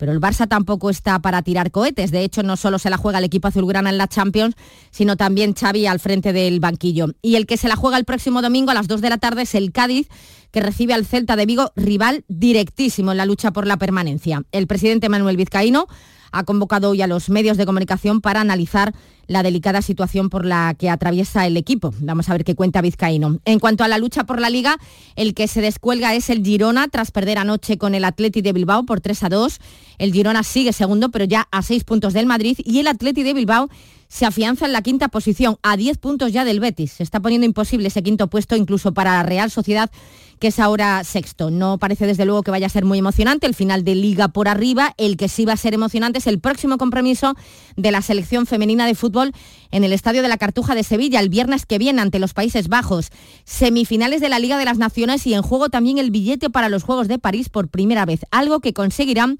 pero 0.01 0.13
el 0.13 0.19
Barça 0.19 0.47
tampoco 0.47 0.89
está 0.89 1.19
para 1.19 1.43
tirar 1.43 1.69
cohetes. 1.69 2.09
De 2.09 2.23
hecho, 2.23 2.41
no 2.41 2.57
solo 2.57 2.79
se 2.79 2.89
la 2.89 2.97
juega 2.97 3.19
el 3.19 3.23
equipo 3.23 3.49
azulgrana 3.49 3.91
en 3.91 3.99
la 3.99 4.07
Champions, 4.07 4.55
sino 4.91 5.17
también 5.17 5.53
Xavi 5.53 5.87
al 5.87 5.99
frente 5.99 6.33
del 6.33 6.59
banquillo. 6.59 7.07
Y 7.21 7.35
el 7.35 7.47
que 7.47 7.57
se 7.57 7.67
la 7.67 7.75
juega 7.75 7.97
el 7.97 8.05
próximo 8.05 8.41
domingo 8.41 8.71
a 8.71 8.75
las 8.75 8.87
2 8.87 9.01
de 9.01 9.09
la 9.09 9.17
tarde 9.17 9.43
es 9.43 9.55
el 9.55 9.71
Cádiz, 9.71 10.07
que 10.51 10.59
recibe 10.61 10.93
al 10.93 11.05
Celta 11.05 11.35
de 11.35 11.45
Vigo, 11.45 11.71
rival 11.75 12.25
directísimo 12.27 13.11
en 13.11 13.17
la 13.17 13.25
lucha 13.25 13.51
por 13.51 13.65
la 13.65 13.77
permanencia. 13.77 14.43
El 14.51 14.67
presidente 14.67 15.09
Manuel 15.09 15.37
Vizcaíno 15.37 15.87
ha 16.31 16.43
convocado 16.43 16.89
hoy 16.91 17.01
a 17.01 17.07
los 17.07 17.29
medios 17.29 17.57
de 17.57 17.65
comunicación 17.65 18.21
para 18.21 18.41
analizar 18.41 18.93
la 19.27 19.43
delicada 19.43 19.81
situación 19.81 20.29
por 20.29 20.45
la 20.45 20.75
que 20.77 20.89
atraviesa 20.89 21.45
el 21.45 21.55
equipo. 21.55 21.93
Vamos 21.99 22.27
a 22.29 22.33
ver 22.33 22.43
qué 22.43 22.55
cuenta 22.55 22.81
Vizcaíno. 22.81 23.39
En 23.45 23.59
cuanto 23.59 23.83
a 23.83 23.87
la 23.87 23.97
lucha 23.97 24.25
por 24.25 24.41
la 24.41 24.49
liga, 24.49 24.77
el 25.15 25.33
que 25.33 25.47
se 25.47 25.61
descuelga 25.61 26.13
es 26.15 26.29
el 26.29 26.43
Girona 26.43 26.87
tras 26.89 27.11
perder 27.11 27.37
anoche 27.37 27.77
con 27.77 27.95
el 27.95 28.03
Atleti 28.03 28.41
de 28.41 28.53
Bilbao 28.53 28.85
por 28.85 28.99
3 28.99 29.23
a 29.23 29.29
2. 29.29 29.59
El 29.99 30.11
Girona 30.11 30.43
sigue 30.43 30.73
segundo, 30.73 31.09
pero 31.11 31.25
ya 31.25 31.47
a 31.51 31.61
6 31.61 31.83
puntos 31.85 32.13
del 32.13 32.25
Madrid 32.25 32.57
y 32.63 32.79
el 32.79 32.87
Atleti 32.87 33.23
de 33.23 33.33
Bilbao 33.33 33.69
se 34.11 34.25
afianza 34.25 34.65
en 34.65 34.73
la 34.73 34.81
quinta 34.81 35.07
posición, 35.07 35.57
a 35.63 35.77
10 35.77 35.97
puntos 35.97 36.33
ya 36.33 36.43
del 36.43 36.59
Betis. 36.59 36.91
Se 36.91 37.03
está 37.03 37.21
poniendo 37.21 37.45
imposible 37.45 37.87
ese 37.87 38.03
quinto 38.03 38.27
puesto 38.27 38.57
incluso 38.57 38.93
para 38.93 39.13
la 39.13 39.23
Real 39.23 39.49
Sociedad, 39.49 39.89
que 40.37 40.47
es 40.47 40.59
ahora 40.59 41.01
sexto. 41.05 41.49
No 41.49 41.77
parece 41.77 42.05
desde 42.05 42.25
luego 42.25 42.43
que 42.43 42.51
vaya 42.51 42.65
a 42.65 42.69
ser 42.69 42.83
muy 42.83 42.99
emocionante 42.99 43.47
el 43.47 43.55
final 43.55 43.85
de 43.85 43.95
liga 43.95 44.27
por 44.27 44.49
arriba. 44.49 44.93
El 44.97 45.15
que 45.15 45.29
sí 45.29 45.45
va 45.45 45.53
a 45.53 45.57
ser 45.57 45.73
emocionante 45.73 46.19
es 46.19 46.27
el 46.27 46.41
próximo 46.41 46.77
compromiso 46.77 47.35
de 47.77 47.91
la 47.91 48.01
selección 48.01 48.45
femenina 48.45 48.85
de 48.85 48.95
fútbol 48.95 49.31
en 49.71 49.85
el 49.85 49.93
Estadio 49.93 50.21
de 50.21 50.27
la 50.27 50.37
Cartuja 50.37 50.75
de 50.75 50.83
Sevilla 50.83 51.21
el 51.21 51.29
viernes 51.29 51.65
que 51.65 51.77
viene 51.77 52.01
ante 52.01 52.19
los 52.19 52.33
Países 52.33 52.67
Bajos. 52.67 53.11
Semifinales 53.45 54.19
de 54.19 54.27
la 54.27 54.39
Liga 54.39 54.57
de 54.57 54.65
las 54.65 54.77
Naciones 54.77 55.25
y 55.25 55.35
en 55.35 55.41
juego 55.41 55.69
también 55.69 55.99
el 55.99 56.11
billete 56.11 56.49
para 56.49 56.67
los 56.67 56.83
Juegos 56.83 57.07
de 57.07 57.17
París 57.17 57.47
por 57.47 57.69
primera 57.69 58.05
vez, 58.05 58.25
algo 58.29 58.59
que 58.59 58.73
conseguirán 58.73 59.37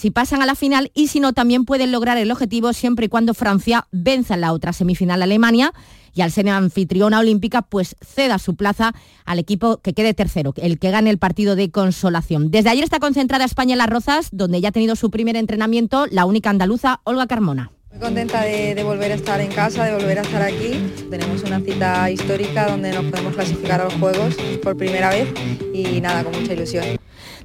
si 0.00 0.10
pasan 0.10 0.40
a 0.40 0.46
la 0.46 0.54
final 0.54 0.90
y 0.94 1.08
si 1.08 1.20
no 1.20 1.34
también 1.34 1.66
pueden 1.66 1.92
lograr 1.92 2.16
el 2.16 2.30
objetivo 2.30 2.72
siempre 2.72 3.04
y 3.04 3.08
cuando 3.10 3.34
Francia 3.34 3.86
venza 3.92 4.32
en 4.32 4.40
la 4.40 4.54
otra 4.54 4.72
semifinal 4.72 5.20
a 5.20 5.24
Alemania 5.24 5.74
y 6.14 6.22
al 6.22 6.30
ser 6.30 6.48
anfitriona 6.48 7.18
olímpica 7.18 7.60
pues 7.60 7.96
ceda 8.02 8.38
su 8.38 8.56
plaza 8.56 8.94
al 9.26 9.38
equipo 9.38 9.76
que 9.82 9.92
quede 9.92 10.14
tercero, 10.14 10.54
el 10.56 10.78
que 10.78 10.90
gane 10.90 11.10
el 11.10 11.18
partido 11.18 11.54
de 11.54 11.70
consolación. 11.70 12.50
Desde 12.50 12.70
ayer 12.70 12.82
está 12.82 12.98
concentrada 12.98 13.44
España 13.44 13.74
en 13.74 13.78
Las 13.78 13.90
Rozas, 13.90 14.30
donde 14.32 14.62
ya 14.62 14.70
ha 14.70 14.72
tenido 14.72 14.96
su 14.96 15.10
primer 15.10 15.36
entrenamiento 15.36 16.06
la 16.10 16.24
única 16.24 16.48
andaluza 16.48 17.02
Olga 17.04 17.26
Carmona. 17.26 17.70
Muy 17.90 18.00
contenta 18.00 18.40
de, 18.40 18.74
de, 18.74 18.82
volver 18.82 19.12
a 19.12 19.16
estar 19.16 19.38
en 19.42 19.52
casa, 19.52 19.84
de 19.84 19.92
volver 19.92 20.20
a 20.20 20.22
estar 20.22 20.40
aquí. 20.40 20.80
Tenemos 21.10 21.42
una 21.42 21.60
cita 21.60 22.10
histórica 22.10 22.70
donde 22.70 22.92
nos 22.92 23.04
podemos 23.04 23.34
clasificar 23.34 23.82
a 23.82 23.84
los 23.84 23.94
Juegos 23.94 24.34
por 24.62 24.78
primera 24.78 25.10
vez 25.10 25.28
y 25.74 26.00
nada, 26.00 26.24
con 26.24 26.40
mucha 26.40 26.54
ilusión. 26.54 26.86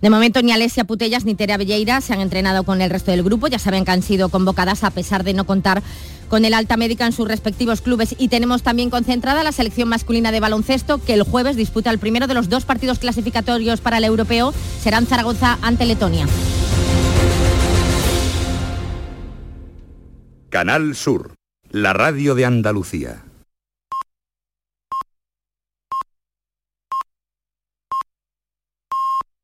De 0.05 0.11
momento 0.11 0.43
ni 0.43 0.51
Alesia 0.51 0.83
Putellas 0.83 1.25
ni 1.25 1.33
Terea 1.33 1.57
Velleira 1.57 1.99
se 1.99 2.13
han 2.13 2.21
entrenado 2.21 2.61
con 2.61 2.79
el 2.79 2.91
resto 2.91 3.09
del 3.09 3.23
grupo. 3.23 3.47
Ya 3.47 3.57
saben 3.57 3.85
que 3.85 3.89
han 3.89 4.03
sido 4.03 4.29
convocadas 4.29 4.83
a 4.83 4.91
pesar 4.91 5.23
de 5.23 5.33
no 5.33 5.47
contar 5.47 5.81
con 6.29 6.45
el 6.45 6.53
alta 6.53 6.77
médica 6.77 7.07
en 7.07 7.11
sus 7.11 7.27
respectivos 7.27 7.81
clubes. 7.81 8.13
Y 8.19 8.27
tenemos 8.27 8.61
también 8.61 8.91
concentrada 8.91 9.41
la 9.41 9.51
selección 9.51 9.89
masculina 9.89 10.31
de 10.31 10.39
baloncesto 10.39 11.03
que 11.03 11.15
el 11.15 11.23
jueves 11.23 11.55
disputa 11.55 11.89
el 11.89 11.97
primero 11.97 12.27
de 12.27 12.35
los 12.35 12.49
dos 12.49 12.65
partidos 12.65 12.99
clasificatorios 12.99 13.81
para 13.81 13.97
el 13.97 14.03
europeo. 14.03 14.53
Serán 14.79 15.07
Zaragoza 15.07 15.57
ante 15.63 15.87
Letonia. 15.87 16.27
Canal 20.51 20.95
Sur, 20.95 21.33
la 21.71 21.93
radio 21.93 22.35
de 22.35 22.45
Andalucía. 22.45 23.24